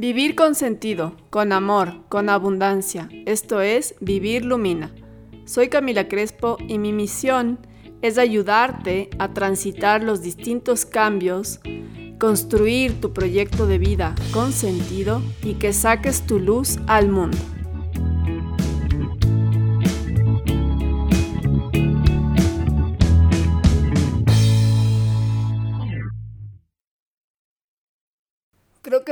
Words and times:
Vivir 0.00 0.34
con 0.34 0.54
sentido, 0.54 1.14
con 1.28 1.52
amor, 1.52 2.08
con 2.08 2.30
abundancia. 2.30 3.10
Esto 3.26 3.60
es 3.60 3.94
Vivir 4.00 4.46
Lumina. 4.46 4.94
Soy 5.44 5.68
Camila 5.68 6.08
Crespo 6.08 6.56
y 6.66 6.78
mi 6.78 6.94
misión 6.94 7.58
es 8.00 8.16
ayudarte 8.16 9.10
a 9.18 9.34
transitar 9.34 10.02
los 10.02 10.22
distintos 10.22 10.86
cambios, 10.86 11.60
construir 12.18 12.98
tu 13.00 13.12
proyecto 13.12 13.66
de 13.66 13.76
vida 13.76 14.14
con 14.32 14.52
sentido 14.52 15.20
y 15.42 15.56
que 15.56 15.74
saques 15.74 16.22
tu 16.22 16.38
luz 16.38 16.78
al 16.86 17.10
mundo. 17.10 17.36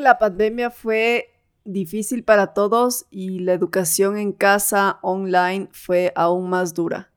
La 0.09 0.19
pandemia 0.19 0.71
fue 0.71 1.35
difícil 1.67 2.25
para 2.25 2.55
todos 2.55 3.05
y 3.11 3.41
la 3.41 3.53
educación 3.53 4.17
en 4.17 4.33
casa 4.33 4.99
online 5.03 5.69
fue 5.71 6.15
aún 6.17 6.49
más 6.49 6.73
dura. 6.73 7.13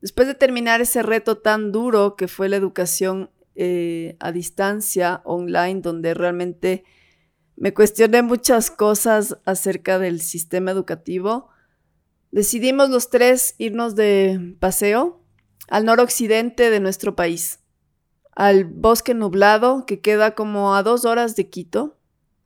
Después 0.00 0.28
de 0.28 0.36
terminar 0.36 0.80
ese 0.80 1.02
reto 1.02 1.38
tan 1.38 1.72
duro 1.72 2.14
que 2.14 2.28
fue 2.28 2.48
la 2.48 2.54
educación 2.54 3.30
eh, 3.56 4.16
a 4.20 4.30
distancia 4.30 5.22
online, 5.24 5.80
donde 5.80 6.14
realmente 6.14 6.84
me 7.56 7.74
cuestioné 7.74 8.22
muchas 8.22 8.70
cosas 8.70 9.36
acerca 9.44 9.98
del 9.98 10.20
sistema 10.20 10.70
educativo, 10.70 11.48
decidimos 12.30 12.90
los 12.90 13.10
tres 13.10 13.56
irnos 13.58 13.96
de 13.96 14.54
paseo 14.60 15.20
al 15.66 15.84
noroccidente 15.84 16.70
de 16.70 16.78
nuestro 16.78 17.16
país 17.16 17.58
al 18.36 18.64
bosque 18.64 19.14
nublado 19.14 19.86
que 19.86 20.00
queda 20.00 20.34
como 20.34 20.76
a 20.76 20.82
dos 20.82 21.04
horas 21.06 21.34
de 21.34 21.48
Quito, 21.48 21.96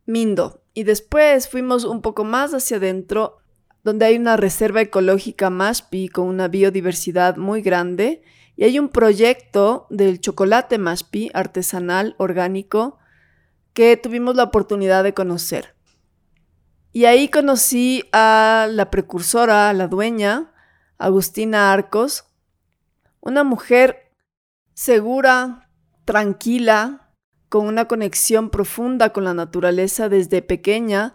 Mindo. 0.06 0.62
Y 0.72 0.84
después 0.84 1.48
fuimos 1.48 1.84
un 1.84 2.00
poco 2.00 2.24
más 2.24 2.54
hacia 2.54 2.78
adentro, 2.78 3.38
donde 3.82 4.06
hay 4.06 4.16
una 4.16 4.36
reserva 4.36 4.80
ecológica 4.80 5.50
Mashpi 5.50 6.08
con 6.08 6.28
una 6.28 6.46
biodiversidad 6.46 7.36
muy 7.36 7.60
grande. 7.60 8.22
Y 8.56 8.64
hay 8.64 8.78
un 8.78 8.88
proyecto 8.88 9.88
del 9.90 10.20
chocolate 10.20 10.78
Mashpi 10.78 11.30
artesanal, 11.34 12.14
orgánico, 12.18 12.98
que 13.72 13.96
tuvimos 13.96 14.36
la 14.36 14.44
oportunidad 14.44 15.02
de 15.02 15.12
conocer. 15.12 15.74
Y 16.92 17.06
ahí 17.06 17.28
conocí 17.28 18.04
a 18.12 18.68
la 18.70 18.90
precursora, 18.90 19.70
a 19.70 19.72
la 19.72 19.88
dueña, 19.88 20.52
Agustina 20.98 21.72
Arcos, 21.72 22.26
una 23.20 23.42
mujer 23.42 24.12
segura, 24.74 25.69
tranquila, 26.10 27.12
con 27.48 27.68
una 27.68 27.86
conexión 27.86 28.50
profunda 28.50 29.12
con 29.12 29.22
la 29.22 29.32
naturaleza 29.32 30.08
desde 30.08 30.42
pequeña, 30.42 31.14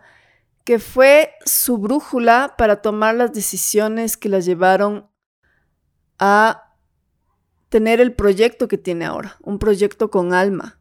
que 0.64 0.80
fue 0.80 1.34
su 1.44 1.78
brújula 1.80 2.56
para 2.58 2.82
tomar 2.82 3.16
las 3.16 3.34
decisiones 3.34 4.16
que 4.16 4.30
la 4.30 4.40
llevaron 4.40 5.10
a 6.18 6.78
tener 7.68 8.00
el 8.00 8.14
proyecto 8.14 8.70
que 8.70 8.78
tiene 8.78 9.04
ahora, 9.04 9.36
un 9.42 9.60
proyecto 9.60 10.10
con 10.10 10.34
alma, 10.34 10.80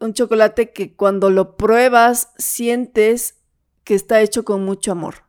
un 0.00 0.12
chocolate 0.12 0.74
que 0.74 0.94
cuando 0.94 1.30
lo 1.30 1.56
pruebas 1.56 2.34
sientes 2.36 3.38
que 3.84 3.94
está 3.94 4.20
hecho 4.20 4.44
con 4.44 4.66
mucho 4.66 4.92
amor. 4.92 5.24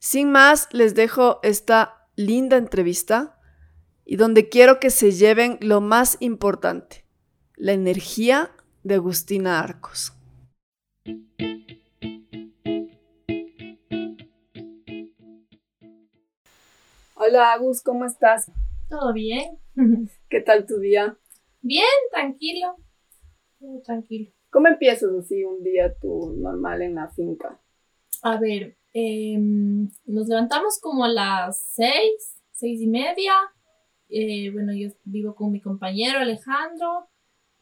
Sin 0.00 0.32
más, 0.32 0.66
les 0.72 0.96
dejo 0.96 1.38
esta 1.44 2.08
linda 2.16 2.56
entrevista 2.56 3.38
y 4.04 4.16
donde 4.16 4.48
quiero 4.48 4.80
que 4.80 4.90
se 4.90 5.12
lleven 5.12 5.58
lo 5.60 5.80
más 5.80 6.16
importante, 6.18 7.04
la 7.60 7.72
energía 7.72 8.50
de 8.84 8.94
Agustina 8.94 9.60
Arcos. 9.60 10.14
Hola 17.14 17.52
Agus, 17.52 17.82
¿cómo 17.82 18.06
estás? 18.06 18.50
¿Todo 18.88 19.12
bien? 19.12 19.58
¿Qué 20.30 20.40
tal 20.40 20.64
tu 20.64 20.78
día? 20.78 21.18
Bien, 21.60 21.84
tranquilo. 22.10 22.76
Muy 23.58 23.82
tranquilo. 23.82 24.32
¿Cómo 24.48 24.68
empiezas 24.68 25.10
así 25.18 25.44
un 25.44 25.62
día 25.62 25.94
tú 26.00 26.34
normal 26.38 26.80
en 26.80 26.94
la 26.94 27.08
finca? 27.10 27.60
A 28.22 28.40
ver, 28.40 28.78
em, 28.94 29.90
nos 30.06 30.28
levantamos 30.28 30.80
como 30.80 31.04
a 31.04 31.08
las 31.08 31.60
seis, 31.74 32.40
seis 32.52 32.80
y 32.80 32.86
media. 32.86 33.34
Eh, 34.08 34.50
bueno, 34.50 34.72
yo 34.72 34.88
vivo 35.04 35.34
con 35.34 35.52
mi 35.52 35.60
compañero 35.60 36.20
Alejandro 36.20 37.10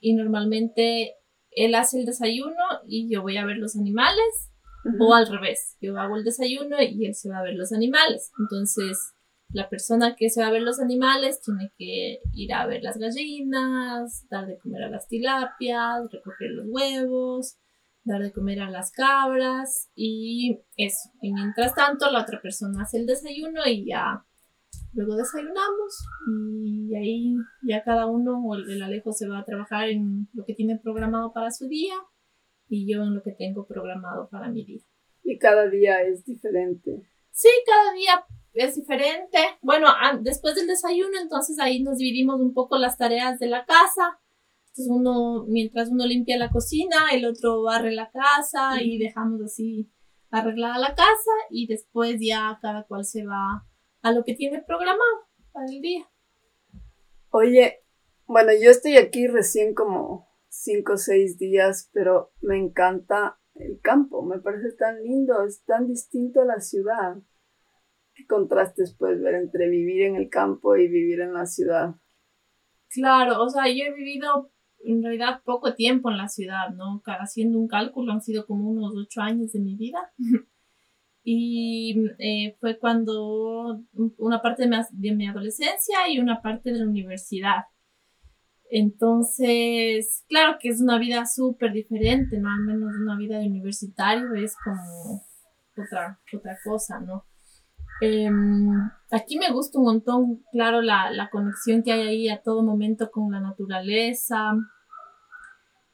y 0.01 0.15
normalmente 0.15 1.15
él 1.51 1.75
hace 1.75 2.01
el 2.01 2.07
desayuno 2.07 2.63
y 2.87 3.13
yo 3.13 3.23
voy 3.23 3.37
a 3.37 3.45
ver 3.45 3.57
los 3.57 3.77
animales 3.77 4.51
o 5.01 5.15
al 5.15 5.27
revés, 5.27 5.77
yo 5.81 5.99
hago 5.99 6.17
el 6.17 6.25
desayuno 6.25 6.77
y 6.81 7.07
él 7.07 7.15
se 7.15 7.29
va 7.29 7.39
a 7.39 7.43
ver 7.43 7.55
los 7.55 7.73
animales. 7.73 8.31
Entonces, 8.39 9.13
la 9.51 9.69
persona 9.69 10.15
que 10.15 10.31
se 10.31 10.41
va 10.41 10.49
a 10.49 10.53
ver 10.53 10.63
los 10.63 10.81
animales 10.81 11.41
tiene 11.41 11.73
que 11.77 12.21
ir 12.33 12.53
a 12.53 12.67
ver 12.67 12.83
las 12.83 12.99
gallinas, 12.99 14.27
dar 14.31 14.47
de 14.47 14.59
comer 14.59 14.85
a 14.85 14.91
las 14.91 15.09
tilapias, 15.09 16.11
recoger 16.11 16.51
los 16.51 16.67
huevos, 16.69 17.57
dar 18.05 18.23
de 18.23 18.33
comer 18.33 18.61
a 18.61 18.71
las 18.71 18.91
cabras 18.93 19.91
y 19.95 20.61
eso. 20.77 21.11
Y 21.23 21.33
mientras 21.33 21.75
tanto, 21.75 22.11
la 22.11 22.23
otra 22.23 22.41
persona 22.41 22.83
hace 22.83 22.99
el 22.99 23.07
desayuno 23.07 23.63
y 23.67 23.87
ya 23.87 24.25
Luego 24.95 25.17
desayunamos 25.17 26.07
y 26.27 26.95
ahí 26.97 27.37
ya 27.63 27.83
cada 27.85 28.07
uno 28.07 28.43
o 28.45 28.55
el, 28.55 28.83
Alejo 28.83 29.13
se 29.13 29.29
va 29.29 29.41
a 29.41 29.45
trabajar 29.45 29.89
en 29.91 30.29
lo 30.33 30.45
que 30.45 30.55
tiene 30.55 30.79
programado 30.79 31.33
para 31.33 31.51
su 31.51 31.69
día 31.69 31.95
y 32.69 32.91
yo 32.91 33.03
en 33.03 33.15
lo 33.15 33.23
que 33.23 33.33
tengo 33.33 33.67
programado 33.67 34.29
para 34.29 34.49
mi 34.49 34.65
día. 34.65 34.83
Y 35.23 35.39
cada 35.39 35.69
día 35.69 36.03
es 36.03 36.25
diferente. 36.25 37.03
Sí, 37.31 37.49
cada 37.67 37.93
día 37.93 38.25
es 38.55 38.75
diferente. 38.75 39.39
Bueno, 39.63 39.87
después 40.23 40.55
del 40.57 40.67
desayuno, 40.67 41.19
entonces 41.21 41.59
ahí 41.61 41.83
nos 41.83 41.99
dividimos 41.99 42.41
un 42.41 42.55
poco 42.55 42.79
las 42.79 42.97
tareas 42.97 43.39
de 43.39 43.47
la 43.47 43.65
casa. 43.67 44.19
Entonces 44.71 44.89
uno, 44.89 45.45
mientras 45.47 45.91
uno 45.91 46.07
limpia 46.07 46.39
la 46.39 46.51
cocina, 46.51 47.11
el 47.13 47.25
otro 47.27 47.63
barre 47.63 47.93
la 47.93 48.11
casa 48.11 48.83
y 48.83 48.99
dejamos 48.99 49.43
así 49.43 49.91
arreglada 50.31 50.79
la 50.79 50.95
casa 50.95 51.31
y 51.51 51.67
después 51.67 52.17
ya 52.21 52.59
cada 52.61 52.85
cual 52.85 53.05
se 53.05 53.25
va 53.25 53.68
a 54.03 54.13
lo 54.13 54.25
que 54.25 54.35
tiene 54.35 54.63
programado 54.63 55.29
para 55.53 55.67
el 55.67 55.81
día. 55.81 56.09
Oye, 57.31 57.85
bueno, 58.27 58.53
yo 58.61 58.71
estoy 58.71 58.97
aquí 58.97 59.27
recién 59.27 59.75
como 59.75 60.29
cinco 60.49 60.95
o 60.95 60.97
seis 60.97 61.39
días, 61.39 61.91
pero 61.93 62.33
me 62.41 62.59
encanta 62.59 63.39
el 63.55 63.81
campo, 63.81 64.23
me 64.23 64.39
parece 64.39 64.73
tan 64.73 65.03
lindo, 65.03 65.43
es 65.45 65.65
tan 65.65 65.87
distinto 65.87 66.43
a 66.43 66.45
la 66.45 66.61
ciudad. 66.61 67.17
¿Qué 68.15 68.27
contrastes 68.27 68.95
puedes 68.95 69.21
ver 69.23 69.35
entre 69.35 69.69
vivir 69.69 70.03
en 70.03 70.17
el 70.17 70.29
campo 70.29 70.77
y 70.77 70.89
vivir 70.89 71.21
en 71.21 71.35
la 71.35 71.47
ciudad? 71.47 71.95
Claro, 72.89 73.43
o 73.43 73.49
sea, 73.49 73.69
yo 73.69 73.85
he 73.85 73.93
vivido 73.93 74.51
en 74.85 75.03
realidad 75.03 75.43
poco 75.45 75.75
tiempo 75.75 76.11
en 76.11 76.17
la 76.17 76.29
ciudad, 76.29 76.71
¿no? 76.71 77.03
Haciendo 77.05 77.59
un 77.59 77.69
cálculo 77.69 78.13
han 78.13 78.23
sido 78.23 78.47
como 78.47 78.71
unos 78.71 78.93
ocho 78.97 79.21
años 79.21 79.53
de 79.53 79.61
mi 79.61 79.77
vida. 79.77 80.13
Y 81.31 82.07
eh, 82.21 82.57
fue 82.59 82.79
cuando 82.79 83.83
una 84.17 84.41
parte 84.41 84.67
de 84.93 85.15
mi, 85.15 85.29
adolescencia 85.29 86.09
y 86.09 86.21
una 86.21 86.41
parte 86.41 86.73
de 86.73 86.79
la 86.79 86.87
universidad. 86.87 87.65
Entonces, 88.71 90.25
claro 90.27 90.57
que 90.59 90.71
es 90.71 90.81
una 90.81 90.99
vida 90.99 91.27
súper 91.27 91.75
diferente, 91.75 92.39
¿no? 92.39 92.49
Al 92.49 92.63
menos 92.65 92.95
una 92.99 93.19
vida 93.19 93.41
de 93.41 93.47
universitario 93.47 94.35
es 94.37 94.57
como 94.65 95.23
otra, 95.77 96.19
otra 96.35 96.57
cosa, 96.65 96.99
¿no? 97.01 97.27
Em, 98.01 98.91
aquí 99.11 99.39
me 99.39 99.53
gusta 99.53 99.81
un 99.81 99.85
montón, 99.85 100.43
claro, 100.51 100.81
la, 100.81 101.11
la, 101.11 101.29
conexión 101.29 101.83
que 101.83 101.93
hay 101.93 102.09
ahí 102.09 102.29
a 102.31 102.41
todo 102.41 102.63
momento 102.63 103.11
con 103.11 103.31
la 103.31 103.41
naturaleza, 103.41 104.55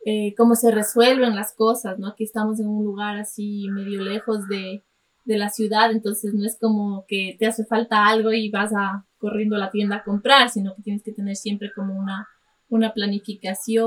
eh, 0.07 0.33
cómo 0.37 0.55
se 0.55 0.71
resuelven 0.71 1.35
las 1.35 1.53
cosas, 1.57 1.99
¿no? 1.99 2.07
Aquí 2.07 2.23
estamos 2.23 2.61
en 2.61 2.69
un 2.69 2.85
lugar 2.85 3.17
así 3.17 3.67
medio 3.73 4.01
lejos 4.01 4.47
de, 4.47 4.85
de 5.25 5.39
la 5.39 5.49
ciudad, 5.49 5.91
entonces 5.91 6.35
no 6.35 6.45
es 6.45 6.59
como 6.61 7.05
que 7.09 7.37
te 7.39 7.47
hace 7.47 7.65
falta 7.65 8.07
algo 8.07 8.33
y 8.33 8.51
vas 8.51 8.73
a 8.75 9.07
corriendo 9.19 9.57
a 9.57 9.59
la 9.59 9.71
tienda 9.71 9.97
a 9.97 10.05
comprar, 10.05 10.51
sino 10.51 10.75
que 10.77 10.83
tienes 10.83 11.03
que 11.03 11.13
tener 11.13 11.35
siempre 11.37 11.71
como 11.75 11.99
una, 11.99 12.29
una 12.69 12.93
planificación 12.93 13.87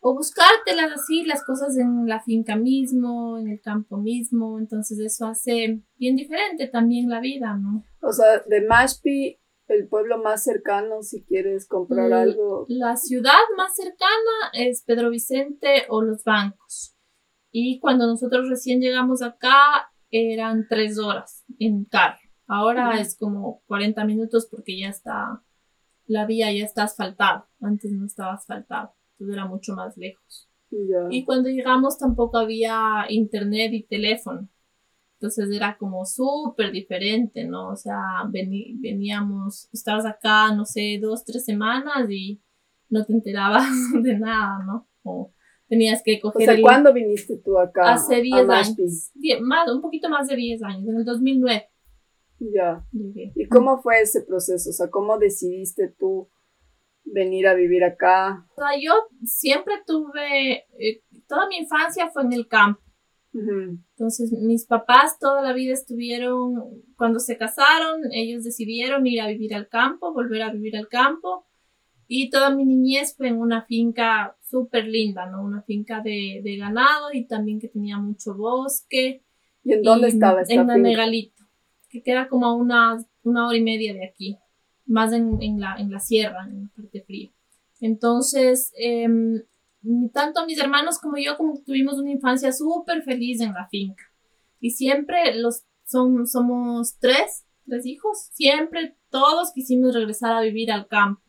o, 0.00 0.14
buscártelas 0.14 0.92
así, 0.92 1.24
las 1.24 1.44
cosas 1.44 1.76
en 1.76 2.06
la 2.06 2.20
finca 2.20 2.56
mismo, 2.56 3.38
en 3.38 3.48
el 3.48 3.60
campo 3.60 3.96
mismo, 3.96 4.58
entonces 4.58 4.98
eso 5.00 5.26
hace 5.26 5.82
bien 5.96 6.16
diferente 6.16 6.68
también 6.68 7.08
la 7.08 7.20
vida, 7.20 7.56
¿no? 7.56 7.84
O 8.02 8.12
sea, 8.12 8.42
de 8.46 8.60
Mashpi, 8.66 9.38
el 9.68 9.88
pueblo 9.88 10.18
más 10.18 10.44
cercano 10.44 11.02
si 11.02 11.24
quieres 11.24 11.66
comprar 11.66 12.12
algo. 12.12 12.64
La 12.68 12.96
ciudad 12.96 13.32
más 13.56 13.74
cercana 13.74 14.50
es 14.52 14.82
Pedro 14.84 15.10
Vicente 15.10 15.84
o 15.88 16.02
Los 16.02 16.24
Bancos. 16.24 16.97
Y 17.50 17.80
cuando 17.80 18.06
nosotros 18.06 18.48
recién 18.48 18.80
llegamos 18.80 19.22
acá, 19.22 19.90
eran 20.10 20.66
tres 20.68 20.98
horas 20.98 21.44
en 21.58 21.84
carro. 21.84 22.18
Ahora 22.46 22.98
es 23.00 23.16
como 23.16 23.62
40 23.66 24.04
minutos 24.04 24.48
porque 24.50 24.78
ya 24.78 24.88
está 24.88 25.42
la 26.08 26.26
vía 26.26 26.52
ya 26.52 26.64
está 26.64 26.84
asfaltada. 26.84 27.48
Antes 27.60 27.92
no 27.92 28.06
estaba 28.06 28.32
asfaltada, 28.32 28.94
entonces 29.12 29.36
era 29.36 29.46
mucho 29.46 29.74
más 29.74 29.96
lejos. 29.96 30.48
Y 31.10 31.24
cuando 31.24 31.48
llegamos 31.48 31.98
tampoco 31.98 32.38
había 32.38 33.06
internet 33.08 33.72
y 33.72 33.84
teléfono. 33.84 34.48
Entonces 35.14 35.50
era 35.50 35.76
como 35.78 36.04
súper 36.04 36.70
diferente, 36.72 37.44
¿no? 37.44 37.70
O 37.70 37.76
sea, 37.76 37.98
veníamos, 38.28 39.68
estabas 39.72 40.06
acá, 40.06 40.54
no 40.54 40.64
sé, 40.64 40.98
dos, 41.00 41.24
tres 41.24 41.44
semanas 41.44 42.08
y 42.10 42.40
no 42.88 43.04
te 43.04 43.12
enterabas 43.12 43.64
de 44.02 44.18
nada, 44.18 44.64
¿no? 44.64 44.88
O 45.02 45.32
tenías 45.68 46.02
que 46.02 46.20
coger. 46.20 46.48
O 46.48 46.52
sea, 46.52 46.60
¿cuándo 46.60 46.92
viniste 46.92 47.40
tú 47.44 47.58
acá? 47.58 47.92
Hace 47.94 48.20
10 48.20 48.48
años. 48.48 49.12
más, 49.40 49.70
un 49.70 49.80
poquito 49.80 50.08
más 50.08 50.28
de 50.28 50.36
10 50.36 50.62
años, 50.62 50.88
en 50.88 50.96
el 50.96 51.04
2009. 51.04 51.68
Ya. 52.40 52.84
¿Y 52.92 53.46
cómo 53.48 53.80
fue 53.82 54.00
ese 54.00 54.22
proceso? 54.22 54.70
O 54.70 54.72
sea, 54.72 54.88
¿cómo 54.90 55.18
decidiste 55.18 55.94
tú 55.98 56.28
venir 57.04 57.46
a 57.46 57.54
vivir 57.54 57.84
acá? 57.84 58.46
O 58.56 58.60
sea, 58.60 58.80
yo 58.80 58.92
siempre 59.24 59.74
tuve, 59.86 60.64
eh, 60.78 61.02
toda 61.26 61.48
mi 61.48 61.56
infancia 61.56 62.10
fue 62.10 62.22
en 62.22 62.32
el 62.32 62.48
campo. 62.48 62.80
Entonces, 63.32 64.32
mis 64.32 64.66
papás 64.66 65.18
toda 65.20 65.42
la 65.42 65.52
vida 65.52 65.72
estuvieron, 65.72 66.82
cuando 66.96 67.20
se 67.20 67.36
casaron, 67.36 68.00
ellos 68.12 68.42
decidieron 68.42 69.06
ir 69.06 69.20
a 69.20 69.28
vivir 69.28 69.54
al 69.54 69.68
campo, 69.68 70.12
volver 70.12 70.42
a 70.42 70.50
vivir 70.50 70.76
al 70.76 70.88
campo. 70.88 71.46
Y 72.08 72.30
toda 72.30 72.50
mi 72.50 72.64
niñez 72.64 73.14
fue 73.14 73.28
en 73.28 73.38
una 73.38 73.62
finca 73.66 74.36
súper 74.42 74.86
linda, 74.86 75.26
¿no? 75.26 75.44
Una 75.44 75.62
finca 75.62 76.00
de, 76.00 76.40
de, 76.42 76.56
ganado 76.56 77.12
y 77.12 77.26
también 77.26 77.60
que 77.60 77.68
tenía 77.68 77.98
mucho 77.98 78.34
bosque. 78.34 79.22
¿Y 79.62 79.74
en 79.74 79.82
dónde 79.82 80.08
estaba 80.08 80.40
esta 80.40 80.54
En 80.54 80.82
Megalito, 80.82 81.44
que 81.90 82.02
queda 82.02 82.28
como 82.28 82.46
a 82.46 82.54
una, 82.54 82.96
una 83.24 83.46
hora 83.46 83.56
y 83.58 83.62
media 83.62 83.92
de 83.92 84.06
aquí, 84.06 84.38
más 84.86 85.12
en, 85.12 85.36
en, 85.42 85.60
la, 85.60 85.76
en 85.76 85.90
la 85.90 86.00
sierra, 86.00 86.46
en 86.48 86.62
la 86.62 86.68
parte 86.74 87.02
fría. 87.02 87.30
Entonces, 87.80 88.72
eh, 88.78 89.06
tanto 90.12 90.46
mis 90.46 90.58
hermanos 90.58 90.98
como 90.98 91.16
yo 91.18 91.36
como 91.36 91.60
tuvimos 91.60 91.98
una 91.98 92.10
infancia 92.10 92.52
súper 92.52 93.02
feliz 93.02 93.40
en 93.40 93.52
la 93.52 93.68
finca. 93.68 94.04
Y 94.60 94.70
siempre 94.70 95.34
los 95.36 95.64
son, 95.84 96.26
somos 96.26 96.98
tres, 96.98 97.46
tres 97.66 97.86
hijos, 97.86 98.28
siempre 98.32 98.96
todos 99.10 99.52
quisimos 99.52 99.94
regresar 99.94 100.32
a 100.32 100.40
vivir 100.40 100.70
al 100.70 100.86
campo. 100.86 101.22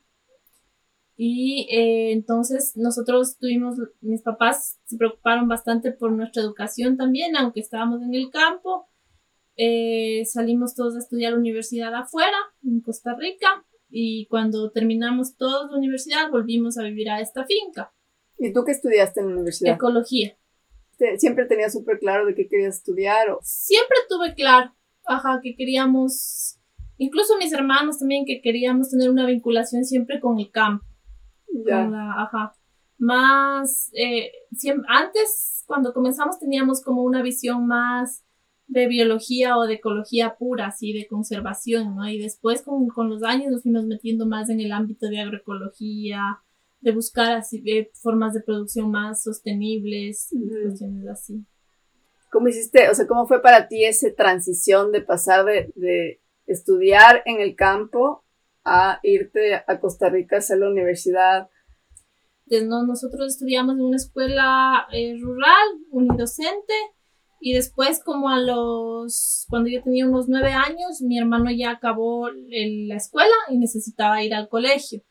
Y 1.21 1.67
eh, 1.69 2.13
entonces 2.13 2.77
nosotros 2.77 3.37
tuvimos, 3.37 3.75
mis 3.99 4.21
papás 4.21 4.79
se 4.85 4.95
preocuparon 4.95 5.49
bastante 5.49 5.91
por 5.91 6.13
nuestra 6.13 6.41
educación 6.41 6.95
también, 6.95 7.35
aunque 7.35 7.59
estábamos 7.59 8.01
en 8.03 8.13
el 8.13 8.29
campo. 8.29 8.87
Eh, 9.57 10.23
salimos 10.23 10.75
todos 10.75 10.95
a 10.95 10.99
estudiar 10.99 11.37
universidad 11.37 11.93
afuera, 11.93 12.37
en 12.63 12.79
Costa 12.79 13.17
Rica, 13.19 13.65
y 13.89 14.27
cuando 14.27 14.71
terminamos 14.71 15.35
toda 15.35 15.69
la 15.69 15.77
universidad 15.77 16.31
volvimos 16.31 16.77
a 16.77 16.83
vivir 16.83 17.09
a 17.09 17.19
esta 17.19 17.45
finca. 17.45 17.93
¿Y 18.37 18.53
tú 18.53 18.63
qué 18.63 18.71
estudiaste 18.71 19.19
en 19.19 19.27
la 19.27 19.33
universidad? 19.33 19.75
Ecología. 19.75 20.37
¿Siempre 21.17 21.47
tenías 21.47 21.73
súper 21.73 21.99
claro 21.99 22.27
de 22.27 22.33
qué 22.33 22.47
querías 22.47 22.77
estudiar? 22.77 23.29
O? 23.31 23.39
Siempre 23.43 23.97
tuve 24.07 24.35
claro, 24.35 24.73
ajá, 25.03 25.41
que 25.43 25.57
queríamos, 25.57 26.57
incluso 26.97 27.37
mis 27.37 27.51
hermanos 27.51 27.99
también, 27.99 28.23
que 28.25 28.39
queríamos 28.39 28.89
tener 28.89 29.09
una 29.09 29.25
vinculación 29.25 29.83
siempre 29.83 30.21
con 30.21 30.39
el 30.39 30.49
campo. 30.49 30.85
Ya. 31.65 31.89
ajá. 32.17 32.53
Más, 32.97 33.91
eh, 33.93 34.31
antes, 34.87 35.63
cuando 35.65 35.93
comenzamos, 35.93 36.37
teníamos 36.37 36.83
como 36.83 37.03
una 37.03 37.21
visión 37.21 37.65
más 37.65 38.23
de 38.67 38.87
biología 38.87 39.57
o 39.57 39.65
de 39.65 39.75
ecología 39.75 40.35
pura, 40.37 40.67
así, 40.67 40.93
de 40.93 41.07
conservación, 41.07 41.95
¿no? 41.95 42.07
Y 42.07 42.19
después 42.19 42.61
con, 42.61 42.87
con 42.89 43.09
los 43.09 43.23
años 43.23 43.51
nos 43.51 43.63
fuimos 43.63 43.85
metiendo 43.85 44.25
más 44.27 44.49
en 44.49 44.59
el 44.59 44.71
ámbito 44.71 45.07
de 45.07 45.21
agroecología, 45.21 46.39
de 46.81 46.91
buscar 46.91 47.33
así 47.33 47.61
de 47.61 47.91
formas 47.93 48.33
de 48.33 48.41
producción 48.41 48.91
más 48.91 49.23
sostenibles, 49.23 50.29
cuestiones 50.63 51.07
así. 51.07 51.45
¿Cómo 52.31 52.47
hiciste, 52.47 52.89
o 52.89 52.93
sea, 52.93 53.07
cómo 53.07 53.27
fue 53.27 53.41
para 53.41 53.67
ti 53.67 53.85
esa 53.85 54.07
transición 54.15 54.91
de 54.91 55.01
pasar 55.01 55.45
de, 55.45 56.21
estudiar 56.45 57.21
en 57.25 57.41
el 57.41 57.55
campo 57.55 58.23
a 58.69 58.99
irte 59.01 59.55
a 59.55 59.79
Costa 59.79 60.09
Rica 60.09 60.35
a 60.35 60.39
hacer 60.39 60.59
la 60.59 60.69
universidad? 60.69 61.49
Pues 62.47 62.65
no, 62.65 62.85
nosotros 62.85 63.33
estudiamos 63.33 63.75
en 63.75 63.81
una 63.81 63.95
escuela 63.95 64.87
eh, 64.91 65.17
rural, 65.19 65.67
unidocente, 65.89 66.73
y 67.41 67.53
después 67.53 68.03
como 68.03 68.29
a 68.29 68.39
los, 68.39 69.45
cuando 69.49 69.69
yo 69.69 69.81
tenía 69.81 70.07
unos 70.07 70.27
nueve 70.27 70.51
años, 70.51 71.01
mi 71.01 71.17
hermano 71.17 71.49
ya 71.51 71.71
acabó 71.71 72.29
la 72.29 72.95
escuela 72.95 73.35
y 73.49 73.57
necesitaba 73.57 74.21
ir 74.23 74.33
al 74.33 74.49
colegio. 74.49 75.01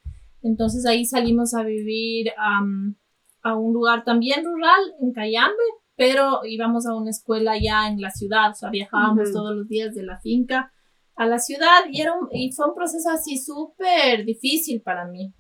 Entonces 0.43 0.87
ahí 0.87 1.04
salimos 1.04 1.54
a 1.54 1.62
vivir 1.62 2.28
a 2.37 3.54
un 3.56 3.72
lugar 3.72 4.04
también 4.04 4.44
rural, 4.44 4.81
en 5.00 5.12
Cayambe, 5.12 5.56
pero 5.96 6.44
íbamos 6.44 6.87
a 6.87 6.94
una 6.94 7.11
escuela 7.11 7.54
ya 7.61 7.88
en 7.88 8.00
la 8.00 8.11
ciudad, 8.11 8.50
o 8.52 8.54
sea, 8.54 8.70
viajábamos 8.70 9.32
todos 9.32 9.56
los 9.56 9.66
días 9.66 9.94
de 9.94 10.04
la 10.04 10.20
finca 10.20 10.72
a 11.18 11.26
la 11.26 11.40
ciudad 11.40 11.80
y, 11.90 12.00
era 12.00 12.14
y 12.30 12.52
fue 12.52 12.68
un 12.68 12.76
proceso 12.76 13.10
así 13.10 13.38
súper 13.38 14.24
difícil 14.24 14.80
para 14.80 15.04
mí, 15.04 15.34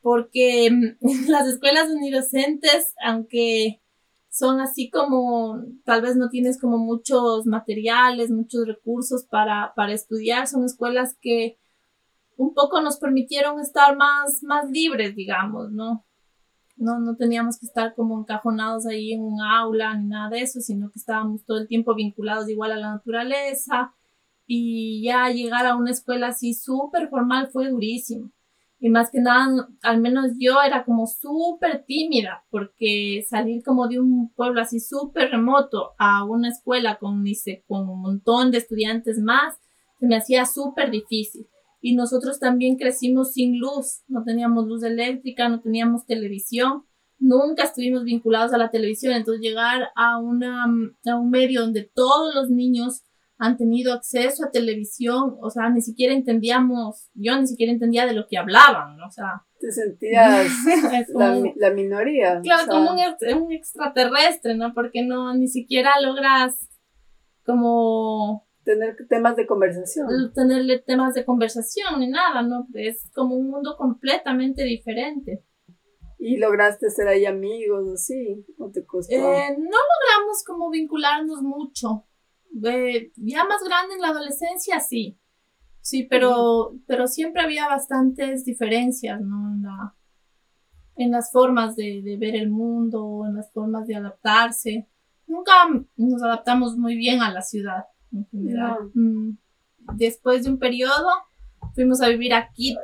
porque 0.00 0.70
las 1.28 1.46
escuelas 1.46 1.90
unidocentes, 1.90 2.94
aunque 3.04 3.82
son 4.30 4.60
así 4.60 4.88
como, 4.88 5.62
tal 5.84 6.00
vez 6.00 6.16
no 6.16 6.30
tienes 6.30 6.58
como 6.58 6.78
muchos 6.78 7.44
materiales, 7.44 8.30
muchos 8.30 8.66
recursos 8.66 9.26
para, 9.26 9.74
para 9.76 9.92
estudiar, 9.92 10.46
son 10.46 10.64
escuelas 10.64 11.14
que 11.20 11.58
un 12.38 12.54
poco 12.54 12.80
nos 12.80 12.98
permitieron 12.98 13.60
estar 13.60 13.98
más, 13.98 14.42
más 14.42 14.70
libres, 14.70 15.14
digamos, 15.14 15.70
¿no? 15.72 16.06
¿no? 16.76 17.00
No 17.00 17.16
teníamos 17.16 17.58
que 17.58 17.66
estar 17.66 17.94
como 17.94 18.18
encajonados 18.18 18.86
ahí 18.86 19.12
en 19.12 19.20
un 19.20 19.42
aula 19.42 19.94
ni 19.94 20.06
nada 20.06 20.30
de 20.30 20.40
eso, 20.40 20.60
sino 20.60 20.90
que 20.90 21.00
estábamos 21.00 21.44
todo 21.44 21.58
el 21.58 21.68
tiempo 21.68 21.94
vinculados 21.94 22.48
igual 22.48 22.72
a 22.72 22.76
la 22.76 22.92
naturaleza 22.92 23.92
y 24.48 25.02
ya 25.04 25.28
llegar 25.28 25.66
a 25.66 25.76
una 25.76 25.90
escuela 25.90 26.28
así 26.28 26.54
súper 26.54 27.08
formal 27.10 27.50
fue 27.52 27.68
durísimo. 27.68 28.32
Y 28.80 28.88
más 28.88 29.10
que 29.10 29.20
nada, 29.20 29.68
al 29.82 30.00
menos 30.00 30.32
yo 30.38 30.62
era 30.64 30.84
como 30.84 31.06
súper 31.06 31.84
tímida, 31.84 32.44
porque 32.50 33.24
salir 33.28 33.62
como 33.62 33.88
de 33.88 34.00
un 34.00 34.32
pueblo 34.34 34.62
así 34.62 34.80
súper 34.80 35.30
remoto 35.30 35.90
a 35.98 36.24
una 36.24 36.48
escuela 36.48 36.96
con, 36.98 37.24
con 37.66 37.88
un 37.88 38.00
montón 38.00 38.50
de 38.50 38.58
estudiantes 38.58 39.18
más, 39.18 39.56
se 40.00 40.06
me 40.06 40.16
hacía 40.16 40.46
súper 40.46 40.90
difícil 40.90 41.46
y 41.80 41.94
nosotros 41.94 42.40
también 42.40 42.76
crecimos 42.76 43.32
sin 43.32 43.58
luz, 43.58 44.02
no 44.08 44.24
teníamos 44.24 44.66
luz 44.66 44.82
eléctrica, 44.82 45.48
no 45.48 45.60
teníamos 45.60 46.06
televisión, 46.06 46.84
nunca 47.18 47.64
estuvimos 47.64 48.04
vinculados 48.04 48.52
a 48.52 48.58
la 48.58 48.70
televisión, 48.70 49.12
entonces 49.12 49.42
llegar 49.42 49.90
a, 49.94 50.18
una, 50.18 50.64
a 50.64 51.16
un 51.16 51.30
medio 51.30 51.60
donde 51.60 51.82
todos 51.82 52.34
los 52.34 52.48
niños 52.48 53.02
han 53.38 53.56
tenido 53.56 53.92
acceso 53.92 54.44
a 54.44 54.50
televisión, 54.50 55.36
o 55.40 55.48
sea, 55.50 55.70
ni 55.70 55.80
siquiera 55.80 56.12
entendíamos, 56.12 57.08
yo 57.14 57.38
ni 57.38 57.46
siquiera 57.46 57.72
entendía 57.72 58.04
de 58.04 58.12
lo 58.12 58.26
que 58.28 58.36
hablaban, 58.36 59.00
o 59.00 59.10
sea. 59.10 59.44
Te 59.60 59.70
sentías 59.70 60.48
la, 61.56 61.70
minoría. 61.70 62.40
Claro, 62.42 62.66
como 62.68 62.92
un, 62.92 63.42
un 63.42 63.52
extraterrestre, 63.52 64.56
¿no? 64.56 64.72
Porque 64.74 65.02
no, 65.04 65.34
ni 65.34 65.48
siquiera 65.48 66.00
logras 66.00 66.56
como 67.44 68.46
tener 68.64 68.96
temas 69.08 69.34
de 69.36 69.46
conversación. 69.46 70.06
Tenerle 70.34 70.80
temas 70.80 71.14
de 71.14 71.24
conversación 71.24 72.00
ni 72.00 72.08
nada, 72.08 72.42
¿no? 72.42 72.66
Es 72.74 73.10
como 73.14 73.34
un 73.34 73.50
mundo 73.50 73.76
completamente 73.78 74.62
diferente. 74.64 75.44
¿Y 76.18 76.36
lograste 76.36 76.90
ser 76.90 77.08
ahí 77.08 77.24
amigos 77.24 77.88
así? 77.94 78.44
¿O 78.58 78.70
te 78.70 78.84
costó? 78.84 79.14
Eh, 79.14 79.56
no 79.56 79.64
logramos 79.64 80.44
como 80.44 80.68
vincularnos 80.70 81.42
mucho. 81.42 82.04
Ya 82.52 83.44
más 83.44 83.62
grande 83.64 83.94
en 83.94 84.00
la 84.00 84.08
adolescencia, 84.08 84.80
sí. 84.80 85.18
Sí, 85.80 86.04
pero, 86.04 86.74
pero 86.86 87.06
siempre 87.06 87.42
había 87.42 87.66
bastantes 87.66 88.44
diferencias, 88.44 89.20
¿no? 89.20 89.54
En, 89.54 89.62
la, 89.62 89.94
en 90.96 91.10
las 91.10 91.32
formas 91.32 91.76
de, 91.76 92.02
de 92.02 92.16
ver 92.16 92.36
el 92.36 92.50
mundo, 92.50 93.24
en 93.26 93.36
las 93.36 93.50
formas 93.52 93.86
de 93.86 93.94
adaptarse. 93.94 94.88
Nunca 95.26 95.52
nos 95.96 96.22
adaptamos 96.22 96.76
muy 96.76 96.96
bien 96.96 97.22
a 97.22 97.32
la 97.32 97.42
ciudad 97.42 97.84
en 98.12 98.26
general. 98.26 98.90
Mm. 98.94 99.30
Después 99.94 100.44
de 100.44 100.50
un 100.50 100.58
periodo 100.58 101.08
fuimos 101.74 102.00
a 102.00 102.08
vivir 102.08 102.34
a 102.34 102.50
Quito. 102.52 102.80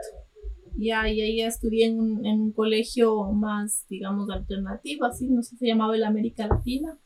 Y 0.77 0.91
ahí, 0.91 1.21
ahí 1.21 1.41
estudié 1.41 1.87
en 1.87 2.01
un, 2.01 2.27
en 2.27 2.41
un, 2.41 2.53
colegio 2.53 3.25
más, 3.33 3.87
digamos, 3.89 4.29
alternativo, 4.31 5.05
así, 5.05 5.29
no 5.29 5.43
sé 5.43 5.51
si 5.51 5.57
se 5.59 5.67
llamaba 5.67 5.95
el 5.95 6.03
América 6.03 6.49
Latina. 6.49 6.99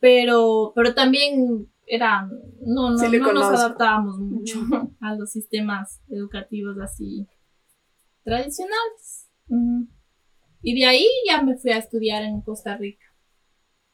Pero, 0.00 0.72
pero 0.74 0.94
también 0.94 1.68
era, 1.86 2.28
no, 2.60 2.90
no, 2.90 2.96
no 2.96 3.32
nos 3.32 3.44
adaptábamos 3.44 4.18
mucho 4.18 4.60
a 5.00 5.14
los 5.14 5.30
sistemas 5.30 6.00
educativos 6.08 6.78
así 6.78 7.26
tradicionales. 8.22 9.30
Y 10.62 10.80
de 10.80 10.86
ahí 10.86 11.06
ya 11.28 11.42
me 11.42 11.56
fui 11.56 11.72
a 11.72 11.78
estudiar 11.78 12.22
en 12.22 12.40
Costa 12.40 12.76
Rica. 12.76 13.04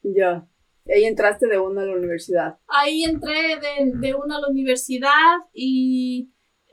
Ya. 0.03 0.47
Y 0.87 0.93
ahí 0.93 1.05
entraste 1.05 1.47
de 1.47 1.59
una 1.59 1.83
a 1.83 1.87
la 1.87 1.97
universidad. 1.97 2.59
Ahí 2.69 3.05
entré 3.05 3.59
de, 3.59 3.93
de 3.95 4.15
una 4.15 4.37
a 4.37 4.41
la 4.41 4.49
universidad 4.49 5.39
y 5.53 6.33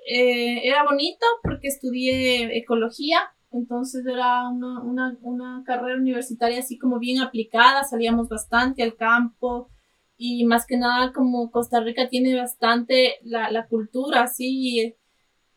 eh, 0.09 0.65
era 0.65 0.83
bonito 0.85 1.25
porque 1.43 1.67
estudié 1.67 2.57
ecología, 2.57 3.19
entonces 3.51 4.05
era 4.05 4.47
una, 4.47 4.81
una, 4.81 5.17
una, 5.21 5.63
carrera 5.65 5.99
universitaria 5.99 6.59
así 6.59 6.77
como 6.77 6.97
bien 6.97 7.21
aplicada, 7.21 7.83
salíamos 7.83 8.29
bastante 8.29 8.83
al 8.83 8.95
campo 8.95 9.69
y 10.17 10.45
más 10.45 10.65
que 10.65 10.77
nada 10.77 11.13
como 11.13 11.51
Costa 11.51 11.79
Rica 11.79 12.09
tiene 12.09 12.35
bastante 12.35 13.15
la, 13.23 13.51
la 13.51 13.67
cultura 13.67 14.23
así 14.23 14.95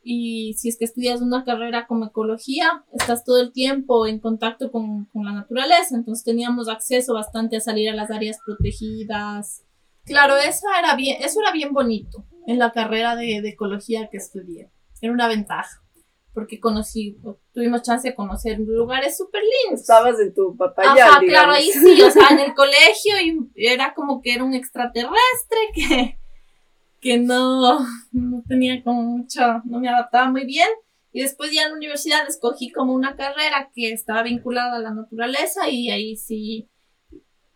y 0.02 0.54
si 0.54 0.68
es 0.68 0.78
que 0.78 0.84
estudias 0.84 1.20
una 1.20 1.44
carrera 1.44 1.86
como 1.86 2.06
ecología, 2.06 2.84
estás 2.92 3.24
todo 3.24 3.40
el 3.40 3.52
tiempo 3.52 4.06
en 4.06 4.18
contacto 4.18 4.70
con, 4.70 5.06
con 5.06 5.24
la 5.24 5.32
naturaleza, 5.32 5.94
entonces 5.94 6.24
teníamos 6.24 6.68
acceso 6.68 7.14
bastante 7.14 7.56
a 7.56 7.60
salir 7.60 7.90
a 7.90 7.94
las 7.94 8.10
áreas 8.10 8.38
protegidas. 8.44 9.62
Claro, 10.04 10.36
eso 10.36 10.66
era 10.78 10.96
bien, 10.96 11.18
eso 11.22 11.40
era 11.40 11.52
bien 11.52 11.72
bonito 11.72 12.24
en 12.46 12.58
la 12.58 12.72
carrera 12.72 13.14
de, 13.14 13.42
de 13.42 13.50
ecología 13.50 14.08
que 14.10 14.16
estudié. 14.16 14.70
Era 15.02 15.12
una 15.12 15.28
ventaja 15.28 15.82
porque 16.32 16.60
conocí, 16.60 17.18
tuvimos 17.52 17.82
chance 17.82 18.08
de 18.08 18.14
conocer 18.14 18.58
lugares 18.60 19.16
súper 19.16 19.42
lindos. 19.42 19.80
Estabas 19.80 20.18
en 20.20 20.32
tu 20.32 20.56
papaya. 20.56 21.06
Ajá, 21.06 21.20
claro, 21.20 21.52
ahí 21.52 21.70
sí, 21.70 22.00
o 22.02 22.10
sea, 22.10 22.28
en 22.30 22.38
el 22.38 22.54
colegio 22.54 23.20
y 23.22 23.50
era 23.54 23.94
como 23.94 24.22
que 24.22 24.34
era 24.34 24.44
un 24.44 24.54
extraterrestre 24.54 25.58
que, 25.74 26.18
que 27.00 27.18
no, 27.18 27.80
no 28.12 28.42
tenía 28.46 28.82
como 28.82 29.02
mucho, 29.02 29.40
no 29.64 29.80
me 29.80 29.88
adaptaba 29.88 30.30
muy 30.30 30.44
bien. 30.44 30.68
Y 31.12 31.22
después 31.22 31.50
ya 31.52 31.62
en 31.62 31.70
la 31.70 31.76
universidad 31.76 32.28
escogí 32.28 32.70
como 32.70 32.92
una 32.94 33.16
carrera 33.16 33.70
que 33.74 33.92
estaba 33.92 34.22
vinculada 34.22 34.76
a 34.76 34.80
la 34.80 34.92
naturaleza 34.92 35.68
y 35.68 35.90
ahí 35.90 36.16
sí, 36.16 36.68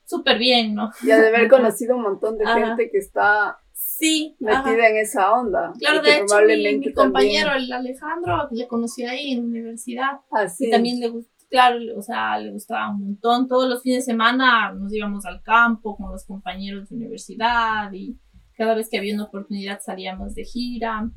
súper 0.04 0.38
bien, 0.38 0.74
¿no? 0.74 0.90
Y 1.02 1.06
de 1.06 1.28
haber 1.28 1.48
conocido 1.48 1.96
un 1.96 2.02
montón 2.02 2.36
de 2.36 2.46
gente 2.46 2.90
que 2.90 2.98
está 2.98 3.58
sí, 3.98 4.36
metida 4.40 4.88
en 4.88 4.96
esa 4.96 5.32
onda. 5.32 5.72
Claro, 5.78 6.02
de 6.02 6.16
hecho, 6.16 6.36
mi, 6.78 6.92
compañero, 6.92 7.52
el 7.52 7.72
Alejandro, 7.72 8.48
le 8.50 8.66
conocí 8.66 9.04
ahí 9.04 9.32
en 9.32 9.40
la 9.40 9.44
universidad. 9.44 10.20
Así 10.30 10.66
y 10.66 10.70
también 10.70 11.00
le 11.00 11.08
gustó, 11.08 11.30
claro, 11.48 11.78
o 11.96 12.02
sea, 12.02 12.38
le 12.38 12.50
gustaba 12.50 12.90
un 12.90 13.00
montón. 13.00 13.48
Todos 13.48 13.68
los 13.68 13.82
fines 13.82 14.04
de 14.04 14.12
semana 14.12 14.72
nos 14.72 14.92
íbamos 14.92 15.24
al 15.24 15.42
campo 15.42 15.96
con 15.96 16.10
los 16.10 16.24
compañeros 16.24 16.88
de 16.88 16.96
universidad 16.96 17.92
y 17.92 18.18
cada 18.56 18.74
vez 18.74 18.88
que 18.88 18.98
había 18.98 19.14
una 19.14 19.24
oportunidad 19.24 19.80
salíamos 19.80 20.34
de 20.34 20.44
gira. 20.44 21.10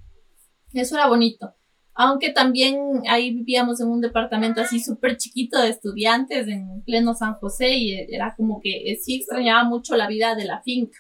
Eso 0.74 0.96
era 0.96 1.08
bonito. 1.08 1.54
Aunque 2.00 2.32
también 2.32 2.78
ahí 3.10 3.34
vivíamos 3.34 3.82
en 3.82 3.88
un 3.88 4.02
departamento 4.02 4.62
así 4.62 4.80
súper 4.80 5.18
chiquito 5.18 5.60
de 5.60 5.70
estudiantes 5.70 6.48
en 6.48 6.84
pleno 6.84 7.16
San 7.16 7.34
José 7.36 7.76
y 7.76 8.14
era 8.14 8.36
como 8.36 8.62
que 8.62 8.96
sí 9.02 9.16
extrañaba 9.16 9.64
mucho 9.64 9.96
la 9.96 10.08
vida 10.08 10.36
de 10.36 10.46
la 10.46 10.62
finca. 10.62 11.00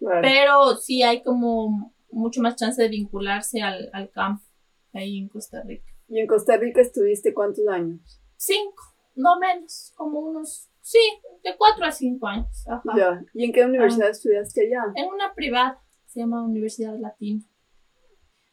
Pero 0.00 0.76
sí 0.76 1.02
hay 1.02 1.22
como 1.22 1.94
mucho 2.10 2.40
más 2.40 2.56
chance 2.56 2.80
de 2.82 2.88
vincularse 2.88 3.62
al, 3.62 3.90
al 3.92 4.10
campo 4.10 4.44
ahí 4.92 5.18
en 5.18 5.28
Costa 5.28 5.62
Rica. 5.62 5.84
¿Y 6.08 6.20
en 6.20 6.26
Costa 6.26 6.56
Rica 6.56 6.80
estuviste 6.80 7.34
cuántos 7.34 7.66
años? 7.68 8.20
Cinco, 8.36 8.82
no 9.14 9.38
menos, 9.38 9.92
como 9.96 10.20
unos, 10.20 10.70
sí, 10.80 10.98
de 11.44 11.56
cuatro 11.56 11.84
a 11.84 11.92
cinco 11.92 12.26
años. 12.26 12.64
Ya. 12.96 13.22
¿Y 13.34 13.44
en 13.44 13.52
qué 13.52 13.64
universidad 13.64 14.10
estudiaste 14.10 14.66
allá? 14.66 14.84
En 14.94 15.06
una 15.12 15.34
privada, 15.34 15.82
se 16.06 16.20
llama 16.20 16.44
Universidad 16.44 16.98
Latina. 16.98 17.42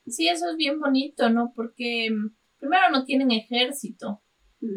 Sí, 0.08 0.28
eso 0.28 0.50
es 0.50 0.58
bien 0.58 0.80
bonito, 0.80 1.30
¿no? 1.30 1.54
Porque 1.56 2.10
mm, 2.12 2.36
primero 2.60 2.90
no 2.92 3.06
tienen 3.06 3.32
ejército. 3.32 4.22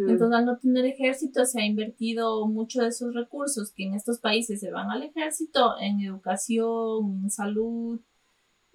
Entonces, 0.08 0.38
al 0.38 0.44
no 0.44 0.58
tener 0.58 0.84
ejército, 0.86 1.44
se 1.44 1.60
ha 1.60 1.66
invertido 1.66 2.46
mucho 2.46 2.82
de 2.82 2.88
esos 2.88 3.14
recursos 3.14 3.72
que 3.72 3.84
en 3.84 3.94
estos 3.94 4.18
países 4.18 4.60
se 4.60 4.70
van 4.70 4.90
al 4.90 5.02
ejército 5.02 5.78
en 5.80 6.00
educación, 6.00 7.20
en 7.22 7.30
salud, 7.30 8.00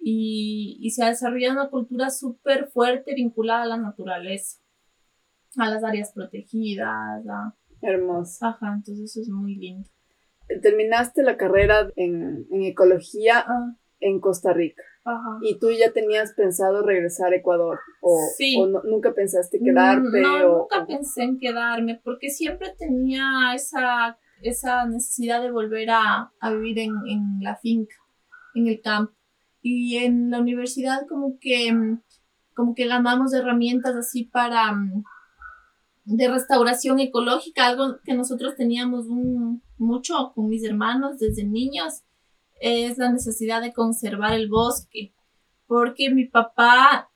y, 0.00 0.78
y 0.80 0.90
se 0.90 1.04
ha 1.04 1.08
desarrollado 1.08 1.54
una 1.54 1.70
cultura 1.70 2.10
súper 2.10 2.68
fuerte 2.68 3.14
vinculada 3.14 3.62
a 3.62 3.66
la 3.66 3.76
naturaleza, 3.76 4.58
a 5.56 5.70
las 5.70 5.84
áreas 5.84 6.12
protegidas. 6.12 7.26
A... 7.28 7.54
Hermoso. 7.80 8.44
Ajá, 8.44 8.74
entonces 8.74 9.10
eso 9.10 9.20
es 9.22 9.28
muy 9.28 9.54
lindo. 9.54 9.88
Terminaste 10.62 11.22
la 11.22 11.36
carrera 11.36 11.90
en, 11.96 12.46
en 12.50 12.62
ecología 12.64 13.44
ah. 13.46 13.76
en 14.00 14.20
Costa 14.20 14.52
Rica. 14.52 14.82
¿Y 15.42 15.58
tú 15.58 15.70
ya 15.70 15.92
tenías 15.92 16.32
pensado 16.32 16.82
regresar 16.82 17.32
a 17.32 17.36
Ecuador? 17.36 17.78
¿O, 18.00 18.18
nunca 18.84 19.12
pensaste 19.12 19.60
quedarte? 19.62 20.20
No, 20.20 20.60
nunca 20.60 20.86
pensé 20.86 21.24
en 21.24 21.38
quedarme 21.38 22.00
porque 22.02 22.30
siempre 22.30 22.74
tenía 22.78 23.52
esa, 23.54 24.18
esa 24.40 24.86
necesidad 24.86 25.42
de 25.42 25.50
volver 25.50 25.90
a, 25.90 26.32
vivir 26.52 26.78
en, 26.78 27.40
la 27.40 27.56
finca, 27.56 27.96
en 28.54 28.68
el 28.68 28.80
campo. 28.80 29.12
Y 29.60 29.96
en 29.98 30.30
la 30.30 30.40
universidad 30.40 31.06
como 31.06 31.38
que, 31.38 31.70
como 32.54 32.74
que 32.74 32.86
ganamos 32.86 33.34
herramientas 33.34 33.96
así 33.96 34.24
para 34.24 34.74
de 36.06 36.28
restauración 36.28 37.00
ecológica, 37.00 37.66
algo 37.66 37.96
que 38.04 38.14
nosotros 38.14 38.56
teníamos 38.56 39.06
un, 39.06 39.62
mucho 39.78 40.32
con 40.34 40.48
mis 40.48 40.62
hermanos 40.64 41.18
desde 41.18 41.44
niños 41.44 42.02
es 42.64 42.96
la 42.96 43.12
necesidad 43.12 43.60
de 43.60 43.74
conservar 43.74 44.32
el 44.32 44.48
bosque, 44.48 45.12
porque 45.66 46.08
mi 46.10 46.24
papá, 46.24 47.10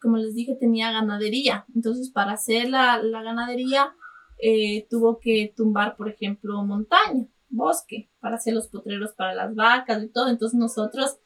como 0.00 0.16
les 0.16 0.34
dije, 0.34 0.56
tenía 0.56 0.90
ganadería, 0.90 1.64
entonces 1.76 2.10
para 2.10 2.32
hacer 2.32 2.68
la, 2.68 3.00
ganadería 3.00 3.94
eh, 4.42 4.88
tuvo 4.90 5.20
que 5.20 5.54
tumbar, 5.56 5.96
por 5.96 6.08
ejemplo, 6.08 6.64
montaña, 6.64 7.28
bosque, 7.48 8.10
para 8.18 8.34
hacer 8.34 8.52
los 8.52 8.66
potreros 8.66 9.12
para 9.12 9.32
las 9.32 9.54
vacas 9.54 10.02
y 10.02 10.08
todo, 10.08 10.28
entonces 10.28 10.58
nosotros 10.58 11.18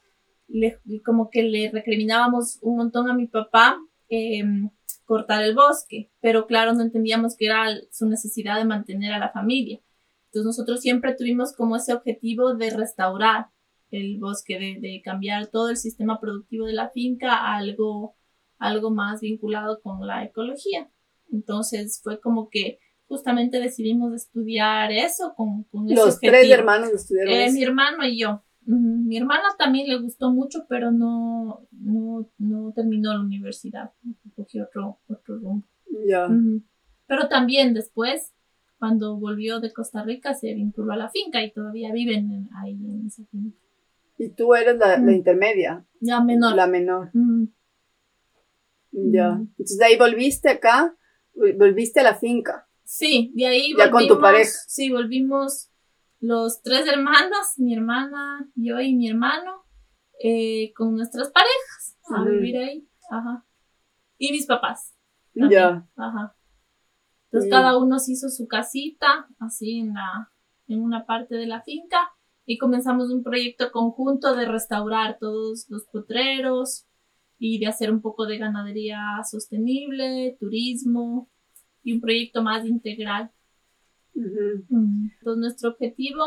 le, 0.47 0.79
como 1.03 1.31
que 1.31 1.43
le 1.43 1.71
recriminábamos 1.71 2.59
un 2.61 2.77
montón 2.77 3.09
a 3.09 3.15
mi 3.15 3.29
papá 3.29 3.79
em, 4.11 4.69
cortar 5.07 5.43
el 5.43 5.55
bosque, 5.55 6.11
pero 6.21 6.47
claro, 6.47 6.75
no 6.75 6.83
entendíamos 6.83 7.35
que 7.35 7.47
era 7.47 7.69
su 7.91 8.07
necesidad 8.07 8.59
de 8.59 8.67
mantener 8.67 9.15
a 9.15 9.19
la 9.19 9.33
familia. 9.33 9.81
Entonces 10.27 10.45
nosotros 10.45 10.81
siempre 10.81 11.15
tuvimos 11.15 11.55
como 11.55 11.77
ese 11.77 11.95
objetivo 11.95 12.55
de 12.55 12.69
restaurar 12.71 13.54
el 13.95 14.19
bosque, 14.19 14.59
de, 14.59 15.03
cambiar 15.03 15.49
todo 15.49 15.71
el 15.71 15.77
sistema 15.77 16.21
productivo 16.21 16.67
de 16.67 16.73
la 16.73 16.91
finca 16.91 17.33
a 17.33 17.57
algo, 17.57 18.15
algo 18.59 18.91
más 18.91 19.21
vinculado 19.21 19.81
con 19.81 20.07
la 20.07 20.25
ecología. 20.25 20.91
Entonces 21.33 22.01
fue 22.03 22.21
como 22.21 22.49
que 22.51 22.79
justamente 23.07 23.61
decidimos 23.61 24.15
estudiar 24.15 24.93
eso 24.93 25.35
con, 25.37 25.65
con 25.65 25.87
Los 25.89 26.21
tres 26.21 26.51
hermanos 26.51 26.91
estudiaron 26.91 27.33
eh, 27.33 27.53
Mi 27.53 27.63
hermano 27.63 28.07
y 28.07 28.19
yo. 28.19 28.43
Mi 28.67 29.19
hermana 29.19 29.49
también 29.59 29.89
le 29.89 30.01
gustó 30.01 30.31
mucho, 30.31 30.65
pero 30.69 30.91
no, 30.91 31.67
no, 31.71 32.27
no 32.39 32.73
terminó 32.75 33.13
la 33.13 33.21
universidad. 33.21 33.93
Cogió 34.35 34.65
otro, 34.65 35.01
otro 35.07 35.37
rumbo. 35.37 35.67
Ya. 36.09 36.29
Pero 37.07 37.29
también 37.29 37.75
después 37.75 38.35
cuando 38.85 39.17
volvió 39.17 39.61
de 39.61 39.73
Costa 39.73 40.03
Rica 40.03 40.35
se 40.35 40.53
vinculó 40.53 40.93
a 40.93 40.97
la 40.97 41.09
finca 41.09 41.43
y 41.43 41.51
todavía 41.53 41.91
viven 41.93 42.51
ahí 42.55 42.73
en 42.73 43.07
esa 43.07 43.25
finca. 43.31 43.57
¿Y 44.17 44.31
tú 44.31 44.55
eres 44.55 44.79
la, 44.79 44.99
la 44.99 45.13
intermedia? 45.13 45.85
La 46.01 46.23
menor. 46.23 46.55
La 46.55 46.67
menor. 46.67 47.11
Ya. 48.93 49.41
Entonces 49.41 49.79
de 49.79 49.85
ahí 49.85 49.99
volviste 49.99 50.49
acá, 50.49 50.97
volviste 51.35 52.01
a 52.01 52.05
la 52.05 52.15
finca. 52.15 52.69
Sí, 52.85 53.33
de 53.35 53.47
ahí 53.47 53.73
volvimos. 53.73 53.85
Ya 53.85 53.91
con 53.91 54.09
tu 54.09 54.21
pareja. 54.21 54.53
Sí, 54.69 54.91
volvimos 54.91 55.71
los 56.21 56.63
tres 56.63 56.87
hermanos, 56.87 57.59
mi 57.59 57.75
hermana, 57.75 58.49
yo 58.55 58.81
y 58.81 58.95
mi 58.95 59.11
hermano, 59.11 59.65
eh, 60.23 60.73
con 60.75 60.95
nuestras 60.95 61.31
parejas 61.31 61.99
a 62.09 62.25
vivir 62.25 62.57
ahí. 62.59 62.89
Ajá. 63.11 63.45
Y 64.17 64.33
mis 64.33 64.47
papás. 64.47 64.95
Ya. 65.35 65.87
Ajá. 65.97 66.37
Entonces 67.27 67.51
cada 67.51 67.77
uno 67.77 67.99
se 67.99 68.13
hizo 68.13 68.29
su 68.29 68.47
casita, 68.47 69.29
así 69.41 69.81
en 69.81 69.95
la, 69.95 70.31
en 70.69 70.81
una 70.81 71.05
parte 71.05 71.35
de 71.35 71.47
la 71.47 71.63
finca, 71.63 71.99
y 72.47 72.59
comenzamos 72.59 73.11
un 73.11 73.23
proyecto 73.23 73.71
conjunto 73.73 74.35
de 74.35 74.47
restaurar 74.47 75.19
todos 75.19 75.67
los 75.71 75.85
potreros 75.87 76.87
y 77.39 77.59
de 77.59 77.67
hacer 77.67 77.91
un 77.91 78.01
poco 78.01 78.27
de 78.27 78.39
ganadería 78.39 78.99
sostenible, 79.29 80.37
turismo 80.39 81.29
y 81.83 81.93
un 81.95 82.01
proyecto 82.01 82.43
más 82.43 82.67
integral. 82.67 83.31
Entonces 84.15 85.39
nuestro 85.39 85.71
objetivo 85.71 86.23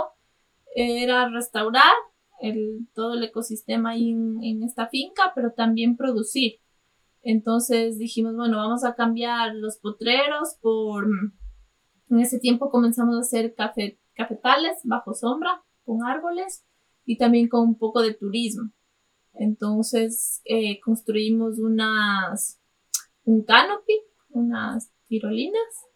era 0.76 1.30
restaurar 1.30 1.94
el, 2.42 2.88
todo 2.94 3.14
el 3.16 3.24
ecosistema 3.24 3.92
ahí 3.92 4.12
en, 4.12 4.44
en 4.44 4.64
esta 4.64 4.88
finca, 4.88 5.32
pero 5.34 5.52
también 5.52 5.98
producir. 5.98 6.60
Entonces 7.24 7.98
dijimos, 7.98 8.36
bueno, 8.36 8.58
vamos 8.58 8.84
a 8.84 8.96
cambiar 8.96 9.56
los 9.56 9.78
potreros 9.78 10.56
por... 10.62 11.08
En 12.10 12.20
ese 12.20 12.40
tiempo 12.40 12.70
comenzamos 12.70 13.18
a 13.18 13.20
hacer 13.20 13.54
cafetales 14.16 14.80
bajo 14.86 15.14
sombra, 15.14 15.62
con 15.88 16.06
árboles 16.06 16.66
y 17.06 17.18
también 17.18 17.48
con 17.48 17.62
un 17.62 17.78
poco 17.80 18.02
de 18.02 18.14
turismo. 18.14 18.72
Entonces 19.34 20.42
eh, 20.46 20.80
construimos 20.82 21.58
unas, 21.58 22.60
un 23.24 23.44
canopy, 23.44 24.02
unas 24.30 24.92
tirolinas 25.08 25.88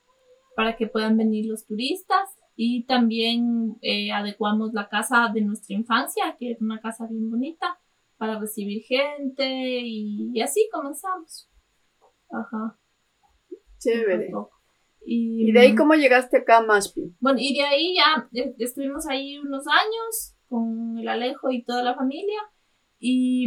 para 0.56 0.78
que 0.78 0.88
puedan 0.88 1.18
venir 1.18 1.46
los 1.48 1.66
turistas 1.66 2.30
y 2.56 2.86
también 2.86 3.78
eh, 3.82 4.12
adecuamos 4.12 4.74
la 4.74 4.88
casa 4.88 5.30
de 5.34 5.42
nuestra 5.42 5.76
infancia, 5.76 6.36
que 6.40 6.52
es 6.52 6.62
una 6.62 6.80
casa 6.80 7.08
bien 7.08 7.30
bonita, 7.30 7.78
para 8.18 8.40
recibir 8.40 8.84
gente 8.84 9.82
y, 9.84 10.40
así 10.42 10.70
comenzamos. 10.72 11.50
Ajá. 12.30 12.78
Chévere. 13.80 14.32
Y, 15.04 15.52
de 15.52 15.60
ahí 15.60 15.76
cómo 15.76 15.96
llegaste 15.96 16.38
acá 16.38 16.58
a 16.58 16.64
Mashpi? 16.64 17.16
Bueno, 17.20 17.40
y 17.42 17.56
de 17.56 17.64
ahí 17.64 17.96
ya 17.96 18.30
eh, 18.34 18.54
estuvimos 18.60 19.08
ahí 19.08 19.38
unos 19.40 19.66
años 19.68 20.36
con 20.48 20.98
el 20.98 21.08
Alejo 21.08 21.52
y 21.52 21.64
toda 21.64 21.84
la 21.84 21.96
familia. 21.96 22.40
Y 23.00 23.46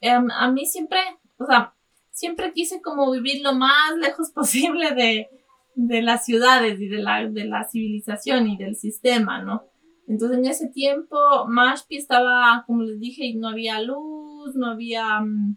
em, 0.00 0.30
a 0.30 0.50
mí 0.50 0.66
siempre, 0.66 0.98
o 1.38 1.46
sea, 1.46 1.74
siempre 2.10 2.52
quise 2.52 2.82
como 2.82 3.10
vivir 3.10 3.42
lo 3.42 3.54
más 3.54 3.96
lejos 3.98 4.30
posible 4.34 4.94
de, 4.94 5.28
de 5.74 6.02
las 6.02 6.24
ciudades 6.24 6.80
y 6.80 6.88
de 6.88 6.98
la, 6.98 7.26
de 7.28 7.44
la 7.44 7.64
civilización 7.64 8.48
y 8.48 8.56
del 8.56 8.76
sistema, 8.76 9.42
¿no? 9.42 9.64
Entonces 10.06 10.38
en 10.38 10.46
ese 10.46 10.68
tiempo 10.68 11.16
Mashpi 11.48 11.96
estaba, 11.96 12.64
como 12.66 12.82
les 12.82 13.00
dije, 13.00 13.32
no 13.36 13.48
había 13.48 13.80
luz, 13.80 14.54
no 14.54 14.68
había, 14.68 15.20
mm, 15.20 15.56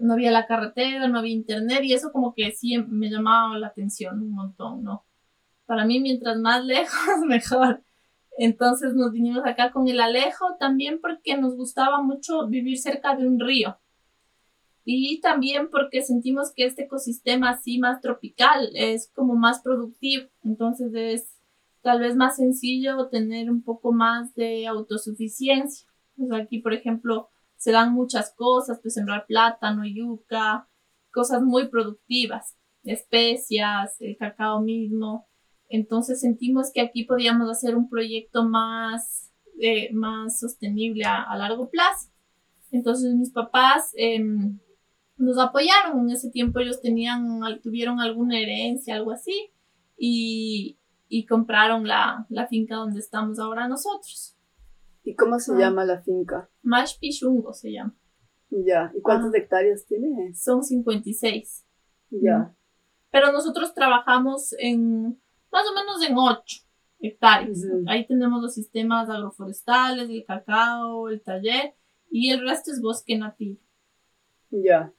no 0.00 0.14
había 0.14 0.30
la 0.30 0.46
carretera, 0.46 1.08
no 1.08 1.18
había 1.18 1.32
internet 1.32 1.80
y 1.82 1.92
eso 1.92 2.12
como 2.12 2.34
que 2.34 2.52
sí 2.52 2.78
me 2.78 3.10
llamaba 3.10 3.58
la 3.58 3.68
atención 3.68 4.20
un 4.22 4.32
montón, 4.32 4.82
¿no? 4.82 5.04
Para 5.66 5.84
mí 5.84 6.00
mientras 6.00 6.38
más 6.38 6.64
lejos 6.64 7.20
mejor. 7.26 7.82
Entonces 8.38 8.94
nos 8.94 9.12
vinimos 9.12 9.44
acá 9.44 9.72
con 9.72 9.88
el 9.88 10.00
Alejo 10.00 10.56
también 10.58 11.00
porque 11.00 11.36
nos 11.36 11.56
gustaba 11.56 12.02
mucho 12.02 12.46
vivir 12.46 12.78
cerca 12.78 13.16
de 13.16 13.26
un 13.26 13.40
río. 13.40 13.78
Y 14.84 15.20
también 15.20 15.68
porque 15.70 16.02
sentimos 16.02 16.52
que 16.54 16.64
este 16.64 16.84
ecosistema 16.84 17.50
así 17.50 17.78
más 17.78 18.00
tropical 18.00 18.70
es 18.74 19.10
como 19.14 19.34
más 19.34 19.60
productivo. 19.60 20.28
Entonces 20.44 20.92
es 20.94 21.38
tal 21.82 22.00
vez 22.00 22.16
más 22.16 22.36
sencillo 22.36 23.08
tener 23.08 23.50
un 23.50 23.62
poco 23.62 23.92
más 23.92 24.34
de 24.34 24.66
autosuficiencia. 24.66 25.86
Pues 26.16 26.32
aquí, 26.32 26.60
por 26.60 26.72
ejemplo, 26.72 27.28
se 27.58 27.72
dan 27.72 27.92
muchas 27.92 28.32
cosas, 28.34 28.78
pues 28.80 28.94
sembrar 28.94 29.26
plátano, 29.26 29.82
yuca, 29.84 30.68
cosas 31.12 31.42
muy 31.42 31.68
productivas, 31.68 32.56
especias, 32.84 34.00
el 34.00 34.16
cacao 34.16 34.62
mismo. 34.62 35.26
Entonces 35.68 36.20
sentimos 36.20 36.70
que 36.72 36.80
aquí 36.80 37.04
podíamos 37.04 37.50
hacer 37.50 37.76
un 37.76 37.90
proyecto 37.90 38.44
más, 38.44 39.32
eh, 39.60 39.92
más 39.92 40.38
sostenible 40.38 41.04
a, 41.04 41.36
largo 41.36 41.68
plazo. 41.68 42.10
Entonces 42.70 43.14
mis 43.14 43.30
papás 43.30 43.90
em, 43.96 44.58
nos 45.16 45.36
apoyaron. 45.38 46.08
En 46.08 46.10
ese 46.10 46.30
tiempo 46.30 46.60
ellos 46.60 46.80
tenían, 46.80 47.40
tuvieron 47.60 48.00
alguna 48.00 48.38
herencia, 48.38 48.94
algo 48.94 49.10
así. 49.10 49.50
Y, 49.98 50.76
compraron 51.28 51.86
la, 51.86 52.26
la 52.28 52.46
finca 52.46 52.76
donde 52.76 53.00
estamos 53.00 53.38
ahora 53.38 53.66
nosotros. 53.66 54.37
¿Y 55.02 55.14
cómo 55.14 55.38
se 55.38 55.52
ah. 55.52 55.58
llama 55.58 55.84
la 55.84 56.02
finca? 56.02 56.50
Mashpichungo 56.62 57.52
se 57.52 57.72
llama. 57.72 57.96
Ya, 58.50 58.92
¿y 58.94 59.00
cuántas 59.02 59.34
ah. 59.34 59.38
hectáreas 59.38 59.86
tiene? 59.86 60.34
Son 60.34 60.62
56. 60.62 61.64
Ya. 62.10 62.54
Pero 63.10 63.32
nosotros 63.32 63.74
trabajamos 63.74 64.54
en 64.58 65.20
más 65.50 65.64
o 65.70 65.74
menos 65.74 66.02
en 66.06 66.16
8 66.16 66.68
hectáreas. 67.00 67.60
Ahí 67.86 68.06
tenemos 68.06 68.42
los 68.42 68.54
sistemas 68.54 69.08
agroforestales, 69.08 70.10
el 70.10 70.24
cacao, 70.24 71.08
el 71.08 71.22
taller 71.22 71.74
y 72.10 72.30
el 72.30 72.40
resto 72.40 72.70
es 72.70 72.80
bosque 72.80 73.16
nativo. 73.16 73.60
Ya. 74.50 74.92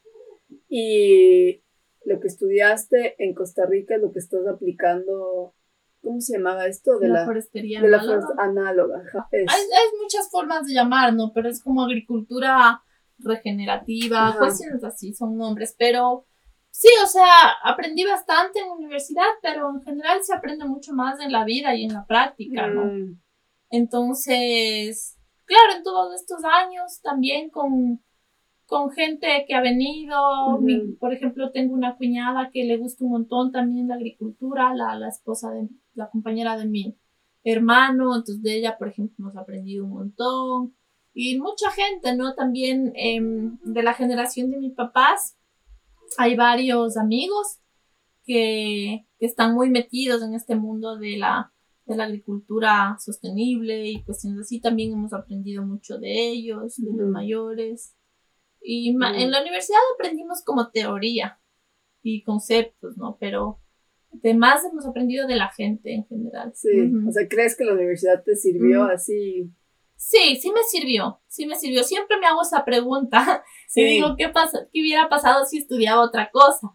Y 0.68 1.64
lo 2.06 2.20
que 2.20 2.28
estudiaste 2.28 3.16
en 3.24 3.34
Costa 3.34 3.66
Rica 3.66 3.96
es 3.96 4.02
lo 4.02 4.12
que 4.12 4.20
estás 4.20 4.48
aplicando 4.48 5.54
¿Cómo 6.02 6.22
se 6.22 6.38
llamaba 6.38 6.66
esto? 6.66 6.98
De, 6.98 7.10
la, 7.10 7.26
forestería 7.26 7.82
de 7.82 7.88
análoga. 7.88 8.28
La 8.38 8.44
análoga. 8.44 9.04
Hay, 9.32 10.00
muchas 10.02 10.30
formas 10.32 10.66
de 10.66 10.74
llamar, 10.74 11.14
¿no? 11.14 11.32
Pero 11.34 11.50
es 11.50 11.62
como 11.62 11.84
agricultura 11.84 12.82
regenerativa, 13.18 14.36
cuestiones 14.38 14.84
así, 14.84 15.14
son 15.14 15.36
nombres, 15.38 15.76
pero 15.78 16.26
sí, 16.72 16.88
o 17.04 17.08
sea, 17.08 17.26
aprendí 17.64 18.06
bastante 18.06 18.60
en 18.60 18.68
la 18.68 18.74
universidad, 18.76 19.28
pero 19.42 19.70
en 19.70 19.82
general 19.82 20.20
se 20.24 20.34
aprende 20.34 20.66
mucho 20.66 20.94
más 20.94 21.20
en 21.20 21.34
la 21.34 21.44
vida 21.44 21.76
y 21.76 21.84
en 21.84 21.94
la 21.94 22.06
práctica, 22.06 22.68
¿no? 22.68 22.86
Mm. 22.86 23.20
Entonces, 23.72 25.18
claro, 25.44 25.74
en 25.76 25.84
todos 25.84 26.16
estos 26.16 26.44
años 26.46 27.02
también 27.02 27.50
con 27.50 28.02
con 28.70 28.92
gente 28.92 29.46
que 29.48 29.56
ha 29.56 29.62
venido. 29.62 30.16
por 31.00 31.12
ejemplo, 31.12 31.52
tengo 31.52 31.74
una 31.74 31.98
cuñada 31.98 32.52
que 32.54 32.64
le 32.64 32.78
gusta 32.78 33.04
un 33.04 33.12
montón 33.12 33.52
también 33.52 33.88
la 33.88 33.96
agricultura, 33.96 34.74
la, 34.76 34.96
la, 34.96 35.10
esposa 35.10 35.50
de 35.52 35.68
la 36.00 36.10
compañera 36.10 36.58
de 36.58 36.66
mi 36.66 36.98
hermano, 37.44 38.16
entonces 38.16 38.42
de 38.42 38.58
ella, 38.58 38.78
por 38.78 38.88
ejemplo, 38.88 39.16
hemos 39.20 39.38
aprendido 39.38 39.86
un 39.86 39.92
montón. 39.92 40.76
Y 41.14 41.38
mucha 41.40 41.70
gente, 41.72 42.16
¿no? 42.16 42.34
También 42.34 42.94
em, 42.96 43.60
de 43.64 43.84
la 43.84 43.94
generación 43.94 44.50
de 44.50 44.58
mis 44.58 44.74
papás, 44.74 45.38
hay 46.18 46.36
varios 46.36 46.98
amigos 46.98 47.60
que, 48.24 49.06
que, 49.20 49.26
están 49.26 49.54
muy 49.54 49.70
metidos 49.70 50.24
en 50.24 50.34
este 50.34 50.56
mundo 50.56 50.98
de 50.98 51.18
la, 51.18 51.54
de 51.86 51.96
la 51.96 52.06
agricultura 52.06 52.98
sostenible 53.00 53.88
y 53.88 54.04
cuestiones 54.04 54.42
así. 54.42 54.62
También 54.62 54.94
hemos 54.94 55.14
aprendido 55.14 55.64
mucho 55.66 55.98
de 55.98 56.30
ellos, 56.30 56.78
de 56.78 56.94
los 56.96 57.10
mayores. 57.10 57.96
Y 58.62 58.90
en 58.90 59.32
la 59.32 59.42
universidad 59.42 59.80
aprendimos 59.96 60.44
como 60.44 60.70
teoría 60.70 61.40
y 62.02 62.24
conceptos, 62.24 62.98
¿no? 62.98 63.18
Pero 63.20 63.60
además 64.14 64.64
hemos 64.66 64.86
aprendido 64.86 65.28
de 65.28 65.36
la 65.36 65.50
gente 65.50 65.94
en 65.94 66.06
general. 66.06 66.52
Sí, 66.56 66.92
o 67.08 67.12
sea, 67.12 67.28
¿crees 67.28 67.56
que 67.56 67.66
la 67.66 67.74
universidad 67.74 68.24
te 68.24 68.36
sirvió 68.36 68.84
así? 68.86 69.52
Sí, 69.96 70.38
sí 70.42 70.52
me 70.52 70.64
sirvió, 70.64 71.20
sí 71.28 71.46
me 71.46 71.56
sirvió. 71.56 71.84
Siempre 71.84 72.18
me 72.18 72.28
hago 72.28 72.42
esa 72.42 72.64
pregunta. 72.66 73.44
Sí. 73.70 73.84
digo, 73.84 74.16
¿qué, 74.18 74.30
pasa, 74.30 74.68
¿qué 74.74 74.82
hubiera 74.82 75.10
pasado 75.10 75.46
si 75.46 75.60
estudiaba 75.60 76.02
otra 76.02 76.32
cosa? 76.32 76.72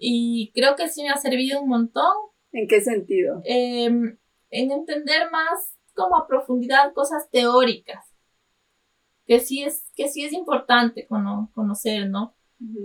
Y 0.00 0.50
creo 0.54 0.76
que 0.76 0.88
sí 0.88 1.02
me 1.02 1.10
ha 1.10 1.18
servido 1.18 1.60
un 1.60 1.68
montón. 1.68 2.10
¿En 2.52 2.66
qué 2.66 2.80
sentido? 2.80 3.42
Em, 3.44 4.16
en 4.48 4.70
entender 4.70 5.30
más 5.30 5.76
como 5.92 6.16
a 6.16 6.26
profundidad 6.26 6.94
cosas 6.94 7.28
teóricas 7.30 8.08
que 9.28 9.40
sí 9.40 9.62
es, 9.62 9.84
que 9.94 10.08
sí 10.08 10.24
es 10.24 10.32
importante 10.32 11.06
conocer, 11.06 12.08
¿no? 12.08 12.34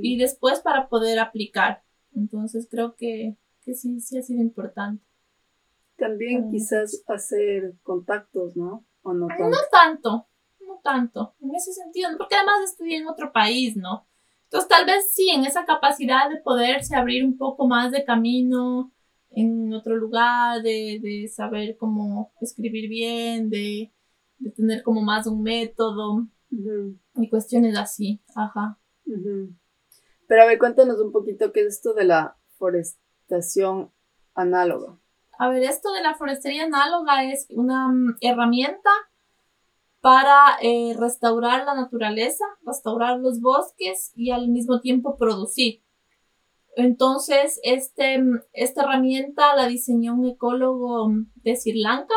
Y 0.02 0.18
después 0.18 0.60
para 0.60 0.90
poder 0.90 1.18
aplicar. 1.20 1.84
Entonces 2.14 2.68
creo 2.70 2.96
que, 2.96 3.38
que 3.64 3.74
sí, 3.74 4.00
sí 4.02 4.18
ha 4.18 4.22
sido 4.22 4.42
importante. 4.42 5.04
También 5.98 6.50
quizás 6.52 7.04
hacer 7.08 7.76
contactos, 7.84 8.56
¿no? 8.56 8.86
¿O 9.04 9.14
no 9.14 9.28
tanto? 9.28 9.50
No 9.50 9.58
tanto, 9.72 10.28
no 10.68 10.80
tanto, 10.84 11.36
en 11.42 11.56
ese 11.56 11.74
sentido, 11.74 12.10
porque 12.18 12.36
además 12.36 12.62
estudié 12.64 12.98
en 12.98 13.08
otro 13.08 13.32
país, 13.32 13.76
¿no? 13.76 14.08
Entonces 14.46 14.70
tal 14.70 14.86
vez 14.86 15.12
sí, 15.12 15.30
en 15.30 15.46
esa 15.46 15.66
capacidad 15.66 16.30
de 16.30 16.38
poderse 16.38 16.96
abrir 16.96 17.26
un 17.26 17.38
poco 17.38 17.68
más 17.68 17.92
de 17.92 18.04
camino 18.04 18.92
en 19.32 19.74
otro 19.74 19.96
lugar, 19.96 20.62
de, 20.62 21.00
de 21.02 21.28
saber 21.28 21.76
cómo 21.78 22.32
escribir 22.40 22.88
bien, 22.88 23.50
de, 23.50 23.92
de 24.38 24.52
tener 24.52 24.84
como 24.84 25.02
más 25.02 25.26
un 25.26 25.42
método 25.42 26.28
y 27.16 27.30
cuestiones 27.30 27.78
así, 27.78 28.22
ajá. 28.36 28.80
Pero 30.28 30.44
a 30.44 30.46
ver, 30.46 30.60
cuéntanos 30.60 31.00
un 31.00 31.12
poquito 31.12 31.52
qué 31.52 31.62
es 31.62 31.76
esto 31.76 31.94
de 31.94 32.06
la 32.06 32.38
análoga. 34.34 34.98
A 35.38 35.50
ver, 35.50 35.64
esto 35.64 35.92
de 35.92 36.02
la 36.02 36.16
forestería 36.16 36.66
análoga 36.66 37.24
es 37.26 37.48
una 37.50 37.88
mm, 37.88 38.18
herramienta 38.22 38.90
para 40.02 40.58
eh, 40.62 40.96
restaurar 41.00 41.66
la 41.66 41.76
naturaleza, 41.76 42.44
restaurar 42.66 43.20
los 43.20 43.40
bosques 43.42 44.12
y 44.16 44.32
al 44.32 44.50
mismo 44.50 44.82
tiempo 44.82 45.18
producir. 45.18 45.82
Entonces, 46.76 47.60
este, 47.64 48.20
mm, 48.20 48.42
esta 48.52 48.84
herramienta 48.84 49.56
la 49.56 49.68
diseñó 49.68 50.14
un 50.14 50.26
ecólogo 50.28 51.10
mm, 51.10 51.32
de 51.36 51.56
Sri 51.56 51.82
Lanka 51.82 52.16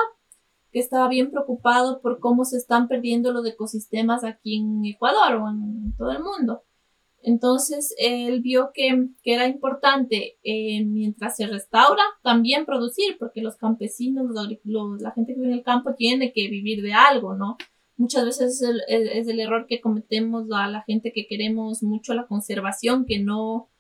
que 0.73 0.81
estaba 0.81 1.09
bien 1.09 1.31
preocupado 1.31 2.01
por 2.03 2.21
cómo 2.21 2.45
se 2.45 2.59
están 2.59 2.87
perdiendo 2.87 3.33
los 3.33 3.47
ecosistemas 3.47 4.25
aquí 4.25 4.59
en 4.59 4.85
Ecuador 4.85 5.37
o 5.37 5.49
en, 5.49 5.95
todo 5.97 6.11
el 6.11 6.23
mundo. 6.23 6.65
Entonces, 7.27 7.93
él 7.99 8.41
vio 8.41 8.71
que, 8.73 9.09
era 9.25 9.49
importante, 9.49 10.39
eh, 10.45 10.85
mientras 10.85 11.35
se 11.35 11.49
restaura, 11.49 12.05
también 12.23 12.65
producir, 12.65 13.17
porque 13.19 13.43
los 13.43 13.57
campesinos, 13.57 14.31
la 14.33 15.11
gente 15.11 15.35
que 15.35 15.41
vive 15.41 15.53
en 15.53 15.59
el 15.59 15.65
campo 15.65 15.97
tiene 15.97 16.33
que 16.33 16.49
vivir 16.49 16.85
de 16.85 16.93
algo, 16.93 17.35
¿no? 17.35 17.57
Muchas 17.97 18.27
veces 18.27 18.63
es 18.63 18.69
el, 18.69 18.81
es 18.89 19.27
el 19.27 19.41
error 19.41 19.67
que 19.69 19.81
cometemos 19.81 20.47
a 20.53 20.69
la 20.69 20.83
gente 20.83 21.13
que 21.13 21.27
queremos 21.27 21.83
mucho 21.83 22.15
la 22.15 22.29
conservación, 22.29 23.07
que 23.07 23.19
no, 23.19 23.71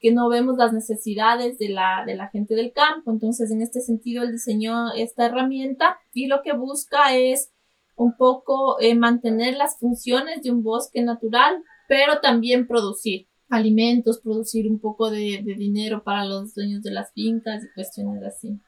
que 0.00 0.10
no 0.10 0.28
vemos 0.28 0.56
las 0.56 0.72
necesidades 0.72 1.56
de 1.56 1.68
la, 1.68 2.02
de 2.04 2.16
la 2.16 2.30
gente 2.30 2.56
del 2.56 2.72
campo. 2.72 3.12
Entonces, 3.12 3.52
en 3.52 3.62
este 3.62 3.80
sentido, 3.80 4.24
él 4.24 4.32
diseñó 4.32 4.92
esta 4.96 5.26
herramienta 5.26 6.00
y 6.12 6.26
lo 6.26 6.42
que 6.42 6.52
busca 6.52 7.16
es 7.16 7.52
un 7.94 8.16
poco 8.16 8.80
eh, 8.80 8.96
mantener 8.96 9.54
las 9.54 9.78
funciones 9.78 10.42
de 10.42 10.50
un 10.50 10.64
bosque 10.64 11.00
natural, 11.02 11.62
pero 11.90 12.20
también 12.20 12.68
producir 12.68 13.26
alimentos, 13.48 14.20
producir 14.20 14.70
un 14.70 14.78
poco 14.78 15.10
de, 15.10 15.42
dinero 15.58 16.04
para 16.04 16.24
los 16.24 16.54
dueños 16.54 16.84
de 16.84 16.92
las 16.92 17.12
fincas 17.12 17.64
y 17.64 17.74
cuestiones 17.74 18.22
así. 18.22 18.60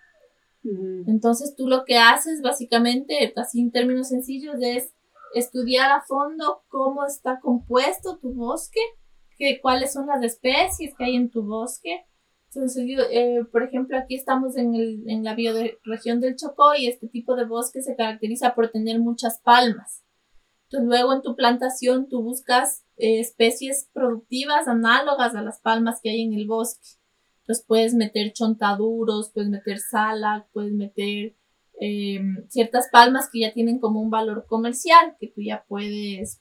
Entonces 1.06 1.54
tú 1.56 1.68
lo 1.68 1.84
que 1.84 1.98
haces 1.98 2.42
básicamente, 2.42 3.32
así 3.36 3.60
en 3.60 3.70
términos 3.70 4.08
sencillos, 4.08 4.56
es 4.60 4.92
estudiar 5.36 5.92
a 5.92 6.02
fondo 6.02 6.64
cómo 6.66 7.06
está 7.06 7.38
compuesto 7.38 8.18
tu 8.18 8.34
bosque, 8.34 8.80
que, 9.38 9.60
cuáles 9.60 9.92
son 9.92 10.08
las 10.08 10.24
especies 10.24 10.92
que 10.98 11.04
hay 11.04 11.14
en 11.14 11.30
tu 11.30 11.44
bosque. 11.44 12.04
Entonces, 12.52 12.84
eh, 13.12 13.44
por 13.52 13.62
ejemplo, 13.62 13.96
aquí 13.96 14.16
estamos 14.16 14.56
en, 14.56 14.74
el, 14.74 15.08
en 15.08 15.22
la 15.22 15.36
bioregión 15.36 16.20
del 16.20 16.34
Chocó 16.34 16.74
y 16.76 16.88
este 16.88 17.06
tipo 17.06 17.36
de 17.36 17.44
bosque 17.44 17.82
se 17.82 17.94
caracteriza 17.94 18.56
por 18.56 18.72
tener 18.72 18.98
muchas 18.98 19.40
palmas. 19.44 20.02
Entonces, 20.64 20.88
luego 20.88 21.12
en 21.12 21.22
tu 21.22 21.36
plantación 21.36 22.08
tú 22.08 22.22
buscas 22.22 22.84
eh, 23.02 23.20
especies 23.20 23.88
productivas 23.92 24.68
análogas 24.68 25.34
a 25.34 25.42
las 25.42 25.60
palmas 25.60 26.00
que 26.02 26.10
hay 26.10 26.22
en 26.22 26.34
el 26.34 26.46
bosque. 26.46 26.88
Entonces, 27.40 27.64
puedes 27.66 27.94
meter 27.94 28.32
chontaduros, 28.32 29.30
puedes 29.32 29.50
meter 29.50 29.78
sala, 29.78 30.46
puedes 30.52 30.72
meter 30.72 31.34
Em, 31.84 32.46
ciertas 32.48 32.88
palmas 32.92 33.28
que 33.28 33.40
ya 33.40 33.52
tienen 33.52 33.80
como 33.80 34.00
un 34.00 34.08
valor 34.08 34.46
comercial 34.46 35.16
que 35.18 35.26
tú 35.26 35.40
ya 35.42 35.64
puedes 35.66 36.40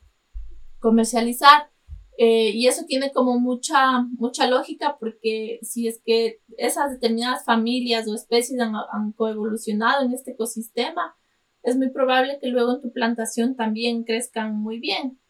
comercializar. 0.80 1.71
Eh, 2.19 2.52
y 2.54 2.67
eso 2.67 2.86
tiene 2.86 3.12
como 3.12 3.39
mucha, 3.39 4.04
mucha 4.19 4.47
lógica 4.47 4.97
porque 5.00 5.58
si 5.63 5.88
es 5.88 6.00
que 6.06 6.41
esas 6.58 6.91
determinadas 6.91 7.43
familias 7.43 8.08
o 8.08 8.13
especies 8.13 8.60
han, 8.60 8.76
han 8.76 9.13
coevolucionado 9.13 10.06
en 10.06 10.13
este 10.13 10.34
ecosistema, 10.34 11.15
es 11.63 11.76
muy 11.76 11.89
probable 11.89 12.38
que 12.39 12.50
luego 12.50 12.76
en 12.76 12.82
tu 12.82 12.91
plantación 12.91 13.56
también 13.56 14.04
crezcan 14.04 14.56
muy 14.56 14.80
bien 14.80 15.20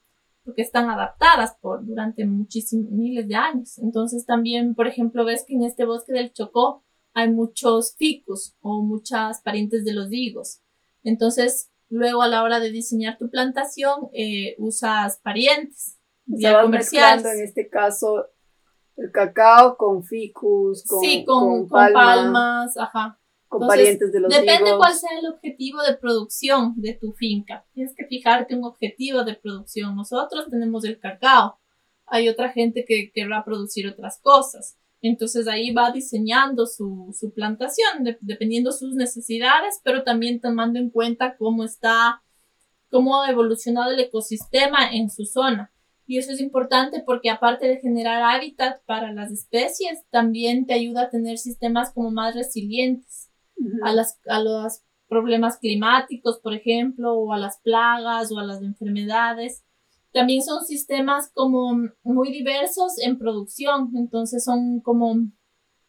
porque 0.43 0.62
están 0.62 0.89
adaptadas 0.89 1.56
por 1.62 1.86
durante 1.86 2.25
muchísimos 2.25 2.91
miles 2.91 3.27
de 3.27 3.36
años. 3.36 3.77
Entonces 3.80 4.25
también, 4.25 4.75
por 4.75 4.88
ejemplo, 4.88 5.25
ves 5.25 5.45
que 5.45 5.54
en 5.54 5.63
este 5.63 5.86
bosque 5.86 6.13
del 6.13 6.34
Chocó 6.34 6.84
hay 7.13 7.30
muchos 7.30 7.95
ficus 7.97 8.56
o 8.62 8.82
muchas 8.82 9.41
parientes 9.41 9.86
de 9.86 9.93
los 9.93 10.12
higos. 10.12 10.62
Entonces, 11.04 11.71
luego 11.89 12.21
a 12.21 12.27
la 12.27 12.43
hora 12.43 12.60
de 12.60 12.71
diseñar 12.71 13.17
tu 13.17 13.30
plantación, 13.30 14.10
eh, 14.13 14.56
usas 14.58 15.19
parientes. 15.19 15.97
Ya 16.25 16.62
comerciales. 16.62 17.25
en 17.25 17.43
este 17.43 17.67
caso 17.67 18.27
el 18.97 19.12
cacao 19.12 19.77
con 19.77 20.04
ficus, 20.04 20.86
con, 20.86 20.99
sí, 21.01 21.25
con, 21.25 21.67
palmas, 21.67 22.77
ajá. 22.77 23.19
Con 23.52 23.68
parientes 23.68 24.14
de 24.14 24.22
los 24.22 24.30
Depende 24.30 24.72
cuál 24.78 24.94
sea 24.94 25.10
el 25.20 25.28
objetivo 25.28 25.82
de 25.84 25.98
producción 25.98 26.74
de 26.78 26.94
tu 26.94 27.12
finca. 27.12 27.66
Tienes 27.74 27.94
que 27.94 28.06
fijarte 28.06 28.56
un 28.56 28.64
objetivo 28.64 29.26
de 29.26 29.34
producción. 29.34 29.94
Nosotros 29.94 30.46
tenemos 30.50 30.86
el 30.86 30.98
cacao. 30.98 31.60
Hay 32.06 32.30
otra 32.30 32.54
gente 32.54 32.86
que 32.88 33.12
querrá 33.14 33.44
producir 33.44 33.90
otras 33.90 34.22
cosas. 34.22 34.78
Entonces 35.02 35.50
ahí 35.50 35.74
va 35.74 35.92
diseñando 35.92 36.66
su, 36.66 37.14
su 37.14 37.34
plantación, 37.34 38.16
dependiendo 38.22 38.72
sus 38.72 38.96
necesidades, 38.96 39.82
pero 39.84 40.04
también 40.04 40.40
tomando 40.40 40.80
en 40.80 40.90
cuenta 40.90 41.36
cómo 41.36 41.66
está, 41.66 42.24
cómo 42.90 43.22
ha 43.22 43.30
evolucionado 43.32 43.92
el 43.92 44.00
ecosistema 44.00 44.94
en 44.94 45.10
su 45.10 45.26
zona. 45.26 45.74
Y 46.08 46.20
eso 46.20 46.32
es 46.32 46.40
importante 46.40 47.04
porque 47.06 47.30
aparte 47.30 47.68
de 47.68 47.82
generar 47.82 48.24
hábitat 48.24 48.82
para 48.86 49.12
las 49.12 49.30
especies, 49.30 50.06
también 50.10 50.66
te 50.66 50.74
ayuda 50.74 51.02
a 51.02 51.10
tener 51.10 51.38
sistemas 51.38 51.92
como 51.94 52.12
más 52.12 52.34
resilientes 52.34 53.31
a, 53.84 53.93
las, 53.93 54.19
a 54.28 54.39
los 54.39 54.82
problemas 55.08 55.58
climáticos, 55.58 56.39
por 56.39 56.54
ejemplo, 56.54 57.13
o 57.13 57.34
a 57.34 57.38
las 57.38 57.60
plagas 57.60 58.32
o 58.32 58.39
a 58.39 58.43
las 58.43 58.62
enfermedades. 58.62 59.63
También 60.13 60.41
son 60.41 60.63
sistemas 60.65 61.32
como 61.34 61.78
muy 62.04 62.32
diversos 62.32 62.97
en 63.00 63.17
producción, 63.17 63.91
entonces 63.95 64.43
son 64.43 64.82
como 64.82 65.15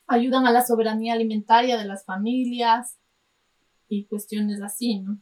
ayudan 0.06 0.46
a 0.46 0.52
la 0.52 0.64
soberanía 0.64 1.14
alimentaria 1.14 1.78
de 1.78 1.84
las 1.84 2.04
familias 2.04 2.98
y 3.88 4.06
cuestiones 4.06 4.60
así, 4.62 5.00
¿no? 5.00 5.18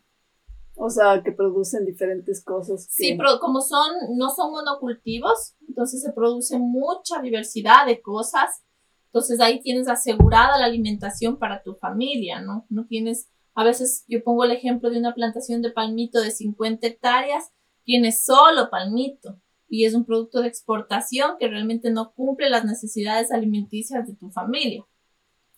O 0.83 0.89
sea, 0.89 1.23
que 1.23 1.33
producen 1.33 1.85
diferentes 1.85 2.43
cosas. 2.43 2.87
Sí, 2.91 3.15
pero 3.17 3.39
como 3.39 3.61
son, 3.61 4.17
no 4.17 4.31
son 4.31 4.51
monocultivos, 4.53 5.55
entonces 5.69 6.01
se 6.01 6.13
produce 6.13 6.59
mucha 6.59 7.21
diversidad 7.21 7.85
de 7.87 8.01
cosas. 8.01 8.63
Entonces 9.13 9.41
ahí 9.41 9.61
tienes 9.61 9.89
asegurada 9.89 10.57
la 10.57 10.67
alimentación 10.67 11.37
para 11.39 11.63
tu 11.63 11.75
familia, 11.75 12.41
¿no? 12.41 12.65
No 12.69 12.87
tienes, 12.87 13.29
a 13.55 13.65
veces 13.65 14.05
yo 14.07 14.23
pongo 14.23 14.45
el 14.45 14.53
ejemplo 14.53 14.89
de 14.89 14.99
una 14.99 15.15
plantación 15.15 15.63
de 15.63 15.71
palmito 15.71 16.21
de 16.21 16.31
50 16.31 16.87
hectáreas 16.87 17.51
tiene 17.85 18.13
solo 18.13 18.71
palmito 18.71 19.41
y 19.69 19.85
es 19.85 19.95
un 19.95 20.05
producto 20.05 20.43
de 20.43 20.49
exportación 20.49 21.37
que 21.41 21.49
realmente 21.49 21.91
no 21.91 22.13
cumple 22.13 22.51
las 22.51 22.65
necesidades 22.65 23.33
alimenticias 23.33 24.07
de 24.07 24.15
tu 24.15 24.31
familia. 24.31 24.85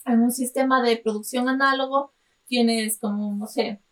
En 0.06 0.20
un 0.20 0.32
sistema 0.32 0.82
de 0.82 0.96
producción 0.96 1.48
análogo 1.48 2.14
tienes 2.46 2.98
como, 2.98 3.34
no 3.34 3.46
sé, 3.46 3.82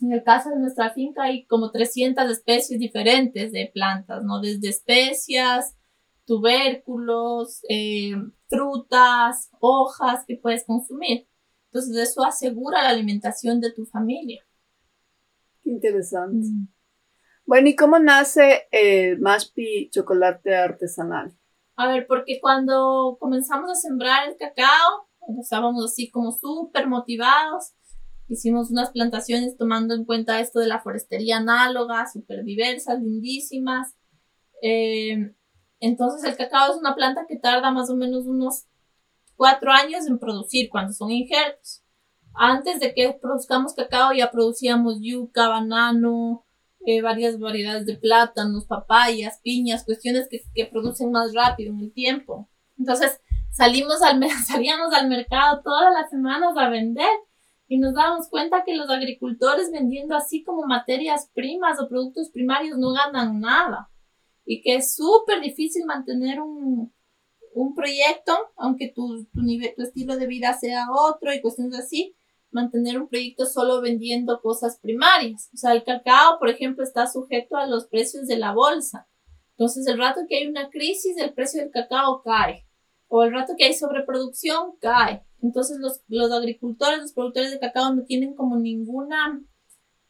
en 0.00 0.12
el 0.12 0.22
caso 0.22 0.50
de 0.50 0.58
nuestra 0.58 0.90
finca 0.90 1.24
hay 1.24 1.44
como 1.46 1.70
300 1.70 2.30
especies 2.30 2.78
diferentes 2.78 3.52
de 3.52 3.70
plantas, 3.72 4.22
¿no? 4.22 4.40
Desde 4.40 4.68
especias, 4.68 5.76
tubérculos, 6.24 7.60
eh, 7.68 8.14
frutas, 8.48 9.50
hojas 9.60 10.24
que 10.26 10.36
puedes 10.36 10.64
consumir. 10.64 11.28
Entonces 11.66 11.96
eso 11.96 12.24
asegura 12.24 12.82
la 12.82 12.90
alimentación 12.90 13.60
de 13.60 13.72
tu 13.72 13.86
familia. 13.86 14.44
Qué 15.62 15.70
interesante. 15.70 16.48
Mm. 16.48 16.68
Bueno, 17.46 17.68
¿y 17.68 17.76
cómo 17.76 17.98
nace 17.98 18.68
el 18.70 19.18
Mashpi 19.18 19.90
chocolate 19.90 20.54
artesanal? 20.54 21.36
A 21.76 21.88
ver, 21.88 22.06
porque 22.06 22.40
cuando 22.40 23.16
comenzamos 23.18 23.70
a 23.70 23.74
sembrar 23.74 24.28
el 24.28 24.36
cacao, 24.36 25.08
estábamos 25.40 25.84
así 25.84 26.10
como 26.10 26.30
súper 26.32 26.86
motivados. 26.86 27.72
Hicimos 28.28 28.70
unas 28.70 28.90
plantaciones 28.90 29.56
tomando 29.56 29.94
en 29.94 30.04
cuenta 30.04 30.40
esto 30.40 30.60
de 30.60 30.68
la 30.68 30.80
forestería 30.80 31.38
análoga, 31.38 32.06
súper 32.10 32.44
diversas, 32.44 33.00
lindísimas. 33.00 33.94
Eh, 34.62 35.34
entonces 35.82 36.22
el 36.22 36.36
cacao 36.36 36.70
es 36.70 36.78
una 36.78 36.94
planta 36.94 37.26
que 37.28 37.36
tarda 37.36 37.72
más 37.72 37.90
o 37.90 37.96
menos 37.96 38.24
unos 38.26 38.66
cuatro 39.34 39.72
años 39.72 40.06
en 40.06 40.20
producir 40.20 40.70
cuando 40.70 40.92
son 40.92 41.10
injertos. 41.10 41.82
Antes 42.34 42.78
de 42.78 42.94
que 42.94 43.18
produzcamos 43.20 43.74
cacao 43.74 44.12
ya 44.12 44.30
producíamos 44.30 45.00
yuca, 45.00 45.48
banano, 45.48 46.46
eh, 46.86 47.02
varias 47.02 47.40
variedades 47.40 47.84
de 47.84 47.96
plátanos, 47.96 48.64
papayas, 48.64 49.40
piñas, 49.42 49.84
cuestiones 49.84 50.28
que, 50.30 50.42
que, 50.54 50.66
producen 50.66 51.10
más 51.10 51.34
rápido 51.34 51.72
en 51.72 51.80
el 51.80 51.92
tiempo. 51.92 52.48
Entonces 52.78 53.20
salimos 53.50 54.02
al, 54.02 54.22
salíamos 54.46 54.94
al 54.94 55.08
mercado 55.08 55.62
todas 55.64 55.92
las 55.92 56.10
semanas 56.10 56.56
a 56.56 56.68
vender 56.68 57.10
y 57.66 57.78
nos 57.78 57.94
dábamos 57.94 58.28
cuenta 58.28 58.62
que 58.64 58.76
los 58.76 58.88
agricultores 58.88 59.72
vendiendo 59.72 60.14
así 60.14 60.44
como 60.44 60.64
materias 60.64 61.28
primas 61.34 61.80
o 61.80 61.88
productos 61.88 62.30
primarios 62.30 62.78
no 62.78 62.92
ganan 62.92 63.40
nada 63.40 63.88
y 64.44 64.62
que 64.62 64.76
es 64.76 64.94
súper 64.94 65.40
difícil 65.40 65.84
mantener 65.86 66.40
un, 66.40 66.92
un 67.54 67.74
proyecto, 67.74 68.32
aunque 68.56 68.88
tu, 68.88 69.24
tu, 69.32 69.42
nivel, 69.42 69.74
tu 69.76 69.82
estilo 69.82 70.16
de 70.16 70.26
vida 70.26 70.52
sea 70.54 70.86
otro 70.90 71.32
y 71.32 71.40
cuestiones 71.40 71.78
así, 71.78 72.14
mantener 72.50 73.00
un 73.00 73.08
proyecto 73.08 73.46
solo 73.46 73.80
vendiendo 73.80 74.40
cosas 74.40 74.78
primarias. 74.80 75.50
O 75.54 75.56
sea, 75.56 75.72
el 75.72 75.84
cacao, 75.84 76.38
por 76.38 76.48
ejemplo, 76.48 76.84
está 76.84 77.06
sujeto 77.06 77.56
a 77.56 77.66
los 77.66 77.86
precios 77.86 78.26
de 78.26 78.36
la 78.36 78.52
bolsa. 78.52 79.08
Entonces, 79.52 79.86
el 79.86 79.98
rato 79.98 80.20
que 80.28 80.36
hay 80.36 80.46
una 80.46 80.70
crisis, 80.70 81.16
el 81.16 81.32
precio 81.32 81.60
del 81.62 81.70
cacao 81.70 82.22
cae. 82.22 82.66
O 83.08 83.22
el 83.22 83.32
rato 83.32 83.54
que 83.56 83.64
hay 83.64 83.74
sobreproducción, 83.74 84.76
cae. 84.80 85.22
Entonces, 85.42 85.78
los, 85.78 86.00
los 86.08 86.30
agricultores, 86.30 87.00
los 87.00 87.12
productores 87.12 87.50
de 87.50 87.58
cacao 87.58 87.94
no 87.94 88.04
tienen 88.04 88.34
como 88.34 88.56
ninguna, 88.58 89.42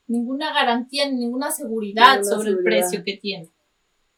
ninguna 0.07 0.53
garantía, 0.53 1.11
ninguna 1.11 1.51
seguridad 1.51 2.23
sobre 2.23 2.51
el 2.51 2.63
precio 2.63 3.03
que 3.05 3.17
tienen. 3.17 3.51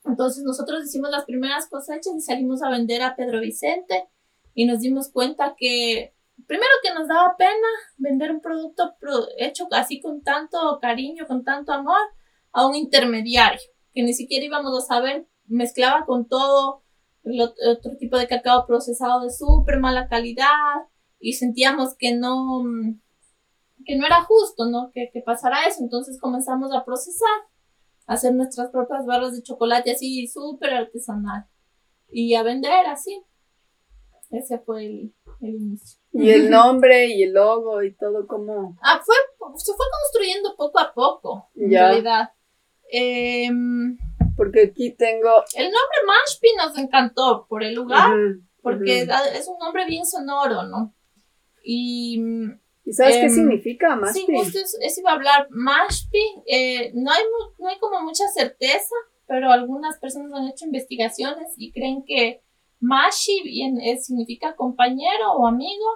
Entonces, 0.05 0.45
nosotros 0.45 0.85
hicimos 0.85 1.11
las 1.11 1.25
primeras 1.25 1.69
cosechas 1.69 2.13
y 2.15 2.21
salimos 2.21 2.63
a 2.63 2.71
vender 2.71 3.03
a 3.03 3.17
Pedro 3.17 3.41
Vicente 3.41 4.09
y 4.55 4.67
nos 4.67 4.81
dimos 4.81 5.11
cuenta 5.11 5.55
que 5.59 6.15
primero 6.47 6.71
que 6.83 6.93
nos 6.93 7.09
daba 7.09 7.37
pena 7.37 7.69
vender 7.97 8.31
un 8.31 8.41
producto 8.41 8.95
hecho 9.39 9.67
así 9.71 10.01
con 10.01 10.23
tanto 10.23 10.79
cariño, 10.81 11.27
con 11.27 11.45
tanto 11.45 11.73
amor, 11.73 12.01
a 12.53 12.67
un 12.67 12.75
intermediario, 12.75 13.61
que 13.93 14.03
ni 14.03 14.15
siquiera 14.15 14.45
íbamos 14.45 14.77
a 14.79 14.87
saber, 14.87 15.27
mezclaba 15.47 16.07
con 16.07 16.29
todo 16.29 16.83
el 17.25 17.41
otro 17.41 17.97
tipo 17.99 18.19
de 18.19 18.29
cacao 18.29 18.67
procesado 18.67 19.23
de 19.23 19.31
súper 19.31 19.81
mala 19.81 20.09
calidad 20.09 20.87
y 21.19 21.33
sentíamos 21.33 21.95
que 21.97 22.15
no, 22.15 22.63
que 23.85 23.97
no 23.97 24.07
era 24.07 24.23
justo, 24.23 24.67
¿no? 24.67 24.91
Que, 24.93 25.11
que 25.13 25.21
pasara 25.21 25.67
eso. 25.67 25.83
Entonces 25.83 26.21
comenzamos 26.21 26.73
a 26.73 26.85
procesar, 26.85 27.31
hacer 28.07 28.35
nuestras 28.35 28.71
propias 28.71 29.07
barras 29.07 29.35
de 29.35 29.43
chocolate 29.43 29.93
así 29.93 30.27
súper 30.29 30.75
artesanal 30.75 31.47
y 32.11 32.35
a 32.35 32.43
vender 32.43 32.87
así. 32.87 33.23
Ese 34.31 34.59
fue 34.59 34.87
el, 34.87 35.15
inicio. 35.41 36.01
Y 36.13 36.31
el 36.31 36.51
nombre 36.51 37.07
y 37.09 37.23
el 37.23 37.33
logo 37.33 37.83
y 37.83 37.95
todo 37.95 38.27
como... 38.27 38.77
Ah, 38.83 39.01
fue, 39.05 39.15
se 39.57 39.73
fue 39.75 39.87
construyendo 40.03 40.57
poco 40.57 40.81
a 40.81 40.93
poco, 40.93 41.51
en 41.55 41.71
realidad. 41.71 42.31
Em, 42.91 43.97
porque 44.37 44.71
aquí 44.73 44.91
tengo... 44.93 45.45
El 45.55 45.65
nombre 45.65 45.99
Mashpi 46.07 46.49
nos 46.57 46.79
encantó 46.79 47.47
por 47.49 47.63
el 47.63 47.75
lugar, 47.75 48.13
porque 48.63 49.03
es 49.35 49.49
un 49.49 49.59
nombre 49.59 49.87
bien 49.87 50.05
sonoro, 50.05 50.65
¿no? 50.65 50.95
Y, 51.63 52.21
¿Y 52.85 52.93
sabes 52.93 53.17
qué 53.17 53.23
Em, 53.23 53.31
significa 53.31 53.97
mashpi? 53.97 54.21
Sí, 54.21 54.27
justo 54.33 54.59
eso, 54.59 54.77
eso 54.81 55.01
iba 55.01 55.11
a 55.11 55.15
hablar. 55.15 55.49
Mashpi, 55.51 56.43
eh, 56.47 56.93
no, 56.95 57.11
hay, 57.11 57.23
no 57.59 57.69
hay 57.69 57.79
como 57.79 58.03
mucha 58.03 58.29
certeza, 58.29 58.95
pero 59.27 59.51
algunas 59.51 59.99
personas 59.99 60.33
han 60.35 60.49
hecho 60.49 60.67
investigaciones 60.67 61.49
y 61.57 61.73
creen 61.73 62.05
que 62.07 62.43
mashi 62.81 63.43
bien, 63.43 63.79
significa 64.01 64.55
compañero 64.55 65.33
o 65.33 65.47
amigo 65.47 65.87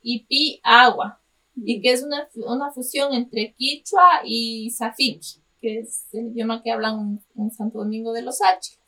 y 0.00 0.24
pi 0.26 0.60
agua, 0.62 1.20
y 1.56 1.80
que 1.80 1.90
es 1.92 2.04
una, 2.04 2.28
una 2.46 2.70
fusión 2.70 3.12
entre 3.12 3.54
quichua 3.54 4.20
y 4.24 4.70
safiki, 4.70 5.42
que 5.60 5.80
es 5.80 6.06
el 6.12 6.28
idioma 6.28 6.62
que 6.62 6.70
hablan 6.70 7.20
en 7.36 7.50
Santo 7.50 7.78
Domingo 7.78 8.12
de 8.12 8.22
los 8.22 8.40
H. 8.40 8.78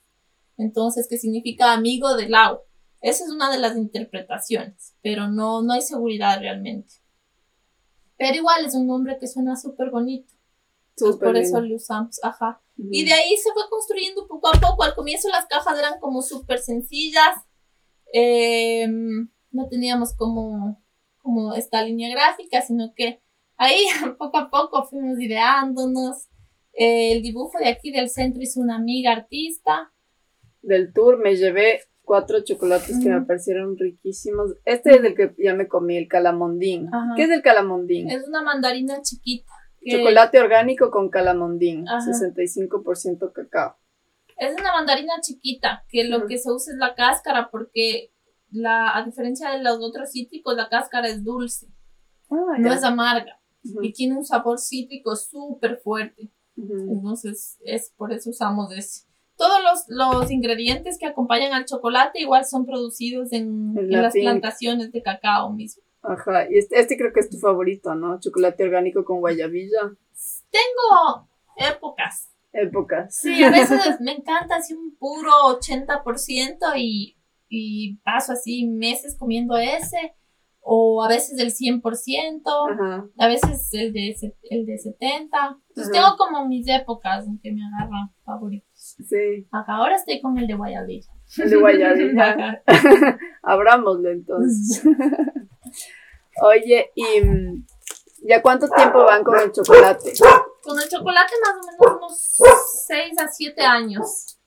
Entonces, 0.57 1.09
que 1.09 1.19
significa 1.19 1.73
amigo 1.73 2.17
del 2.17 2.35
agua. 2.35 2.63
Esa 3.01 3.25
es 3.25 3.31
una 3.31 3.51
de 3.51 3.59
las 3.59 3.77
interpretaciones, 3.77 4.95
pero 5.03 5.29
no, 5.29 5.63
no 5.63 5.73
hay 5.73 5.83
seguridad 5.83 6.39
realmente. 6.41 6.95
Pero 8.19 8.35
igual 8.35 8.67
es 8.67 8.75
un 8.75 8.87
nombre 8.87 9.17
que 9.19 9.29
suena 9.29 9.57
súper 9.57 9.91
bonito. 9.91 10.35
Entonces, 10.91 11.21
por 11.21 11.37
eso 11.37 11.61
lo 11.61 11.77
usamos. 11.77 12.19
Ajá. 12.23 12.61
Y 12.77 13.05
de 13.05 13.13
ahí 13.13 13.37
se 13.37 13.53
fue 13.53 13.63
construyendo 13.71 14.27
poco 14.27 14.49
a 14.49 14.53
poco. 14.53 14.83
Al 14.83 14.95
comienzo 14.95 15.29
las 15.29 15.47
cajas 15.47 15.79
eran 15.79 16.01
como 16.01 16.23
súper 16.23 16.59
sencillas. 16.59 17.37
Eh, 18.13 18.89
no 19.51 19.69
teníamos 19.69 20.15
como, 20.15 20.83
como 21.19 21.55
esta 21.55 21.83
línea 21.85 22.11
gráfica, 22.11 22.63
sino 22.63 22.93
que 22.95 23.21
ahí 23.57 23.85
poco 24.19 24.39
a 24.39 24.51
poco 24.51 24.85
fuimos 24.85 25.21
ideándonos. 25.21 26.29
Eh, 26.73 27.13
el 27.13 27.23
dibujo 27.23 27.59
de 27.59 27.69
aquí 27.69 27.91
del 27.93 28.11
centro 28.11 28.43
hizo 28.43 28.61
una 28.61 28.77
amiga 28.77 29.13
artista. 29.13 29.93
Del 30.63 30.93
tour 30.93 31.19
me 31.19 31.37
llevé 31.37 31.83
cuatro 32.09 32.41
chocolates 32.43 32.99
que 33.01 33.09
me 33.11 33.21
parecieron 33.23 33.77
riquísimos. 33.77 34.55
Este 34.65 34.97
es 34.97 35.05
el 35.05 35.15
que 35.15 35.35
ya 35.39 35.55
me 35.55 35.69
comí, 35.69 35.97
el 35.99 36.09
calamondín. 36.09 36.89
Ajá. 36.93 37.13
¿Qué 37.15 37.25
es 37.25 37.31
el 37.31 37.43
calamondín? 37.43 38.11
Es 38.11 38.27
una 38.27 38.43
mandarina 38.43 39.01
chiquita. 39.03 39.53
que- 39.81 39.93
Chocolate 39.99 40.41
orgánico 40.41 40.91
con 40.91 41.09
calamondín, 41.11 41.87
Ajá. 41.89 42.01
65% 42.01 43.33
cacao. 43.33 43.77
Es 44.37 44.53
una 44.59 44.73
mandarina 44.73 45.13
chiquita, 45.21 45.85
que 45.89 46.05
lo 46.05 46.27
que 46.27 46.39
se 46.39 46.51
usa 46.51 46.73
es 46.73 46.79
la 46.79 46.95
cáscara, 46.95 47.49
porque 47.51 48.13
la, 48.51 48.97
a 48.97 49.05
diferencia 49.05 49.51
de 49.51 49.63
los 49.63 49.79
otros 49.81 50.11
cítricos, 50.13 50.57
la 50.57 50.69
cáscara 50.69 51.09
es 51.09 51.23
dulce, 51.23 51.67
Ah, 52.31 52.57
no 52.59 52.73
es 52.73 52.83
amarga, 52.85 53.41
y 53.83 53.93
tiene 53.93 54.17
un 54.17 54.25
sabor 54.25 54.59
cítrico 54.59 55.15
súper 55.17 55.79
fuerte. 55.79 56.31
Entonces, 56.57 57.59
es 57.65 57.93
por 57.97 58.13
eso 58.13 58.31
usamos 58.31 58.73
ese. 58.77 59.07
Todos 59.39 59.59
los, 59.63 59.85
los 59.89 60.31
ingredientes 60.31 60.99
que 60.99 61.07
acompañan 61.07 61.53
al 61.55 61.65
chocolate 61.65 62.21
igual 62.21 62.45
son 62.45 62.67
producidos 62.67 63.33
en, 63.33 63.73
En 63.77 63.79
en 63.79 63.91
la 63.93 64.03
las 64.03 64.13
finca. 64.13 64.31
plantaciones 64.33 64.93
de 64.93 65.01
cacao 65.03 65.51
mismo. 65.53 65.83
Ajá, 66.03 66.47
y 66.51 66.59
este, 66.59 66.79
este 66.79 66.97
creo 66.99 67.13
que 67.15 67.21
es 67.21 67.31
tu 67.31 67.39
favorito, 67.39 67.95
¿no? 67.95 68.19
Chocolate 68.21 68.65
orgánico 68.65 69.05
con 69.05 69.21
guayabilla. 69.21 69.93
Tengo 70.51 71.29
épocas. 71.57 72.31
Épocas. 72.53 73.15
Sí, 73.17 73.43
a 73.45 73.51
veces 73.51 73.79
me 74.01 74.13
encanta 74.13 74.57
así 74.57 74.75
un 74.75 74.97
puro 74.97 75.31
80% 75.61 76.59
y, 76.77 77.17
y 77.49 77.97
paso 77.99 78.33
así 78.33 78.67
meses 78.67 79.17
comiendo 79.19 79.57
ese, 79.57 80.15
o 80.61 81.03
a 81.03 81.09
veces 81.09 81.39
el 81.41 81.53
100%, 81.53 82.43
Ajá. 82.73 83.09
a 83.19 83.27
veces 83.29 83.69
el 83.73 83.93
de, 83.93 84.17
el 84.51 84.67
de 84.67 84.75
70%. 84.75 84.91
Entonces 85.01 85.59
Ajá. 85.77 85.91
tengo 85.93 86.17
como 86.17 86.47
mis 86.47 86.67
épocas 86.69 87.27
en 87.27 87.39
que 87.41 87.53
me 87.53 87.61
agarran 87.65 88.11
favoritos. 88.25 88.68
Sí, 89.07 89.47
Ajá, 89.53 89.77
ahora 89.77 89.97
estoy 89.97 90.21
con 90.21 90.37
el 90.39 90.47
de 90.47 90.55
guayabilla. 90.55 91.11
el 91.39 91.51
de 91.51 91.57
guayabilla. 91.57 92.63
Abrámoslo 93.43 94.11
entonces. 94.11 94.83
Oye, 96.43 96.91
¿y 96.95 97.05
ya 98.23 98.43
cuánto 98.43 98.69
tiempo 98.69 99.05
van 99.05 99.23
con 99.25 99.39
el 99.39 99.53
chocolate? 99.53 100.13
Con 100.63 100.79
el 100.81 100.89
chocolate 100.89 101.35
más 101.43 101.55
o 101.55 101.67
menos 101.67 101.97
unos 101.97 102.39
6 102.87 103.19
a 103.19 103.29
7 103.29 103.63
años. 103.63 104.39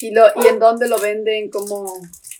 ¿Y, 0.00 0.12
lo, 0.12 0.26
¿Y 0.42 0.46
en 0.48 0.58
dónde 0.58 0.88
lo 0.88 0.98
venden? 0.98 1.50
como 1.50 1.86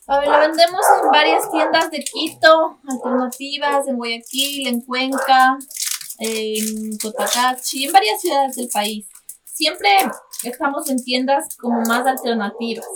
A 0.08 0.20
ver, 0.20 0.28
lo 0.28 0.38
vendemos 0.40 0.80
en 1.02 1.10
varias 1.10 1.50
tiendas 1.50 1.90
de 1.90 2.00
Quito, 2.00 2.80
alternativas, 2.88 3.86
en 3.86 3.96
Guayaquil, 3.96 4.66
en 4.66 4.80
Cuenca, 4.80 5.58
en 6.18 6.98
Cotacachi, 6.98 7.84
en 7.84 7.92
varias 7.92 8.20
ciudades 8.20 8.56
del 8.56 8.68
país. 8.68 9.06
Siempre 9.44 9.90
estamos 10.44 10.88
en 10.90 11.02
tiendas 11.02 11.56
como 11.56 11.80
más 11.82 12.06
alternativas, 12.06 12.86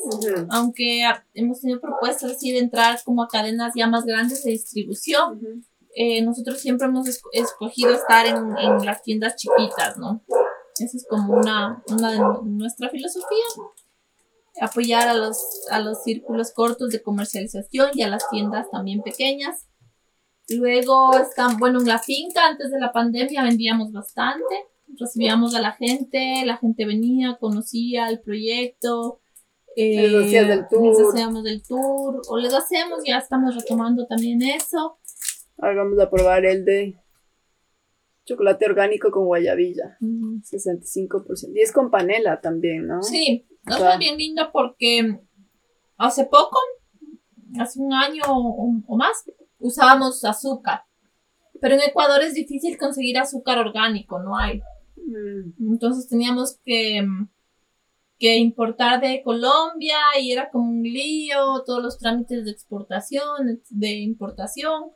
aunque 0.51 1.03
hemos 1.35 1.61
tenido 1.61 1.81
propuestas 1.81 2.33
así 2.33 2.53
de 2.53 2.59
entrar 2.59 2.99
como 3.05 3.23
a 3.23 3.29
cadenas 3.29 3.73
ya 3.75 3.87
más 3.87 4.05
grandes 4.05 4.43
de 4.45 4.51
distribución. 4.53 5.65
eh, 5.99 6.21
nosotros 6.23 6.59
siempre 6.61 6.87
hemos 6.89 7.07
esco- 7.09 7.31
escogido 7.33 7.95
estar 7.95 8.27
en, 8.27 8.37
en 8.59 8.85
las 8.85 9.03
tiendas 9.03 9.37
chiquitas, 9.37 9.97
¿no? 9.97 10.21
Esa 10.79 10.95
es 10.97 11.07
como 11.09 11.33
una, 11.35 11.83
una 11.89 12.11
de 12.13 12.19
nu- 12.19 12.43
nuestra 12.45 12.91
filosofía. 12.91 13.45
Apoyar 14.61 15.09
a 15.09 15.15
los, 15.15 15.39
a 15.71 15.81
los 15.81 16.03
círculos 16.03 16.53
cortos 16.53 16.91
de 16.91 17.03
comercialización 17.03 17.91
y 17.95 18.03
a 18.03 18.09
las 18.09 18.29
tiendas 18.31 18.71
también 18.71 19.03
pequeñas. 19.03 19.67
Luego 20.49 21.17
están, 21.19 21.59
bueno, 21.59 21.81
en 21.81 21.87
la 21.89 21.99
finca, 21.99 22.47
antes 22.47 22.71
de 22.71 22.79
la 22.79 22.93
pandemia 22.93 23.43
vendíamos 23.43 23.91
bastante. 23.93 24.67
Recibíamos 24.99 25.55
a 25.55 25.61
la 25.61 25.73
gente, 25.73 26.43
la 26.45 26.57
gente 26.57 26.87
venía, 26.87 27.37
conocía 27.41 28.09
el 28.09 28.21
proyecto. 28.21 29.21
eh, 29.77 30.09
Les 30.09 30.25
hacías 30.27 30.49
del 30.49 30.69
tour. 30.69 30.99
Les 30.99 31.09
hacíamos 31.09 31.45
del 31.45 31.63
tour, 31.63 32.23
o 32.29 32.37
les 32.39 32.55
hacemos, 32.55 33.01
ya 33.07 33.19
estamos 33.19 33.55
retomando 33.55 34.07
también 34.07 34.41
eso. 34.43 34.99
Ahora 35.59 35.85
vamos 35.85 35.99
a 36.01 36.09
probar 36.11 36.45
el 36.47 36.65
de 36.65 36.99
chocolate 38.25 38.65
orgánico 38.67 39.11
con 39.11 39.27
guayabilla. 39.27 39.97
Ujú. 40.01 40.41
65%. 40.43 41.53
Y 41.55 41.61
es 41.61 41.73
con 41.73 41.91
panela 41.91 42.41
también, 42.41 42.87
¿no? 42.87 43.03
Sí, 43.03 43.47
eso 43.67 43.77
Claro. 43.79 43.93
es 43.93 43.99
bien 43.99 44.17
lindo 44.17 44.51
porque 44.53 45.21
hace 45.99 46.25
poco, 46.25 46.59
hace 47.61 47.79
un 47.81 47.93
año 47.93 48.23
o, 48.29 48.81
o 48.87 48.97
más, 48.97 49.25
usábamos 49.59 50.25
azúcar. 50.25 50.83
Pero 51.61 51.75
en 51.75 51.81
Ecuador 51.83 52.23
es 52.23 52.35
difícil 52.35 52.77
conseguir 52.79 53.17
azúcar 53.19 53.59
orgánico, 53.59 54.19
no 54.19 54.37
hay. 54.37 54.61
Mm, 55.07 55.73
Entonces 55.73 56.09
teníamos 56.09 56.59
que, 56.65 57.07
que 58.19 58.37
importar 58.37 59.01
de 59.01 59.23
Colombia 59.23 59.99
y 60.21 60.33
era 60.33 60.51
como 60.51 60.71
un 60.71 60.83
lío, 60.83 61.63
todos 61.67 61.83
los 61.83 61.99
trámites 61.99 62.45
de 62.45 62.51
exportación, 62.51 63.61
de 63.71 63.93
importación. 64.01 64.91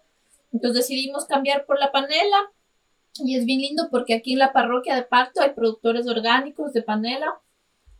Entonces 0.52 0.88
decidimos 0.88 1.26
cambiar 1.26 1.66
por 1.66 1.78
la 1.78 1.92
panela 1.92 2.38
y 3.22 3.36
es 3.36 3.44
bien 3.44 3.60
lindo 3.60 3.88
porque 3.90 4.14
aquí 4.14 4.32
en 4.32 4.38
la 4.38 4.52
parroquia 4.52 4.96
de 4.96 5.02
Pacto 5.02 5.42
hay 5.42 5.50
productores 5.52 6.08
orgánicos 6.08 6.72
de 6.72 6.82
panela 6.82 7.40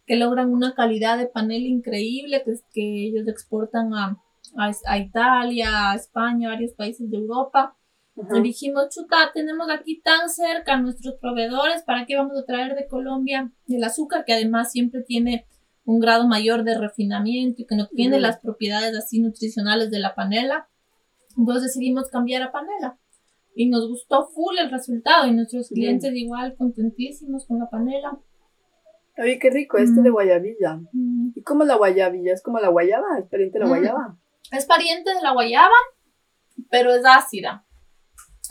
que 0.07 0.17
logran 0.17 0.53
una 0.53 0.75
calidad 0.75 1.19
de 1.19 1.27
panela 1.27 1.67
increíble 1.67 2.43
que, 2.45 2.55
que 2.73 3.07
ellos 3.07 3.29
exportan 3.29 3.95
a, 3.95 4.21
a, 4.57 4.73
a 4.87 4.99
Italia, 4.99 5.91
a 5.93 5.95
España, 5.97 6.49
a 6.49 6.53
varios 6.53 6.73
países 6.73 7.11
de 7.11 7.17
Europa. 7.19 7.77
Dijimos, 8.43 8.89
chuta, 8.91 9.31
tenemos 9.35 9.69
aquí 9.71 10.01
tan 10.01 10.29
cerca 10.29 10.75
a 10.75 10.81
nuestros 10.81 11.15
proveedores, 11.17 11.83
¿para 11.83 12.07
qué 12.07 12.17
vamos 12.17 12.37
a 12.39 12.45
traer 12.45 12.75
de 12.75 12.87
Colombia 12.87 13.51
el 13.69 13.85
azúcar 13.85 14.25
que 14.25 14.33
además 14.33 14.71
siempre 14.73 15.03
tiene 15.03 15.47
un 15.85 16.01
grado 16.01 16.27
mayor 16.29 16.63
de 16.65 16.79
refinamiento 16.79 17.63
y 17.63 17.67
que 17.67 17.77
no 17.77 17.89
tiene 17.89 18.21
las 18.21 18.39
propiedades 18.39 18.97
así 18.97 19.21
nutricionales 19.21 19.91
de 19.91 19.99
la 19.99 20.15
panela? 20.15 20.69
Entonces 21.37 21.65
decidimos 21.65 22.09
cambiar 22.09 22.43
a 22.43 22.53
panela. 22.53 22.99
Y 23.55 23.69
nos 23.69 23.89
gustó 23.89 24.29
full 24.29 24.57
el 24.59 24.71
resultado 24.71 25.27
y 25.27 25.33
nuestros 25.33 25.71
Bien. 25.71 25.99
clientes 25.99 26.15
igual 26.15 26.55
contentísimos 26.57 27.47
con 27.47 27.59
la 27.59 27.69
panela. 27.69 28.19
Oye, 29.19 29.39
qué 29.39 29.51
rico 29.51 29.77
este 29.77 30.01
Mm. 30.01 30.05
de 30.05 30.11
guayabilla. 30.11 30.81
Mm. 30.93 31.33
¿Y 31.35 31.43
cómo 31.43 31.65
la 31.65 31.75
guayabilla? 31.77 32.33
¿Es 32.33 32.43
como 32.43 32.59
la 32.61 32.69
guayaba? 32.69 33.19
¿Es 33.19 33.27
pariente 33.29 33.59
de 33.59 33.65
la 33.65 33.67
Mm. 33.67 33.69
guayaba? 33.69 34.17
Es 34.53 34.67
pariente 34.67 35.13
de 35.15 35.21
la 35.23 35.33
guayaba, 35.33 35.75
pero 36.71 36.95
es 36.95 37.03
ácida. 37.05 37.65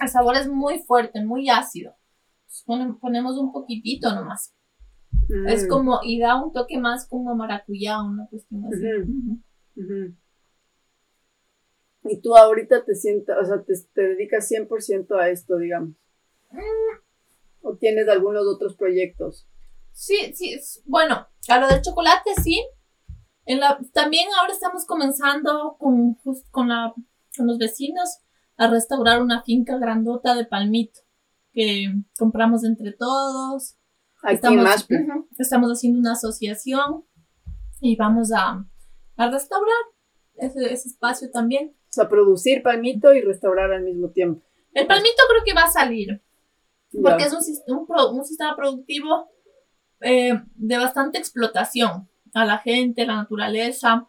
El 0.02 0.10
sabor 0.10 0.36
es 0.36 0.48
muy 0.48 0.80
fuerte, 0.80 1.24
muy 1.24 1.50
ácido. 1.50 1.96
Pone- 2.66 2.94
Ponemos 3.00 3.38
un 3.38 3.52
poquitito 3.52 4.14
nomás. 4.14 4.54
Es 5.48 5.66
Mm, 5.66 5.70
como, 5.70 6.00
y 6.04 6.20
da 6.20 6.42
un 6.44 6.52
toque 6.52 6.78
más 6.80 7.08
como 7.08 7.36
maracuyá, 7.36 8.02
una 8.02 8.28
cuestión 8.28 8.66
así. 8.66 8.82
Y 12.04 12.22
tú 12.22 12.36
ahorita 12.36 12.86
te 12.86 12.96
sientas, 12.96 13.38
o 13.42 13.46
sea, 13.46 13.64
te, 13.64 13.74
te 13.94 14.02
dedicas 14.02 14.48
100% 14.48 15.16
a 15.16 15.30
esto, 15.30 15.58
digamos. 15.58 15.96
¿O 17.62 17.76
tienes 17.76 18.08
algunos 18.08 18.44
otros 18.48 18.76
proyectos? 18.76 19.48
Sí, 19.92 20.34
sí, 20.34 20.54
es- 20.54 20.82
bueno, 20.86 21.28
a 21.50 21.60
lo 21.60 21.68
del 21.68 21.82
chocolate 21.82 22.32
sí. 22.42 22.66
En 23.46 23.60
la, 23.60 23.80
también 23.94 24.28
ahora 24.40 24.54
estamos 24.54 24.86
comenzando 24.86 25.76
con, 25.80 26.16
jus- 26.24 26.46
con, 26.52 26.70
la, 26.70 26.94
con 27.36 27.48
los 27.48 27.58
vecinos 27.58 28.20
a 28.60 28.68
restaurar 28.68 29.22
una 29.22 29.42
finca 29.42 29.78
grandota 29.78 30.36
de 30.36 30.46
palmito 30.46 31.00
que 31.54 31.94
compramos 32.18 32.66
entre 32.66 32.92
todos. 32.92 33.78
Aquí 34.22 34.36
estamos, 34.36 34.88
estamos 35.38 35.72
haciendo 35.72 36.00
una 36.00 36.12
asociación 36.12 37.06
y 37.80 37.96
vamos 37.96 38.34
a, 38.34 38.68
a 39.16 39.32
restaurar 39.32 39.84
ese, 40.36 40.74
ese 40.74 40.90
espacio 40.90 41.32
también. 41.32 41.70
O 41.70 41.92
sea, 41.92 42.10
producir 42.10 42.62
palmito 42.62 43.14
y 43.14 43.22
restaurar 43.22 43.72
al 43.72 43.84
mismo 43.84 44.12
tiempo. 44.12 44.46
El 44.74 44.88
palmito 44.88 45.24
creo 45.30 45.44
que 45.46 45.54
va 45.54 45.64
a 45.64 45.72
salir. 45.72 46.22
Porque 47.02 47.24
es 47.24 47.34
un, 47.34 47.86
un, 48.14 48.26
sistema 48.26 48.56
productivo 48.58 49.30
eh, 50.02 50.34
de 50.56 50.78
bastante 50.78 51.18
explotación 51.18 52.10
a 52.34 52.46
la 52.46 52.58
gente, 52.58 53.04
a 53.04 53.06
la 53.06 53.16
naturaleza, 53.16 54.08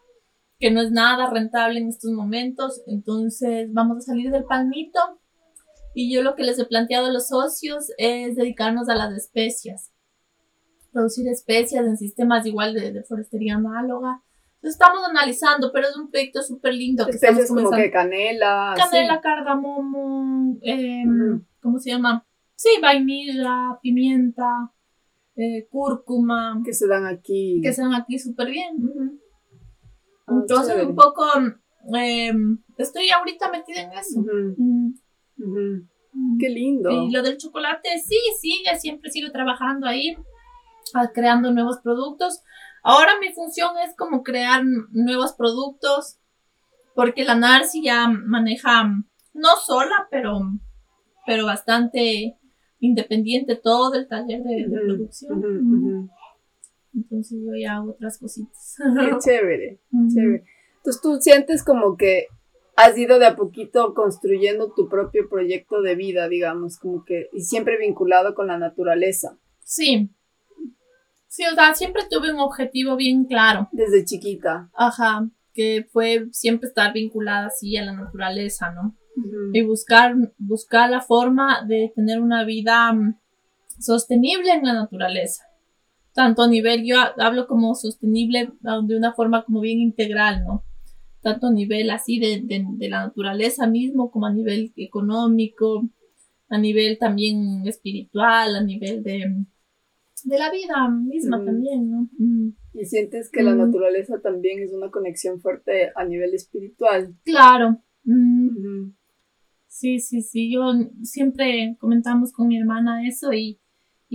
que 0.61 0.71
no 0.71 0.81
es 0.81 0.91
nada 0.91 1.29
rentable 1.29 1.79
en 1.79 1.89
estos 1.89 2.11
momentos. 2.11 2.81
Entonces 2.87 3.67
vamos 3.73 3.97
a 3.97 4.01
salir 4.01 4.31
del 4.31 4.45
palmito. 4.45 4.99
Y 5.93 6.13
yo 6.13 6.23
lo 6.23 6.35
que 6.35 6.43
les 6.43 6.57
he 6.57 6.65
planteado 6.65 7.07
a 7.07 7.11
los 7.11 7.27
socios 7.27 7.91
es 7.97 8.37
dedicarnos 8.37 8.87
a 8.87 8.95
las 8.95 9.13
especias. 9.13 9.91
Producir 10.93 11.27
especias 11.27 11.85
en 11.85 11.97
sistemas 11.97 12.45
igual 12.45 12.73
de, 12.73 12.93
de 12.93 13.03
forestería 13.03 13.55
análoga 13.55 14.21
estamos 14.69 15.01
analizando, 15.07 15.71
pero 15.71 15.87
es 15.87 15.97
un 15.97 16.09
proyecto 16.09 16.41
súper 16.41 16.73
lindo. 16.73 17.05
Que 17.05 17.11
estamos 17.11 17.47
como 17.47 17.71
que 17.71 17.91
canela. 17.91 18.73
Canela, 18.77 19.21
cardamomo, 19.21 20.57
em, 20.61 21.43
¿cómo 21.61 21.79
se 21.79 21.91
llama? 21.91 22.25
Sí, 22.55 22.69
vainilla, 22.81 23.79
pimienta, 23.81 24.71
eh, 25.35 25.67
cúrcuma. 25.69 26.61
Que 26.63 26.73
se 26.73 26.87
dan 26.87 27.05
aquí. 27.05 27.59
Que 27.63 27.73
se 27.73 27.81
dan 27.81 27.95
aquí 27.95 28.19
súper 28.19 28.49
bien. 28.49 28.77
Ah, 28.83 29.09
Entonces, 30.39 30.85
un 30.85 30.95
poco, 30.95 31.25
em, 31.93 32.57
estoy 32.77 33.09
ahorita 33.09 33.51
metida 33.51 33.81
en 33.81 33.91
eso. 33.93 34.23
Qué 36.39 36.49
lindo. 36.49 36.91
Y 36.91 37.11
lo 37.11 37.21
del 37.21 37.37
chocolate, 37.37 37.89
sí, 37.99 38.17
sigue, 38.39 38.77
siempre 38.79 39.09
sigo 39.09 39.31
trabajando 39.31 39.87
ahí, 39.87 40.15
ah, 40.93 41.09
creando 41.13 41.51
nuevos 41.51 41.79
productos. 41.79 42.41
Ahora 42.83 43.13
mi 43.19 43.31
función 43.31 43.71
es 43.85 43.95
como 43.95 44.23
crear 44.23 44.63
nuevos 44.91 45.33
productos, 45.33 46.17
porque 46.95 47.23
la 47.23 47.35
Narci 47.35 47.83
ya 47.83 48.07
maneja, 48.07 48.83
no 49.33 49.49
sola, 49.63 50.07
pero, 50.09 50.39
pero 51.25 51.45
bastante 51.45 52.37
independiente 52.79 53.55
todo 53.55 53.93
el 53.95 54.07
taller 54.07 54.41
de, 54.43 54.67
producción. 54.85 56.09
Entonces 56.93 57.39
yo 57.43 57.51
ya 57.59 57.77
hago 57.77 57.91
otras 57.91 58.17
cositas. 58.17 58.75
Qué 58.77 59.17
chévere, 59.23 59.79
chévere. 60.13 60.43
Entonces 60.77 61.01
tú 61.01 61.17
sientes 61.19 61.63
como 61.63 61.95
que 61.95 62.27
has 62.75 62.97
ido 62.97 63.19
de 63.19 63.27
a 63.27 63.35
poquito 63.35 63.93
construyendo 63.93 64.73
tu 64.73 64.89
propio 64.89 65.29
proyecto 65.29 65.81
de 65.81 65.95
vida, 65.95 66.27
digamos, 66.27 66.77
como 66.77 67.05
que, 67.05 67.29
y 67.33 67.41
siempre 67.41 67.77
vinculado 67.77 68.33
con 68.33 68.47
la 68.47 68.57
naturaleza. 68.57 69.37
Sí, 69.63 70.09
Sí, 71.31 71.43
o 71.49 71.55
sea, 71.55 71.73
siempre 71.73 72.03
tuve 72.09 72.33
un 72.33 72.41
objetivo 72.41 72.97
bien 72.97 73.23
claro. 73.23 73.69
Desde 73.71 74.03
chiquita. 74.03 74.69
Ajá, 74.73 75.29
que 75.53 75.87
fue 75.89 76.27
siempre 76.33 76.67
estar 76.67 76.91
vinculada 76.91 77.47
así 77.47 77.77
a 77.77 77.85
la 77.85 77.93
naturaleza, 77.93 78.71
¿no? 78.71 78.97
Y 79.53 79.61
buscar, 79.61 80.13
buscar 80.37 80.89
la 80.89 80.99
forma 80.99 81.65
de 81.65 81.93
tener 81.95 82.19
una 82.19 82.43
vida 82.43 82.91
mm, 82.91 83.17
sostenible 83.79 84.51
en 84.51 84.65
la 84.65 84.73
naturaleza. 84.73 85.45
Tanto 86.13 86.41
a 86.43 86.47
nivel, 86.47 86.83
yo 86.85 86.95
hablo 87.17 87.47
como 87.47 87.73
sostenible 87.75 88.51
ah, 88.65 88.81
de 88.83 88.97
una 88.97 89.13
forma 89.13 89.43
como 89.43 89.61
bien 89.61 89.79
integral, 89.79 90.43
¿no? 90.45 90.65
Tanto 91.21 91.47
a 91.47 91.51
nivel 91.51 91.89
así 91.89 92.19
de, 92.19 92.41
de 92.43 92.89
la 92.89 93.05
naturaleza 93.05 93.67
mismo 93.67 94.11
como 94.11 94.25
a 94.25 94.33
nivel 94.33 94.73
económico, 94.75 95.87
a 96.49 96.57
nivel 96.57 96.97
también 96.97 97.65
espiritual, 97.65 98.55
a 98.55 98.63
nivel 98.63 99.03
de, 99.03 99.45
de 100.23 100.37
la 100.37 100.51
vida 100.51 100.89
misma 100.89 101.43
también, 101.43 101.89
¿no? 101.89 102.09
Y 102.73 102.85
sientes 102.85 103.29
que 103.29 103.43
la 103.43 103.55
naturaleza 103.55 104.21
también 104.21 104.61
es 104.61 104.71
una 104.71 104.91
conexión 104.91 105.39
fuerte 105.41 105.91
a 105.95 106.05
nivel 106.05 106.33
espiritual. 106.33 107.15
Claro. 107.23 107.81
Sí, 109.67 109.99
sí, 109.99 110.21
sí. 110.21 110.51
Yo 110.53 110.61
siempre 111.01 111.75
comentamos 111.79 112.31
con 112.31 112.47
mi 112.47 112.57
hermana 112.57 113.07
eso 113.07 113.33
y, 113.33 113.59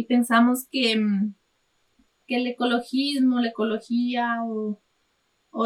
pensamos 0.08 0.66
que, 0.70 0.94
que 2.26 2.36
el 2.36 2.46
ecologismo, 2.46 3.40
la 3.40 3.48
ecología 3.48 4.38
o, 4.44 4.80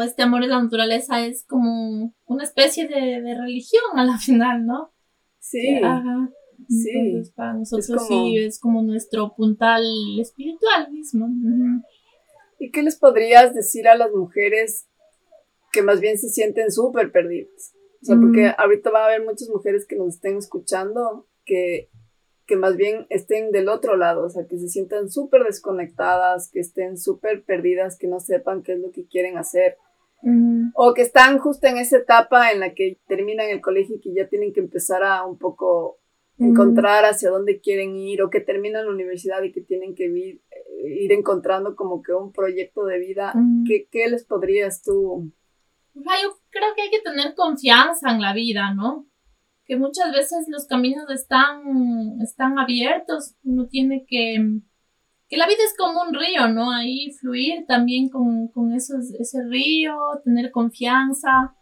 este 0.03 0.23
amor 0.23 0.41
de 0.41 0.47
la 0.47 0.63
naturaleza 0.63 1.25
es 1.25 1.43
como 1.45 2.15
una 2.25 2.43
especie 2.43 2.87
de, 2.87 3.21
de 3.21 3.37
religión 3.37 3.83
a 3.95 4.05
la 4.05 4.17
final, 4.19 4.65
¿no? 4.65 4.93
Sí. 5.39 5.75
Ajá. 5.83 6.29
Sí. 6.69 7.23
para 7.35 7.53
nosotros 7.53 8.07
sí 8.07 8.37
es 8.37 8.59
como 8.59 8.81
nuestro 8.81 9.33
puntal 9.35 9.83
espiritual 10.19 10.91
mismo. 10.91 11.27
¿Y 12.59 12.71
qué 12.71 12.83
les 12.83 12.97
podrías 12.97 13.53
decir 13.53 13.87
a 13.87 13.95
las 13.95 14.11
mujeres 14.11 14.87
que 15.71 15.81
más 15.81 15.99
bien 15.99 16.17
se 16.17 16.29
sienten 16.29 16.71
súper 16.71 17.11
perdidas? 17.11 17.73
O 18.01 18.05
sea, 18.05 18.15
porque 18.15 18.49
mm. 18.49 18.53
ahorita 18.57 18.89
va 18.89 19.03
a 19.03 19.05
haber 19.07 19.23
muchas 19.23 19.49
mujeres 19.49 19.85
que 19.87 19.95
nos 19.95 20.15
estén 20.15 20.37
escuchando 20.37 21.27
que, 21.45 21.89
que 22.51 22.57
más 22.57 22.75
bien 22.75 23.07
estén 23.07 23.53
del 23.53 23.69
otro 23.69 23.95
lado, 23.95 24.25
o 24.25 24.29
sea, 24.29 24.45
que 24.45 24.57
se 24.57 24.67
sientan 24.67 25.09
súper 25.09 25.45
desconectadas, 25.45 26.51
que 26.51 26.59
estén 26.59 26.97
súper 26.97 27.45
perdidas, 27.45 27.97
que 27.97 28.07
no 28.07 28.19
sepan 28.19 28.61
qué 28.61 28.73
es 28.73 28.79
lo 28.81 28.91
que 28.91 29.05
quieren 29.05 29.37
hacer. 29.37 29.77
O 30.75 30.93
que 30.93 31.01
están 31.01 31.39
justo 31.39 31.67
en 31.67 31.77
esa 31.77 31.95
etapa 31.95 32.51
en 32.51 32.59
la 32.59 32.73
que 32.73 32.99
terminan 33.07 33.49
el 33.49 33.61
colegio 33.61 33.95
y 33.95 34.01
que 34.01 34.13
ya 34.13 34.27
tienen 34.27 34.51
que 34.51 34.59
empezar 34.59 35.01
a 35.01 35.23
un 35.23 35.37
poco 35.37 35.99
encontrar 36.39 37.05
hacia 37.05 37.29
dónde 37.29 37.61
quieren 37.61 37.95
ir 37.95 38.21
o 38.21 38.29
que 38.29 38.41
terminan 38.41 38.85
la 38.85 38.91
universidad 38.91 39.41
y 39.43 39.53
que 39.53 39.61
tienen 39.61 39.95
que 39.95 40.07
ir, 40.07 40.41
eh, 40.51 41.03
ir 41.03 41.13
encontrando 41.13 41.77
como 41.77 42.01
que 42.01 42.11
un 42.11 42.33
proyecto 42.33 42.83
de 42.83 42.99
vida, 42.99 43.33
¿qué, 43.65 44.09
les 44.09 44.25
podrías 44.25 44.83
tú? 44.83 45.31
yo 45.93 46.37
creo 46.49 46.75
que 46.75 46.81
hay 46.81 46.89
que 46.89 47.01
tener 47.01 47.33
confianza 47.33 48.11
en 48.11 48.19
la 48.19 48.33
vida, 48.33 48.73
¿no? 48.73 49.05
Que 49.71 49.77
muchas 49.77 50.11
veces 50.11 50.47
los 50.49 50.65
caminos 50.65 51.09
están, 51.09 52.19
están 52.21 52.59
abiertos, 52.59 53.35
uno 53.41 53.67
tiene 53.67 54.05
que, 54.05 54.35
que 55.29 55.37
la 55.37 55.47
vida 55.47 55.59
es 55.65 55.73
como 55.77 56.01
un 56.01 56.13
río, 56.13 56.49
¿no? 56.49 56.73
Ahí 56.73 57.13
fluir 57.21 57.65
también 57.69 58.09
con, 58.09 58.49
con 58.49 58.73
esos, 58.73 59.13
ese 59.17 59.45
río, 59.47 59.95
tener 60.25 60.51
confianza, 60.51 61.55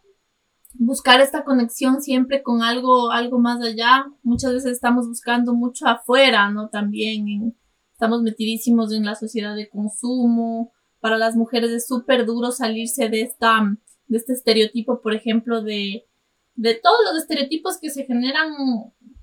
buscar 0.74 1.20
esta 1.20 1.44
conexión 1.44 2.02
siempre 2.02 2.42
con 2.42 2.62
algo, 2.62 3.12
algo 3.12 3.38
más 3.38 3.62
allá. 3.62 4.06
Muchas 4.24 4.54
veces 4.54 4.72
estamos 4.72 5.06
buscando 5.06 5.54
mucho 5.54 5.86
afuera, 5.86 6.50
¿no? 6.50 6.68
También 6.68 7.56
estamos 7.92 8.22
metidísimos 8.22 8.92
en 8.92 9.04
la 9.04 9.14
sociedad 9.14 9.54
de 9.54 9.68
consumo. 9.68 10.72
Para 10.98 11.16
las 11.16 11.36
mujeres 11.36 11.70
es 11.70 11.86
súper 11.86 12.26
duro 12.26 12.50
salirse 12.50 13.08
de 13.08 13.22
esta, 13.22 13.72
de 14.08 14.18
este 14.18 14.32
estereotipo, 14.32 15.00
por 15.00 15.14
ejemplo, 15.14 15.62
de, 15.62 16.09
de 16.54 16.74
todos 16.74 16.98
los 17.04 17.22
estereotipos 17.22 17.78
que 17.80 17.90
se 17.90 18.04
generan, 18.04 18.52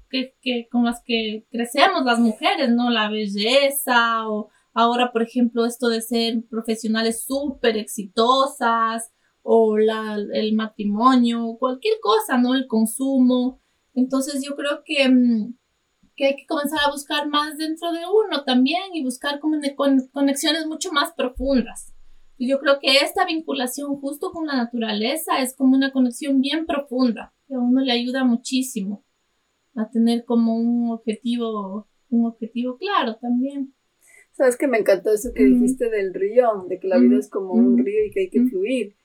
que, 0.09 0.35
que, 0.41 0.67
con 0.71 0.85
los 0.85 0.95
que 1.05 1.45
crecemos 1.51 2.05
las 2.05 2.19
mujeres, 2.19 2.69
¿no? 2.69 2.89
La 2.89 3.09
belleza 3.09 4.27
o 4.29 4.49
ahora, 4.73 5.11
por 5.11 5.23
ejemplo, 5.23 5.65
esto 5.65 5.87
de 5.87 6.01
ser 6.01 6.43
profesionales 6.49 7.25
súper 7.25 7.77
exitosas, 7.77 9.11
o 9.49 9.77
la, 9.77 10.17
el 10.33 10.55
matrimonio, 10.55 11.55
cualquier 11.57 11.99
cosa, 12.01 12.37
¿no? 12.37 12.53
El 12.53 12.67
consumo. 12.67 13.61
Entonces 13.93 14.43
yo 14.45 14.57
creo 14.57 14.81
que, 14.83 15.07
mm, 15.07 15.57
que 16.17 16.25
hay 16.25 16.35
que 16.35 16.45
comenzar 16.45 16.79
a 16.85 16.91
buscar 16.91 17.29
más 17.29 17.57
dentro 17.57 17.93
de 17.93 18.01
uno 18.05 18.43
también 18.43 18.93
y 18.93 19.05
buscar 19.05 19.39
conexiones 19.39 20.65
mucho 20.67 20.91
más 20.91 21.13
profundas. 21.13 21.93
Yo 22.39 22.59
creo 22.59 22.79
que 22.79 22.97
esta 23.03 23.25
vinculación 23.25 23.95
justo 23.99 24.31
con 24.31 24.45
la 24.45 24.55
naturaleza 24.55 25.41
es 25.41 25.55
como 25.55 25.75
una 25.75 25.91
conexión 25.91 26.39
bien 26.39 26.65
profunda, 26.65 27.33
que 27.47 27.55
a 27.55 27.59
uno 27.59 27.81
le 27.81 27.91
ayuda 27.91 28.23
muchísimo 28.23 29.03
a 29.75 29.89
tener 29.89 30.23
como 30.25 30.55
un 30.55 30.91
objetivo, 30.91 31.87
un 32.09 32.25
objetivo 32.25 32.77
claro 32.77 33.17
también. 33.19 33.73
Sabes 34.33 34.55
que 34.55 34.67
me 34.67 34.77
encantó 34.77 35.11
eso 35.11 35.29
que 35.33 35.45
dijiste 35.45 35.89
del 35.89 36.13
río, 36.13 36.65
de 36.69 36.79
que 36.79 36.87
la 36.87 36.99
vida 36.99 37.17
es 37.17 37.27
como 37.27 37.53
un 37.53 37.83
río 37.83 38.05
y 38.05 38.11
que 38.11 38.19
hay 38.21 38.29
que 38.29 38.43
fluir. 38.45 38.95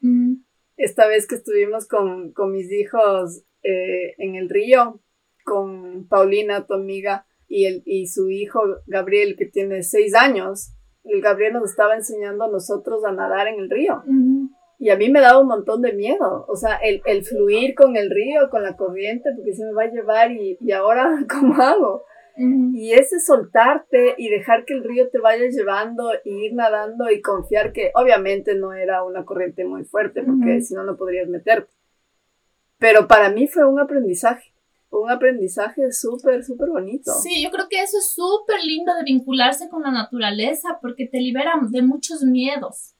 Esta 0.76 1.06
vez 1.06 1.26
que 1.26 1.36
estuvimos 1.36 1.86
con, 1.86 2.34
mis 2.52 2.70
hijos 2.70 3.42
eh, 3.62 4.14
en 4.18 4.34
el 4.34 4.50
río, 4.50 5.00
con 5.44 6.06
Paulina, 6.06 6.66
tu 6.66 6.74
amiga, 6.74 7.26
y, 7.48 7.64
el, 7.64 7.82
y 7.86 8.08
su 8.08 8.30
hijo 8.30 8.60
Gabriel, 8.86 9.36
que 9.36 9.46
tiene 9.46 9.82
seis 9.82 10.14
años, 10.14 10.74
el 11.04 11.20
Gabriel 11.20 11.54
nos 11.54 11.70
estaba 11.70 11.94
enseñando 11.94 12.44
a 12.44 12.50
nosotros 12.50 13.04
a 13.04 13.12
nadar 13.12 13.48
en 13.48 13.60
el 13.60 13.70
río. 13.70 14.02
Y 14.79 14.90
a 14.90 14.96
mí 14.96 15.10
me 15.10 15.20
daba 15.20 15.40
un 15.40 15.46
montón 15.46 15.81
de 15.81 15.92
miedo, 15.92 16.44
o 16.48 16.56
sea, 16.56 16.77
el, 16.77 17.24
fluir 17.24 17.74
con 17.74 17.96
el 17.96 18.10
río, 18.10 18.50
con 18.50 18.62
la 18.62 18.77
corriente, 18.77 19.31
porque 19.37 19.54
se 19.54 19.64
me 19.64 19.72
va 19.72 19.85
a 19.85 19.90
llevar 19.90 20.33
y, 20.33 20.58
y 20.60 20.72
ahora, 20.72 21.24
¿cómo 21.31 21.54
hago? 21.62 22.04
Y 22.37 22.94
ese 22.94 23.20
soltarte 23.20 24.14
y 24.16 24.31
dejar 24.31 24.64
que 24.64 24.72
el 24.72 24.85
río 24.85 25.10
te 25.10 25.18
vaya 25.18 25.46
llevando 25.48 26.12
y 26.24 26.46
ir 26.46 26.54
nadando 26.54 27.10
y 27.10 27.20
confiar 27.20 27.72
que 27.72 27.92
obviamente 27.94 28.54
no 28.54 28.72
era 28.72 29.04
una 29.04 29.24
corriente 29.24 29.66
muy 29.66 29.85
fuerte 29.85 30.22
porque 30.22 30.62
si 30.62 30.74
no, 30.74 30.83
no 30.83 30.96
podrías 30.96 31.29
meterte. 31.29 31.70
Pero 32.79 33.06
para 33.06 33.31
mí 33.31 33.48
fue 33.48 33.64
un 33.66 33.79
aprendizaje, 33.79 34.52
un 35.00 35.10
aprendizaje 35.10 35.90
súper, 35.90 36.44
súper 36.44 36.68
bonito. 36.68 37.12
Sí, 37.22 37.42
yo 37.42 37.50
creo 37.50 37.66
que 37.68 37.82
eso 37.82 37.98
es 37.98 38.12
súper 38.12 38.62
lindo 38.64 38.94
de 38.94 39.04
vincularse 39.04 39.68
con 39.68 39.82
la 39.82 39.90
naturaleza 39.90 40.78
porque 40.80 41.06
te 41.06 41.18
libera 41.18 41.52
de 41.70 41.82
muchos 41.82 42.22
miedos 42.22 42.94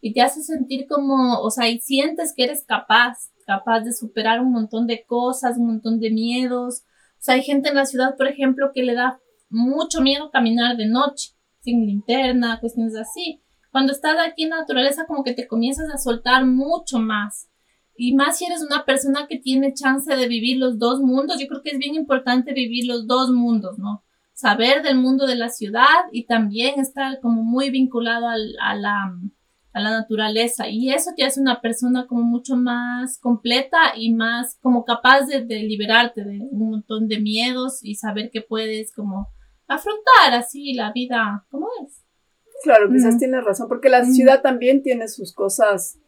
y 0.00 0.12
te 0.12 0.22
hace 0.22 0.42
sentir 0.42 0.86
como, 0.88 1.40
o 1.40 1.50
sea, 1.50 1.68
y 1.68 1.80
sientes 1.80 2.32
que 2.34 2.44
eres 2.44 2.64
capaz, 2.64 3.30
capaz 3.46 3.80
de 3.80 3.92
superar 3.92 4.40
un 4.40 4.52
montón 4.52 4.86
de 4.86 5.04
cosas, 5.04 5.58
un 5.58 5.66
montón 5.66 6.00
de 6.00 6.10
miedos 6.10 6.82
O 7.18 7.20
sea, 7.20 7.34
hay 7.34 7.42
gente 7.42 7.68
en 7.68 7.74
la 7.74 7.84
ciudad, 7.84 8.16
por 8.16 8.28
ejemplo, 8.28 8.70
que 8.74 8.82
le 8.82 8.94
da 8.94 9.20
mucho 9.50 10.00
miedo 10.00 10.30
caminar 10.30 10.76
de 10.76 10.86
noche, 10.86 11.34
sin 11.60 11.84
linterna, 11.84 12.60
cuestiones 12.60 12.94
así. 12.96 13.42
Cuando 13.70 13.92
estás 13.92 14.16
aquí 14.18 14.44
en 14.44 14.50
la 14.50 14.60
naturaleza, 14.60 15.06
como 15.06 15.24
que 15.24 15.34
te 15.34 15.46
comienzas 15.46 15.90
a 15.92 15.98
soltar 15.98 16.46
mucho 16.46 16.98
más. 16.98 17.48
Y 17.98 18.14
más 18.14 18.38
si 18.38 18.46
eres 18.46 18.62
una 18.62 18.84
persona 18.84 19.26
que 19.28 19.38
tiene 19.38 19.74
chance 19.74 20.14
de 20.14 20.28
vivir 20.28 20.56
los 20.56 20.78
dos 20.78 21.00
mundos, 21.00 21.38
yo 21.38 21.48
creo 21.48 21.62
que 21.62 21.70
es 21.70 21.78
bien 21.78 21.94
importante 21.94 22.54
vivir 22.54 22.86
los 22.86 23.06
dos 23.06 23.30
mundos, 23.30 23.78
¿no? 23.78 24.04
Saber 24.32 24.82
del 24.82 24.96
mundo 24.96 25.26
de 25.26 25.34
la 25.34 25.48
ciudad 25.48 26.06
y 26.12 26.24
también 26.24 26.78
estar 26.78 27.20
como 27.20 27.42
muy 27.42 27.70
vinculado 27.70 28.28
al, 28.28 28.54
a 28.60 28.74
la 28.76 29.12
a 29.72 29.80
la 29.80 29.90
naturaleza 29.90 30.68
y 30.68 30.90
eso 30.90 31.12
te 31.16 31.24
hace 31.24 31.40
una 31.40 31.60
persona 31.60 32.06
como 32.06 32.22
mucho 32.22 32.56
más 32.56 33.18
completa 33.18 33.78
y 33.96 34.12
más 34.12 34.58
como 34.60 34.84
capaz 34.84 35.26
de, 35.26 35.40
liberarte 35.44 36.24
de 36.24 36.40
un 36.50 36.70
montón 36.70 37.06
de 37.06 37.20
miedos 37.20 37.80
y 37.82 37.94
saber 37.94 38.30
que 38.32 38.40
puedes 38.40 38.92
como 38.92 39.28
afrontar 39.66 40.32
así 40.32 40.72
la 40.74 40.92
vida 40.92 41.46
como 41.50 41.68
es. 41.84 42.04
Claro, 42.64 42.90
quizás 42.90 43.18
tienes 43.18 43.44
razón, 43.44 43.68
porque 43.68 43.88
la 43.88 44.04
ciudad 44.04 44.42
también 44.42 44.82
tiene 44.82 45.06
sus 45.06 45.32
cosas 45.32 46.00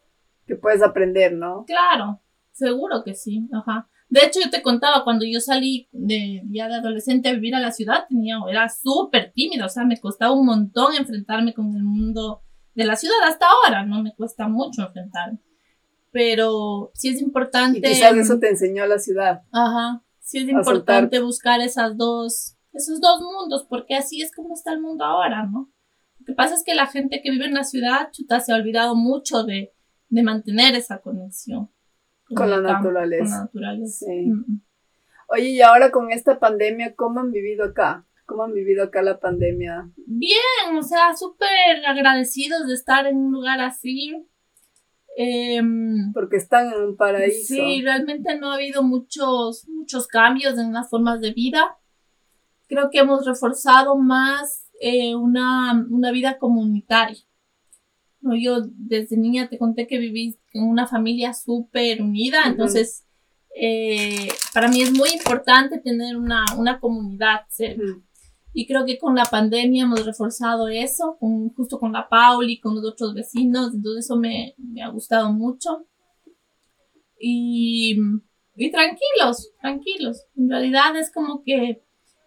que 0.51 0.57
puedes 0.57 0.83
aprender, 0.83 1.33
¿no? 1.33 1.65
Claro, 1.67 2.21
seguro 2.53 3.03
que 3.05 3.15
sí, 3.15 3.49
ajá. 3.53 3.89
De 4.09 4.27
hecho, 4.27 4.41
yo 4.43 4.51
te 4.51 4.61
contaba, 4.61 5.05
cuando 5.05 5.25
yo 5.25 5.39
salí 5.39 5.89
de, 5.93 6.43
ya 6.51 6.67
de 6.67 6.75
adolescente 6.75 7.29
a 7.29 7.35
vivir 7.35 7.55
a 7.55 7.61
la 7.61 7.71
ciudad, 7.71 8.07
tenía, 8.09 8.39
era 8.49 8.69
súper 8.69 9.33
tímida, 9.33 9.67
o 9.67 9.69
sea, 9.69 9.85
me 9.85 10.01
costaba 10.01 10.33
un 10.33 10.45
montón 10.45 10.97
enfrentarme 10.97 11.55
con 11.55 11.75
el 11.77 11.85
mundo 11.85 12.43
de 12.75 12.85
la 12.85 12.97
ciudad 12.97 13.17
hasta 13.25 13.47
ahora, 13.47 13.87
no 13.87 14.03
me 14.03 14.15
cuesta 14.15 14.49
mucho 14.49 14.83
enfrentarme. 14.83 15.39
Pero 16.11 16.91
sí 16.93 17.11
es 17.11 17.23
importante. 17.23 17.79
Y 17.79 17.83
quizás 17.83 18.17
eso 18.17 18.41
te 18.41 18.49
enseñó 18.49 18.85
la 18.87 18.99
ciudad. 18.99 19.43
Ajá. 19.53 20.03
Sí 20.19 20.39
es 20.39 20.49
importante 20.49 21.21
buscar 21.21 21.61
esas 21.61 21.97
dos, 21.97 22.57
esos 22.73 23.01
dos 23.01 23.21
mundos, 23.21 23.65
porque 23.69 23.95
así 23.95 24.23
es 24.23 24.35
como 24.35 24.55
está 24.55 24.73
el 24.73 24.81
mundo 24.81 25.05
ahora, 25.05 25.47
¿no? 25.47 25.73
Lo 26.19 26.27
que 26.27 26.33
pasa 26.33 26.55
es 26.55 26.65
que 26.65 26.75
la 26.75 26.89
gente 26.89 27.21
que 27.23 27.31
vive 27.31 27.47
en 27.47 27.55
la 27.55 27.65
ciudad, 27.65 28.11
chuta, 28.11 28.41
se 28.41 28.53
ha 28.53 28.57
olvidado 28.57 28.97
mucho 28.97 29.45
de, 29.45 29.73
de 30.11 30.23
mantener 30.23 30.75
esa 30.75 30.99
conexión. 30.99 31.71
Con, 32.35 32.51
la 32.51 32.61
naturaleza. 32.61 33.49
Con 33.53 33.63
la 33.63 33.73
naturaleza. 33.73 34.07
Sí. 34.07 34.27
Mm. 34.27 34.61
Oye, 35.29 35.49
y 35.51 35.61
ahora 35.63 35.91
con 35.91 36.11
esta 36.11 36.39
pandemia, 36.39 36.95
¿cómo 36.95 37.21
han 37.21 37.31
vivido 37.31 37.65
acá? 37.65 38.05
¿Cómo 38.27 38.45
han 38.45 38.53
vivido 38.53 38.85
acá 38.85 39.03
la 39.03 39.19
pandemia? 39.19 39.91
Bien, 40.07 40.77
o 40.77 40.83
sea, 40.83 41.17
súper 41.17 41.85
agradecidos 41.87 42.67
de 42.69 42.75
estar 42.75 43.07
en 43.07 43.17
un 43.17 43.33
lugar 43.33 43.61
así. 43.61 44.27
Em, 45.17 46.13
Porque 46.13 46.37
están 46.37 46.73
en 46.73 46.83
un 46.83 46.97
paraíso. 46.97 47.55
Sí, 47.55 47.83
realmente 47.83 48.39
no 48.39 48.51
ha 48.51 48.55
habido 48.55 48.83
muchos, 48.83 49.69
muchos 49.69 50.07
cambios 50.07 50.59
en 50.59 50.73
las 50.73 50.89
formas 50.89 51.21
de 51.21 51.33
vida. 51.33 51.77
Creo 52.69 52.91
que 52.91 53.01
hemos 53.01 53.27
reforzado 53.27 53.97
más 53.97 54.71
eh, 54.81 55.15
una, 55.15 55.87
vida 56.13 56.39
comunitaria. 56.39 57.19
¿No? 58.21 58.37
Yo 58.37 58.61
desde 58.77 59.17
niña 59.17 59.49
te 59.49 59.59
conté 59.59 59.87
que 59.87 59.99
viví 59.99 60.39
en 60.53 60.65
una 60.65 60.87
familia 60.87 61.33
súper 61.33 62.03
unida, 62.03 62.43
entonces 62.47 63.07
eh, 63.55 64.29
para 64.55 64.69
mí 64.69 64.83
es 64.83 64.93
muy 64.93 65.11
importante 65.11 65.79
tener 65.79 66.17
una, 66.17 66.45
comunidad 66.81 67.41
cerca. 67.49 67.83
Y 68.53 68.67
creo 68.67 68.85
que 68.85 68.99
con 68.99 69.15
la 69.15 69.25
pandemia 69.25 69.85
hemos 69.85 70.05
reforzado 70.05 70.69
eso, 70.69 71.19
justo 71.57 71.79
con 71.79 71.93
la 71.93 72.09
Pauli, 72.09 72.59
con 72.59 72.75
los 72.75 72.85
otros 72.85 73.15
vecinos, 73.15 73.75
entonces 73.75 74.07
eso 74.07 74.17
me, 74.17 74.55
ha 74.83 74.89
gustado 74.89 75.33
mucho. 75.33 75.87
Y, 77.19 77.97
y, 78.57 78.71
tranquilos, 78.71 79.53
tranquilos. 79.61 80.25
En 80.37 80.51
realidad 80.51 80.97
es 80.97 81.13
como 81.13 81.43
que 81.45 81.85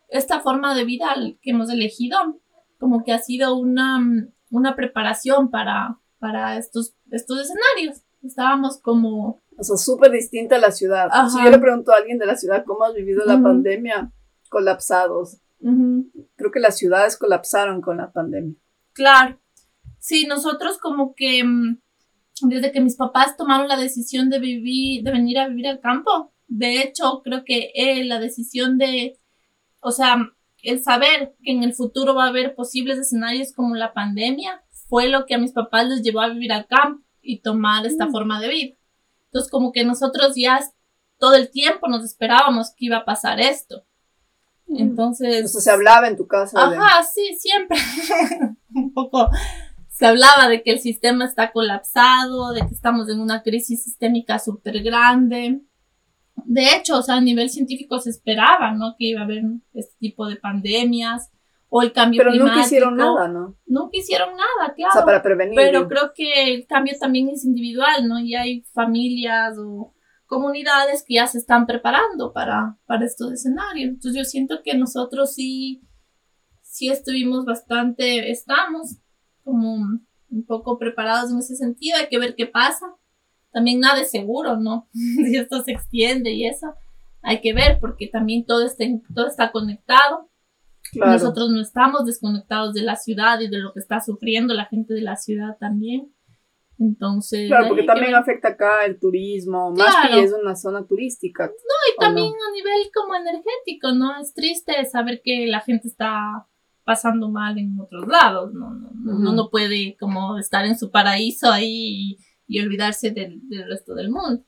esta 0.10 0.40
forma 0.40 0.76
de 0.76 0.86
vida 0.86 1.16
que 1.42 1.52
hemos 1.52 1.70
elegido, 1.70 2.18
como 2.80 3.04
que 3.04 3.12
ha 3.12 3.20
sido 3.20 3.56
una, 3.56 4.00
una 4.58 4.76
preparación 4.76 5.50
para, 5.50 6.00
para 6.20 6.58
estos, 6.58 6.96
estos 7.12 7.42
escenarios. 7.42 8.04
Estábamos 8.24 8.80
como... 8.80 9.42
O 9.58 9.64
sea, 9.64 9.78
súper 9.78 10.12
distinta 10.12 10.56
a 10.56 10.60
la 10.60 10.72
ciudad. 10.72 11.10
Si 11.30 11.44
yo 11.44 11.50
le 11.50 11.60
pregunto 11.60 11.92
a 11.92 11.98
alguien 11.98 12.18
de 12.18 12.26
la 12.26 12.36
ciudad 12.36 12.64
cómo 12.66 12.86
has 12.86 12.94
vivido 12.94 13.24
la 13.26 13.42
pandemia, 13.42 14.12
colapsados 14.50 15.38
Creo 16.36 16.52
que 16.52 16.60
las 16.60 16.78
ciudades 16.78 17.18
colapsaron 17.18 17.82
con 17.82 17.98
la 17.98 18.12
pandemia. 18.12 18.56
Claro. 18.92 19.40
Sí, 20.00 20.26
nosotros 20.26 20.78
como 20.78 21.16
que 21.16 21.42
mm, 21.44 21.80
desde 22.42 22.74
que 22.74 22.82
mis 22.82 22.98
papás 22.98 23.38
tomaron 23.38 23.70
la 23.70 23.78
decisión 23.78 24.30
de 24.30 24.40
vivir, 24.40 25.04
de 25.04 25.12
venir 25.12 25.40
a 25.40 25.48
vivir 25.48 25.68
al 25.68 25.80
campo, 25.80 26.34
de 26.48 26.82
hecho, 26.82 27.22
creo 27.24 27.46
que 27.46 27.72
eh, 27.76 28.04
la 28.04 28.20
decisión 28.20 28.78
de, 28.78 29.18
o 29.80 29.92
sea, 29.92 30.18
el 30.64 30.82
saber 30.82 31.36
que 31.44 31.52
en 31.52 31.64
el 31.64 31.74
futuro 31.74 32.16
va 32.16 32.26
a 32.26 32.30
haber 32.30 32.56
posibles 32.56 32.98
escenarios 32.98 33.54
como 33.54 33.76
la 33.76 33.94
pandemia, 33.94 34.64
fue 34.88 35.10
lo 35.10 35.26
que 35.26 35.36
a 35.36 35.38
mis 35.38 35.52
papás 35.52 35.88
les 35.88 36.02
llevó 36.02 36.22
a 36.22 36.30
vivir 36.30 36.52
al 36.54 36.68
campo 36.68 37.04
y 37.22 37.42
tomar 37.42 37.86
esta 37.86 38.08
mm. 38.08 38.12
forma 38.12 38.40
de 38.40 38.48
vida. 38.48 38.76
Entonces, 39.26 39.52
como 39.52 39.72
que 39.72 39.84
nosotros 39.84 40.34
ya 40.36 40.62
todo 41.18 41.36
el 41.36 41.52
tiempo 41.52 41.88
nos 41.88 42.04
esperábamos 42.04 42.72
que 42.76 42.86
iba 42.86 42.98
a 42.98 43.06
pasar 43.06 43.40
esto. 43.40 43.86
Entonces. 44.68 45.52
se 45.52 45.72
hablaba 45.72 46.08
en 46.08 46.18
tu 46.18 46.28
casa. 46.28 46.60
Ajá, 46.62 47.04
sí, 47.04 47.36
siempre. 47.38 47.78
un 48.74 48.94
poco. 48.94 49.30
Se 49.90 50.06
hablaba 50.06 50.48
de 50.48 50.64
que 50.64 50.72
el 50.72 50.80
sistema 50.80 51.26
está 51.26 51.52
colapsado, 51.52 52.54
de 52.54 52.62
que 52.62 52.74
estamos 52.74 53.10
en 53.10 53.20
una 53.20 53.44
crisis 53.44 53.84
sistémica 53.84 54.40
súper 54.40 54.82
grande. 54.82 55.62
De 56.46 56.76
hecho, 56.76 56.98
o 56.98 57.02
sea, 57.02 57.16
a 57.16 57.22
nivel 57.22 57.50
científico 57.50 58.00
se 58.00 58.10
esperaba, 58.10 58.74
¿no? 58.74 58.96
Que 58.98 59.08
iba 59.08 59.22
a 59.22 59.24
haber 59.24 59.44
este 59.74 59.96
tipo 60.00 60.28
de 60.28 60.36
pandemias 60.36 61.32
o 61.70 61.82
el 61.82 61.92
cambio 61.92 62.22
climático. 62.22 62.44
Pero 62.44 62.54
nunca 62.54 62.66
hicieron 62.66 62.98
nada, 62.98 63.28
¿no? 63.28 63.58
Nunca 63.66 63.98
hicieron 63.98 64.30
nada, 64.32 64.74
claro. 64.76 64.92
O 64.92 64.94
sea, 64.94 65.06
para 65.06 65.24
prevenir. 65.24 65.56
Pero 65.56 65.88
creo 65.88 66.12
que 66.14 66.54
el 66.54 66.68
cambio 66.68 66.94
también 67.00 67.30
es 67.30 67.46
individual, 67.46 68.08
¿no? 68.08 68.20
Y 68.20 68.36
hay 68.36 68.62
familias 68.74 69.58
o 69.58 69.94
comunidades 70.28 71.04
que 71.08 71.16
ya 71.16 71.28
se 71.28 71.38
están 71.38 71.66
preparando 71.66 72.34
para, 72.34 72.78
para 72.86 73.06
estos 73.06 73.32
escenarios. 73.32 73.90
Entonces 73.90 74.16
yo 74.16 74.26
siento 74.26 74.62
que 74.64 74.76
nosotros 74.76 75.34
sí, 75.34 75.82
sí 76.62 76.90
estuvimos 76.90 77.46
bastante, 77.46 78.32
estamos 78.32 78.98
como 79.44 79.76
un 80.30 80.46
poco 80.46 80.80
preparados 80.80 81.32
en 81.32 81.40
ese 81.40 81.56
sentido, 81.56 81.98
hay 81.98 82.08
que 82.08 82.20
ver 82.20 82.36
qué 82.36 82.48
pasa. 82.48 82.96
También 83.54 83.80
nada 83.80 84.02
es 84.02 84.12
seguro, 84.12 84.58
¿no? 84.58 84.90
si 84.94 85.38
esto 85.38 85.62
se 85.62 85.72
extiende 85.72 86.32
y 86.32 86.48
eso, 86.48 86.74
hay 87.22 87.40
que 87.40 87.54
ver 87.54 87.80
porque 87.80 88.08
también 88.08 88.46
todo 88.46 88.66
está, 88.66 88.84
todo 89.14 89.28
está 89.28 89.52
conectado. 89.52 90.30
Nosotros 90.94 91.50
no 91.50 91.62
estamos 91.62 92.06
desconectados 92.06 92.74
de 92.74 92.84
la 92.84 92.96
ciudad 92.96 93.40
y 93.40 93.48
de 93.48 93.58
lo 93.58 93.74
que 93.74 93.80
está 93.80 94.02
sufriendo 94.02 94.54
la 94.54 94.66
gente 94.66 94.94
de 94.94 95.02
la 95.02 95.16
ciudad 95.16 95.58
también. 95.60 96.14
Entonces. 96.78 97.48
Claro, 97.48 97.70
porque 97.70 97.84
también 97.84 98.14
afecta 98.16 98.50
acá 98.50 98.86
el 98.86 99.00
turismo, 99.00 99.72
más 99.72 99.96
que 100.08 100.22
es 100.22 100.34
una 100.34 100.56
zona 100.56 100.86
turística. 100.86 101.46
No, 101.46 101.94
y 101.94 102.00
también 102.00 102.28
a 102.28 102.52
nivel 102.54 102.92
como 102.94 103.16
energético, 103.16 103.94
¿no? 103.94 104.20
Es 104.20 104.34
triste 104.34 104.84
saber 104.86 105.22
que 105.24 105.48
la 105.48 105.62
gente 105.62 105.88
está 105.88 106.48
pasando 106.84 107.30
mal 107.30 107.58
en 107.58 107.80
otros 107.80 108.08
lados, 108.08 108.54
¿no? 108.54 108.72
No, 108.72 109.32
no, 109.34 109.50
puede 109.50 109.96
como 110.00 110.38
estar 110.38 110.66
en 110.66 110.78
su 110.78 110.92
paraíso 110.92 111.50
ahí 111.52 111.68
y, 111.72 112.18
olvidarse 112.60 113.12
del, 113.12 113.42
resto 113.68 113.94
del 113.96 114.10
mundo. 114.10 114.44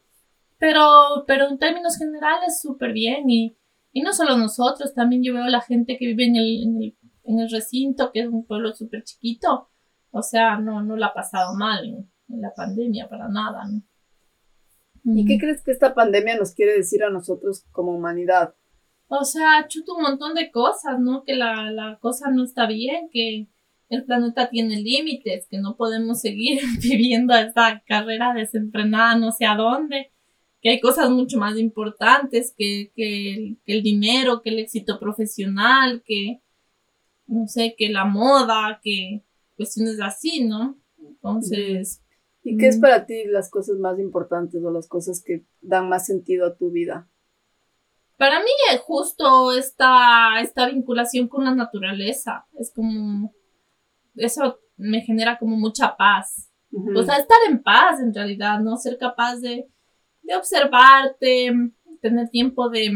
Pero, 0.57 1.23
pero 1.27 1.47
en 1.47 1.57
términos 1.57 1.97
generales, 1.97 2.61
súper 2.61 2.93
bien. 2.93 3.29
Y, 3.29 3.57
y 3.91 4.01
no 4.01 4.13
solo 4.13 4.37
nosotros, 4.37 4.93
también 4.93 5.23
yo 5.23 5.33
veo 5.33 5.43
a 5.43 5.49
la 5.49 5.61
gente 5.61 5.97
que 5.97 6.07
vive 6.07 6.25
en 6.25 6.35
el, 6.35 6.63
en 6.63 6.81
el, 6.81 6.97
en 7.23 7.39
el 7.39 7.49
recinto, 7.49 8.11
que 8.13 8.21
es 8.21 8.27
un 8.27 8.45
pueblo 8.45 8.73
súper 8.73 9.03
chiquito. 9.03 9.69
O 10.11 10.21
sea, 10.21 10.57
no, 10.57 10.81
no 10.83 10.95
la 10.95 11.07
ha 11.07 11.13
pasado 11.13 11.55
mal 11.55 11.85
en 12.29 12.41
la 12.41 12.53
pandemia, 12.53 13.09
para 13.09 13.27
nada, 13.27 13.65
¿no? 13.65 13.81
¿Y 15.07 15.25
qué 15.25 15.37
crees 15.37 15.61
que 15.63 15.71
esta 15.71 15.93
pandemia 15.93 16.35
nos 16.35 16.53
quiere 16.53 16.73
decir 16.73 17.03
a 17.03 17.11
nosotros 17.11 17.65
como 17.71 17.95
humanidad? 17.95 18.55
O 19.07 19.23
sea, 19.23 19.67
chuta 19.67 19.93
un 19.93 20.01
montón 20.01 20.33
de 20.33 20.49
cosas, 20.49 20.99
¿no? 20.99 21.23
Que 21.23 21.35
la, 21.35 21.69
la 21.71 21.99
cosa 21.99 22.31
no 22.31 22.43
está 22.43 22.65
bien, 22.65 23.09
que 23.11 23.47
el 23.89 24.05
planeta 24.05 24.49
tiene 24.49 24.81
límites, 24.81 25.47
que 25.49 25.59
no 25.59 25.75
podemos 25.75 26.21
seguir 26.21 26.61
viviendo 26.81 27.35
esta 27.35 27.83
carrera 27.85 28.33
desenfrenada 28.33 29.15
no 29.15 29.31
sé 29.31 29.45
a 29.45 29.55
dónde, 29.55 30.11
que 30.61 30.69
hay 30.69 30.79
cosas 30.79 31.09
mucho 31.11 31.37
más 31.37 31.57
importantes 31.57 32.53
que, 32.57 32.91
que, 32.95 33.57
que 33.65 33.73
el 33.73 33.83
dinero, 33.83 34.41
que 34.41 34.49
el 34.49 34.59
éxito 34.59 34.99
profesional, 34.99 36.01
que, 36.05 36.41
no 37.27 37.47
sé, 37.47 37.75
que 37.77 37.89
la 37.89 38.05
moda, 38.05 38.79
que 38.83 39.23
cuestiones 39.55 40.01
así, 40.01 40.43
¿no? 40.43 40.79
Entonces, 40.97 42.01
¿Y 42.47 42.57
qué 42.57 42.67
es 42.67 42.77
para 42.77 43.07
ti 43.07 43.25
las 43.25 43.49
cosas 43.49 43.77
más 43.79 43.99
importantes 43.99 44.63
o 44.63 44.69
las 44.69 44.87
cosas 44.87 45.23
que 45.25 45.45
dan 45.61 45.89
más 45.89 46.05
sentido 46.05 46.45
a 46.45 46.55
tu 46.55 46.69
vida? 46.69 47.09
Para 48.17 48.39
mí 48.39 48.51
es 48.71 48.79
justo 48.81 49.51
esta, 49.51 50.39
esta 50.39 50.69
vinculación 50.69 51.27
con 51.27 51.43
la 51.43 51.55
naturaleza. 51.55 52.45
Es 52.59 52.71
como, 52.71 53.33
eso 54.15 54.59
me 54.77 55.01
genera 55.01 55.37
como 55.37 55.57
mucha 55.57 55.95
paz. 55.95 56.51
O 56.71 57.03
sea, 57.03 57.17
estar 57.17 57.37
en 57.49 57.63
paz 57.63 58.01
en 58.01 58.13
realidad, 58.13 58.59
¿no? 58.59 58.75
Ser 58.75 58.97
capaz 58.97 59.37
de, 59.37 59.67
de 60.23 60.35
observarte, 60.35 61.53
tener 62.01 62.29
tiempo 62.29 62.69
de, 62.69 62.91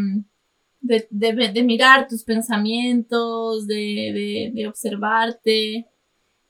de, 0.81 1.07
de, 1.09 1.63
mirar 1.63 2.07
tus 2.07 2.23
pensamientos, 2.23 3.67
de, 3.67 4.51
de, 4.53 4.67
observarte, 4.67 5.87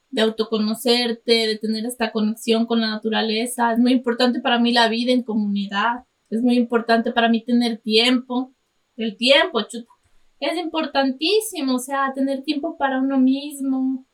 de 0.09 0.21
autoconocerte, 0.21 1.47
de 1.47 1.57
tener 1.57 1.85
esta 1.85 2.11
conexión 2.11 2.65
con 2.65 2.81
la 2.81 2.89
naturaleza. 2.89 3.73
Es 3.73 3.79
muy 3.79 3.91
importante 3.91 4.39
para 4.39 4.59
mí 4.59 4.73
la 4.73 4.89
vida 4.89 5.11
en 5.11 5.23
comunidad. 5.23 6.05
Es 6.29 6.41
muy 6.41 6.55
importante 6.55 7.11
para 7.11 7.29
mí 7.29 7.43
tener 7.43 7.79
tiempo. 7.79 8.53
El 8.95 9.17
tiempo, 9.17 9.61
chuta. 9.63 9.91
Es 10.39 10.57
importantísimo, 10.57 11.75
o 11.75 11.79
sea, 11.79 12.13
tener 12.15 12.43
tiempo 12.43 12.77
para 12.77 13.01
uno 13.01 13.19
mismo, 13.19 14.05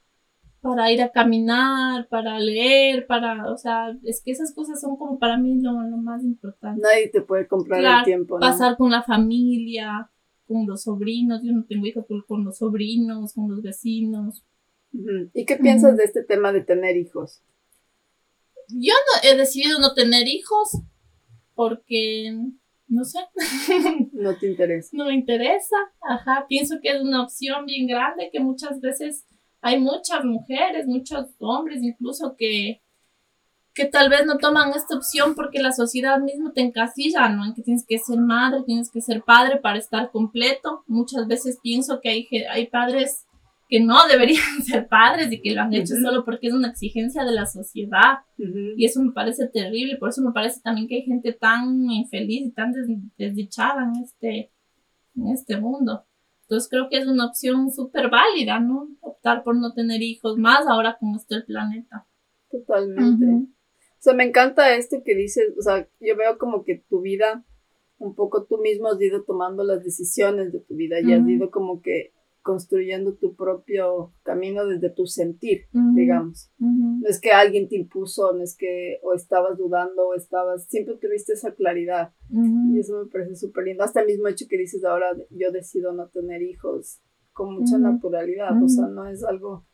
para 0.66 0.92
ir 0.92 1.00
a 1.04 1.12
caminar, 1.12 2.08
para 2.08 2.40
leer, 2.40 3.06
para, 3.06 3.52
o 3.52 3.56
sea, 3.56 3.96
es 4.04 4.20
que 4.20 4.32
esas 4.32 4.52
cosas 4.52 4.82
son 4.82 4.98
como 4.98 5.20
para 5.20 5.38
mí 5.38 5.62
lo, 5.62 5.74
más 5.74 6.24
importante. 6.24 6.82
Nadie 6.82 7.10
te 7.10 7.22
puede 7.22 7.48
comprar 7.48 8.00
el 8.00 8.04
tiempo, 8.04 8.40
¿no? 8.40 8.40
Pasar 8.40 8.76
con 8.76 8.90
la 8.90 9.04
familia, 9.04 10.10
con 10.48 10.66
los 10.66 10.82
sobrinos, 10.82 11.42
yo 11.44 11.52
no 11.52 11.66
tengo 11.66 11.86
hijos, 11.86 12.06
pero 12.10 12.26
con 12.26 12.44
los 12.44 12.58
sobrinos, 12.58 13.34
con 13.34 13.52
los 13.52 13.62
vecinos. 13.62 14.44
¿Y 15.36 15.46
qué 15.46 15.58
piensas 15.58 15.98
de 15.98 16.04
este 16.04 16.24
tema 16.24 16.52
de 16.52 16.62
tener 16.62 16.98
hijos? 16.98 17.44
Yo 18.70 18.94
no 18.94 19.30
he 19.30 19.38
decidido 19.38 19.80
no 19.80 19.94
tener 19.94 20.28
hijos 20.28 20.82
porque 21.54 22.36
no 22.88 23.04
sé. 23.04 23.20
no 24.14 24.36
te 24.36 24.50
interesa. 24.50 24.90
No 24.94 25.06
me 25.06 25.14
interesa. 25.14 25.76
Ajá, 26.02 26.48
pienso 26.50 26.78
que 26.82 26.90
es 26.90 27.02
una 27.02 27.22
opción 27.22 27.68
bien 27.68 27.86
grande 27.86 28.32
que 28.32 28.40
muchas 28.40 28.82
veces 28.82 29.28
hay 29.66 29.80
muchas 29.80 30.24
mujeres, 30.24 30.86
muchos 30.86 31.26
hombres 31.40 31.82
incluso 31.82 32.36
que, 32.38 32.84
que 33.74 33.86
tal 33.86 34.10
vez 34.10 34.24
no 34.28 34.38
toman 34.38 34.70
esta 34.76 34.96
opción 34.96 35.34
porque 35.34 35.60
la 35.60 35.72
sociedad 35.72 36.20
mismo 36.20 36.52
te 36.52 36.62
encasilla, 36.62 37.30
¿no? 37.30 37.44
En 37.44 37.56
que 37.56 37.64
tienes 37.64 37.84
que 37.84 37.98
ser 37.98 38.20
madre, 38.20 38.62
tienes 38.64 38.92
que 38.92 39.02
ser 39.02 39.24
padre 39.24 39.58
para 39.58 39.80
estar 39.80 40.12
completo. 40.12 40.84
Muchas 40.86 41.26
veces 41.26 41.58
pienso 41.64 42.00
que 42.00 42.10
hay, 42.10 42.28
hay 42.48 42.68
padres 42.68 43.26
que 43.68 43.80
no 43.80 43.96
deberían 44.08 44.62
ser 44.64 44.88
padres 44.88 45.32
y 45.32 45.42
que 45.42 45.56
lo 45.56 45.64
han 45.64 45.74
hecho 45.74 45.96
solo 45.96 46.24
porque 46.24 46.46
es 46.50 46.54
una 46.54 46.70
exigencia 46.70 47.24
de 47.24 47.32
la 47.32 47.48
sociedad. 47.48 48.20
Y 48.38 48.86
eso 48.86 49.02
me 49.02 49.14
parece 49.14 49.48
terrible, 49.48 49.98
por 49.98 50.10
eso 50.10 50.22
me 50.22 50.32
parece 50.32 50.62
también 50.62 50.88
que 50.88 50.98
hay 50.98 51.06
gente 51.06 51.34
tan 51.34 51.90
infeliz 51.90 52.46
y 52.46 52.52
tan 52.52 52.72
desdichada 53.18 53.84
en 53.84 54.04
este, 54.04 54.52
en 55.16 55.30
este 55.30 55.60
mundo. 55.60 56.06
Entonces 56.48 56.70
creo 56.70 56.90
que 56.90 56.98
es 56.98 57.08
una 57.08 57.26
opción 57.26 57.72
súper 57.72 58.10
válida, 58.10 58.60
¿no? 58.60 58.88
Optar 59.02 59.44
por 59.44 59.56
no 59.56 59.74
tener 59.74 60.04
hijos, 60.04 60.38
más 60.38 60.68
ahora 60.68 60.98
como 61.00 61.18
está 61.18 61.38
el 61.38 61.46
planeta. 61.46 62.08
Totalmente. 62.52 63.26
O 63.26 64.02
sea, 64.06 64.14
me 64.14 64.26
encanta 64.26 64.76
esto 64.76 64.98
que 65.04 65.16
dices, 65.16 65.54
o 65.58 65.62
sea, 65.64 65.88
yo 66.00 66.16
veo 66.16 66.38
como 66.38 66.64
que 66.64 66.84
tu 66.88 67.02
vida, 67.02 67.44
un 67.98 68.14
poco 68.14 68.46
tú 68.46 68.60
mismo 68.60 68.90
has 68.90 69.02
ido 69.02 69.24
tomando 69.24 69.64
las 69.64 69.84
decisiones 69.84 70.52
de 70.52 70.60
tu 70.60 70.76
vida 70.76 71.00
y 71.02 71.14
has 71.14 71.28
ido 71.28 71.50
como 71.50 71.82
que 71.82 72.14
construyendo 72.46 73.16
tu 73.16 73.36
propio 73.36 74.14
camino 74.22 74.68
desde 74.68 74.92
tu 74.92 75.08
sentir, 75.08 75.62
digamos. 75.96 76.52
No 76.60 77.08
es 77.10 77.20
que 77.20 77.32
alguien 77.32 77.68
te 77.68 77.76
impuso, 77.76 78.34
no 78.34 78.44
es 78.44 78.56
que 78.56 79.00
o 79.02 79.16
estabas 79.16 79.58
dudando 79.58 80.10
o 80.10 80.14
estabas, 80.14 80.68
siempre 80.68 80.96
tuviste 81.02 81.34
esa 81.34 81.56
claridad. 81.56 82.14
Y 82.30 82.78
eso 82.80 83.04
me 83.04 83.10
parece 83.10 83.36
súper 83.36 83.64
lindo. 83.64 83.84
Hasta 83.84 84.02
el 84.02 84.06
mismo 84.06 84.28
hecho 84.28 84.46
que 84.48 84.60
dices 84.60 84.86
ahora, 84.86 85.08
yo 85.32 85.52
decido 85.52 85.92
no 85.94 86.08
tener 86.10 86.44
hijos 86.44 87.02
con 87.34 87.56
mucha 87.56 87.80
naturalidad, 87.80 88.62
o 88.64 88.70
sea, 88.70 88.86
no 88.90 89.08
es 89.08 89.24
algo 89.24 89.66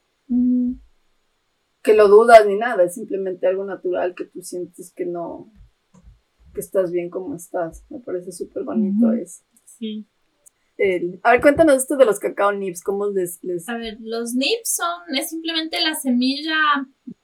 que 1.83 1.93
lo 1.93 2.07
dudas 2.07 2.47
ni 2.47 2.55
nada, 2.55 2.85
es 2.85 2.93
simplemente 2.93 3.47
algo 3.47 3.65
natural 3.65 4.15
que 4.15 4.23
tú 4.23 4.41
sientes 4.41 4.93
que 4.95 5.05
no, 5.05 5.51
que 6.53 6.61
estás 6.61 6.89
bien 6.89 7.09
como 7.09 7.35
estás. 7.35 7.83
Me 7.89 7.99
parece 7.99 8.31
súper 8.31 8.63
bonito 8.63 9.11
eso. 9.11 9.43
Sí. 9.65 10.07
A 11.23 11.31
ver, 11.31 11.41
cuéntanos 11.41 11.75
esto 11.75 11.95
de 11.95 12.05
los 12.05 12.19
cacao 12.19 12.51
nips, 12.51 12.83
¿cómo 12.83 13.07
les, 13.09 13.39
A 13.67 13.77
ver, 13.77 13.97
los 14.01 14.33
nips 14.33 14.75
son, 14.77 15.15
es 15.15 15.29
simplemente 15.29 15.79
la 15.81 15.93
semilla, 15.93 16.55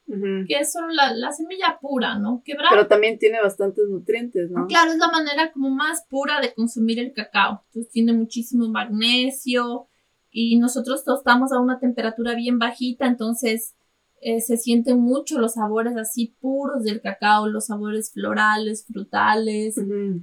que 0.06 0.60
es 0.60 0.72
solo 0.72 0.88
la, 0.90 1.32
semilla 1.32 1.80
pura, 1.82 2.20
¿no? 2.20 2.42
Quebrada. 2.46 2.70
Pero 2.70 2.88
también 2.88 3.18
tiene 3.18 3.42
bastantes 3.42 3.86
nutrientes, 3.90 4.52
¿no? 4.52 4.68
Claro, 4.68 4.92
es 4.92 4.98
la 4.98 5.10
manera 5.10 5.52
como 5.52 5.70
más 5.70 6.06
pura 6.08 6.40
de 6.40 6.54
consumir 6.54 7.00
el 7.00 7.14
cacao. 7.14 7.64
Entonces 7.68 7.92
tiene 7.92 8.14
muchísimo 8.14 8.70
magnesio 8.70 9.90
y 10.30 10.60
nosotros 10.60 11.04
tostamos 11.04 11.52
a 11.52 11.60
una 11.60 11.80
temperatura 11.80 12.36
bien 12.36 12.60
bajita, 12.60 13.08
entonces 13.08 13.76
eh, 14.20 14.42
se 14.42 14.58
sienten 14.58 15.00
mucho 15.00 15.40
los 15.40 15.54
sabores 15.54 15.96
así 15.96 16.36
puros 16.40 16.84
del 16.84 17.02
cacao, 17.02 17.48
los 17.48 17.68
sabores 17.68 18.12
florales, 18.12 18.86
frutales. 18.86 19.76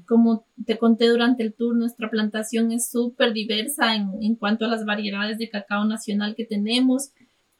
Como 0.06 0.46
te 0.66 0.78
conté 0.78 1.08
durante 1.08 1.42
el 1.42 1.54
tour, 1.54 1.76
nuestra 1.76 2.10
plantación 2.10 2.72
es 2.72 2.90
súper 2.90 3.32
diversa 3.32 3.94
en, 3.94 4.10
en, 4.20 4.34
cuanto 4.34 4.64
a 4.64 4.68
las 4.68 4.84
variedades 4.84 5.38
de 5.38 5.48
cacao 5.48 5.84
nacional 5.84 6.34
que 6.34 6.44
tenemos. 6.44 7.12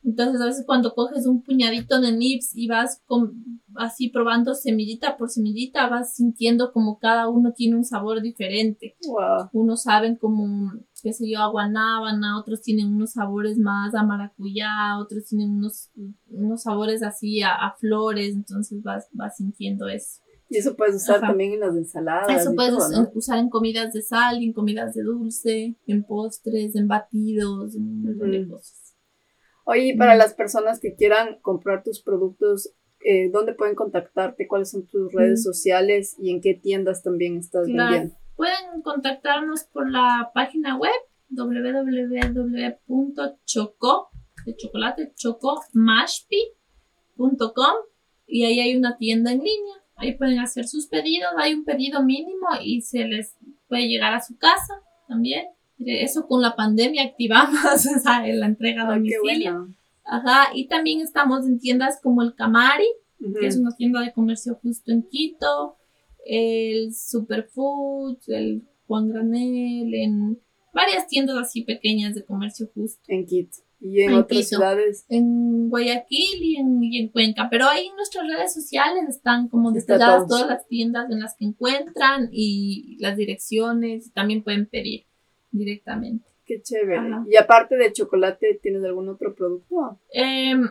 Entonces, 0.04 0.40
a 0.40 0.46
veces 0.46 0.64
cuando 0.66 0.94
coges 0.94 1.26
un 1.26 1.42
puñadito 1.42 1.98
de 2.00 2.12
nips 2.12 2.54
y 2.54 2.66
vas 2.66 3.00
con, 3.06 3.62
así 3.76 4.10
probando 4.10 4.54
semillita 4.54 5.16
por 5.16 5.30
semillita, 5.30 5.88
vas 5.88 6.14
sintiendo 6.14 6.72
como 6.72 6.98
cada 6.98 7.28
uno 7.28 7.52
tiene 7.52 7.76
un 7.76 7.84
sabor 7.84 8.20
diferente. 8.20 8.96
Wow. 9.06 9.48
Unos 9.52 9.84
saben 9.84 10.16
como, 10.16 10.72
qué 11.04 11.12
sé 11.12 11.30
yo, 11.30 11.38
a 11.40 11.50
guanábana, 11.50 12.40
otros 12.40 12.62
tienen 12.62 12.86
unos 12.94 13.12
sabores 13.12 13.58
más 13.58 13.94
a 13.94 14.02
maracuyá, 14.04 14.98
otros 14.98 15.26
tienen 15.26 15.50
unos, 15.50 15.90
unos 16.30 16.62
sabores 16.62 17.02
así 17.02 17.42
a, 17.42 17.74
flores, 17.78 18.34
entonces 18.34 18.82
vas, 18.82 19.06
vas 19.12 19.36
sintiendo 19.36 19.86
eso. 19.86 20.22
Y 20.48 20.56
eso 20.56 20.74
puedes 20.74 20.96
usar 20.96 21.20
también 21.20 21.52
en 21.52 21.60
las 21.60 21.76
ensaladas. 21.76 22.40
Eso 22.40 22.54
puedes 22.54 22.72
usar 23.12 23.38
en 23.38 23.50
comidas 23.50 23.92
de 23.92 24.00
sal, 24.00 24.42
en 24.42 24.54
comidas 24.54 24.94
de 24.94 25.02
dulce, 25.02 25.76
en 25.86 26.04
postres, 26.04 26.74
en 26.74 26.88
batidos, 26.88 27.76
en 27.76 27.82
un 27.82 28.02
montón 28.02 28.30
de 28.30 28.48
cosas. 28.48 28.96
Oye, 29.66 29.94
para 29.98 30.14
las 30.14 30.32
personas 30.32 30.80
que 30.80 30.94
quieran 30.94 31.38
comprar 31.42 31.82
tus 31.82 32.00
productos, 32.00 32.72
eh, 33.04 33.28
¿dónde 33.30 33.52
pueden 33.52 33.74
contactarte? 33.74 34.46
¿Cuáles 34.46 34.70
son 34.70 34.86
tus 34.86 35.12
redes 35.12 35.42
sociales 35.42 36.16
y 36.18 36.30
en 36.30 36.40
qué 36.40 36.54
tiendas 36.54 37.02
también 37.02 37.36
estás 37.36 37.66
vendiendo? 37.66 38.16
Pueden 38.36 38.82
contactarnos 38.82 39.64
por 39.64 39.90
la 39.90 40.30
página 40.34 40.76
web 40.76 40.92
www.choco 41.28 41.60
de 44.44 44.56
chocolate 44.56 45.12
chocomashpi.com 45.14 47.74
y 48.26 48.44
ahí 48.44 48.60
hay 48.60 48.76
una 48.76 48.96
tienda 48.96 49.32
en 49.32 49.38
línea. 49.38 49.74
Ahí 49.96 50.16
pueden 50.16 50.40
hacer 50.40 50.66
sus 50.66 50.86
pedidos, 50.86 51.30
hay 51.38 51.54
un 51.54 51.64
pedido 51.64 52.02
mínimo 52.02 52.48
y 52.62 52.82
se 52.82 53.04
les 53.04 53.36
puede 53.68 53.88
llegar 53.88 54.14
a 54.14 54.20
su 54.20 54.36
casa 54.36 54.74
también. 55.06 55.46
Eso 55.78 56.26
con 56.26 56.42
la 56.42 56.56
pandemia 56.56 57.04
activamos 57.04 57.60
la 58.04 58.46
entrega 58.46 58.82
a 58.82 58.94
domicilio. 58.94 59.68
Ajá, 60.04 60.50
y 60.54 60.66
también 60.66 61.00
estamos 61.00 61.46
en 61.46 61.58
tiendas 61.58 62.00
como 62.02 62.22
el 62.22 62.34
Camari, 62.34 62.86
que 63.40 63.46
es 63.46 63.56
una 63.56 63.74
tienda 63.74 64.00
de 64.00 64.12
comercio 64.12 64.58
justo 64.62 64.92
en 64.92 65.02
Quito, 65.08 65.76
el 66.24 66.94
Superfood, 66.94 68.18
el 68.28 68.62
Juan 68.86 69.08
Granel, 69.08 69.94
en 69.94 70.38
varias 70.72 71.06
tiendas 71.06 71.36
así 71.36 71.62
pequeñas 71.62 72.14
de 72.14 72.24
comercio 72.24 72.68
justo. 72.74 73.02
En 73.08 73.26
Quito. 73.26 73.58
¿Y 73.80 74.00
en, 74.00 74.14
otras 74.14 74.48
ciudades? 74.48 75.04
En 75.10 75.68
Guayaquil 75.68 76.42
y 76.42 76.56
en, 76.98 77.08
Cuenca. 77.08 77.48
Pero 77.50 77.66
ahí 77.66 77.86
en 77.86 77.96
nuestras 77.96 78.26
redes 78.26 78.54
sociales 78.54 79.04
están 79.08 79.48
como 79.48 79.72
destacadas 79.72 80.26
todas 80.26 80.46
las 80.48 80.66
tiendas 80.66 81.10
en 81.10 81.20
las 81.20 81.36
que 81.36 81.44
encuentran 81.44 82.30
y 82.32 82.96
las 83.00 83.16
direcciones. 83.16 84.10
También 84.14 84.42
pueden 84.42 84.66
pedir 84.66 85.04
directamente. 85.50 86.26
Qué 86.46 86.62
chévere. 86.62 87.00
Y 87.30 87.36
aparte 87.36 87.76
del 87.76 87.92
chocolate, 87.92 88.58
¿tienes 88.62 88.82
algún 88.84 89.08
otro 89.10 89.34
producto? 89.34 89.98
Em, 90.10 90.66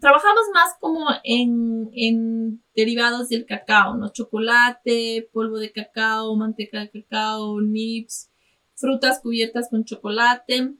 trabajamos 0.00 0.44
más 0.52 0.74
como 0.80 1.06
en, 1.24 2.62
derivados 2.74 3.28
del 3.28 3.46
cacao, 3.46 3.96
¿no? 3.96 4.08
Chocolate, 4.10 5.28
polvo 5.32 5.58
de 5.58 5.72
cacao, 5.72 6.34
manteca 6.36 6.80
de 6.80 6.90
cacao, 6.90 7.60
nips, 7.60 8.30
frutas 8.74 9.20
cubiertas 9.20 9.68
con 9.70 9.84
chocolate. 9.84 10.74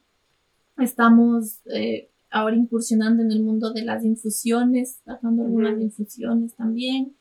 Estamos 0.78 1.60
eh, 1.66 2.10
ahora 2.30 2.56
incursionando 2.56 3.22
en 3.22 3.32
el 3.32 3.42
mundo 3.42 3.72
de 3.72 3.82
las 3.82 4.04
infusiones, 4.04 5.00
sacando 5.04 5.44
algunas 5.44 5.80
infusiones 5.80 6.54
también 6.54 7.16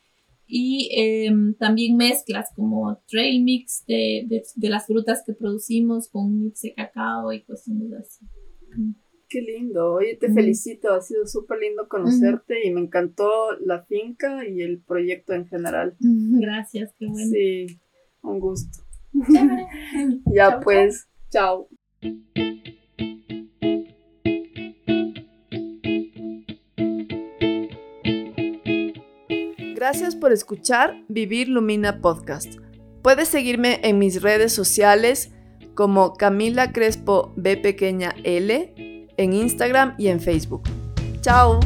y 0.46 0.90
em, 0.94 1.54
también 1.54 1.96
mezclas 1.96 2.48
como 2.56 3.02
trail 3.06 3.44
mix 3.44 3.84
de, 3.86 4.42
de, 4.54 4.68
las 4.70 4.86
frutas 4.86 5.22
que 5.24 5.34
producimos 5.34 6.08
con 6.08 6.40
mix 6.40 6.62
de 6.62 6.72
cacao 6.72 7.32
y 7.32 7.42
cuestiones 7.42 7.92
así. 7.92 8.24
Qué 9.30 9.42
lindo, 9.42 9.92
oye, 9.92 10.16
te 10.16 10.32
felicito, 10.32 10.90
ha 10.94 11.02
sido 11.02 11.26
súper 11.26 11.58
lindo 11.58 11.86
conocerte 11.86 12.66
y 12.66 12.70
me 12.70 12.80
encantó 12.80 13.52
la 13.60 13.84
finca 13.84 14.48
y 14.48 14.62
el 14.62 14.80
proyecto 14.80 15.34
en 15.34 15.46
general. 15.46 15.96
Gracias, 16.00 16.94
qué 16.98 17.08
bueno. 17.08 17.30
Sí, 17.30 17.66
un 18.22 18.40
gusto. 18.40 18.82
ya 20.34 20.60
pues, 20.60 21.08
chao. 21.28 21.68
Gracias 29.74 30.16
por 30.16 30.32
escuchar 30.32 31.04
Vivir 31.08 31.50
Lumina 31.50 32.00
Podcast. 32.00 32.54
Puedes 33.02 33.28
seguirme 33.28 33.80
en 33.82 33.98
mis 33.98 34.22
redes 34.22 34.54
sociales 34.54 35.32
como 35.74 36.14
Camila 36.14 36.72
Crespo 36.72 37.34
B 37.36 37.58
pequeña 37.58 38.14
L 38.24 38.87
en 39.18 39.34
Instagram 39.34 39.94
y 39.98 40.08
en 40.08 40.20
Facebook. 40.20 40.62
¡Chao! 41.20 41.60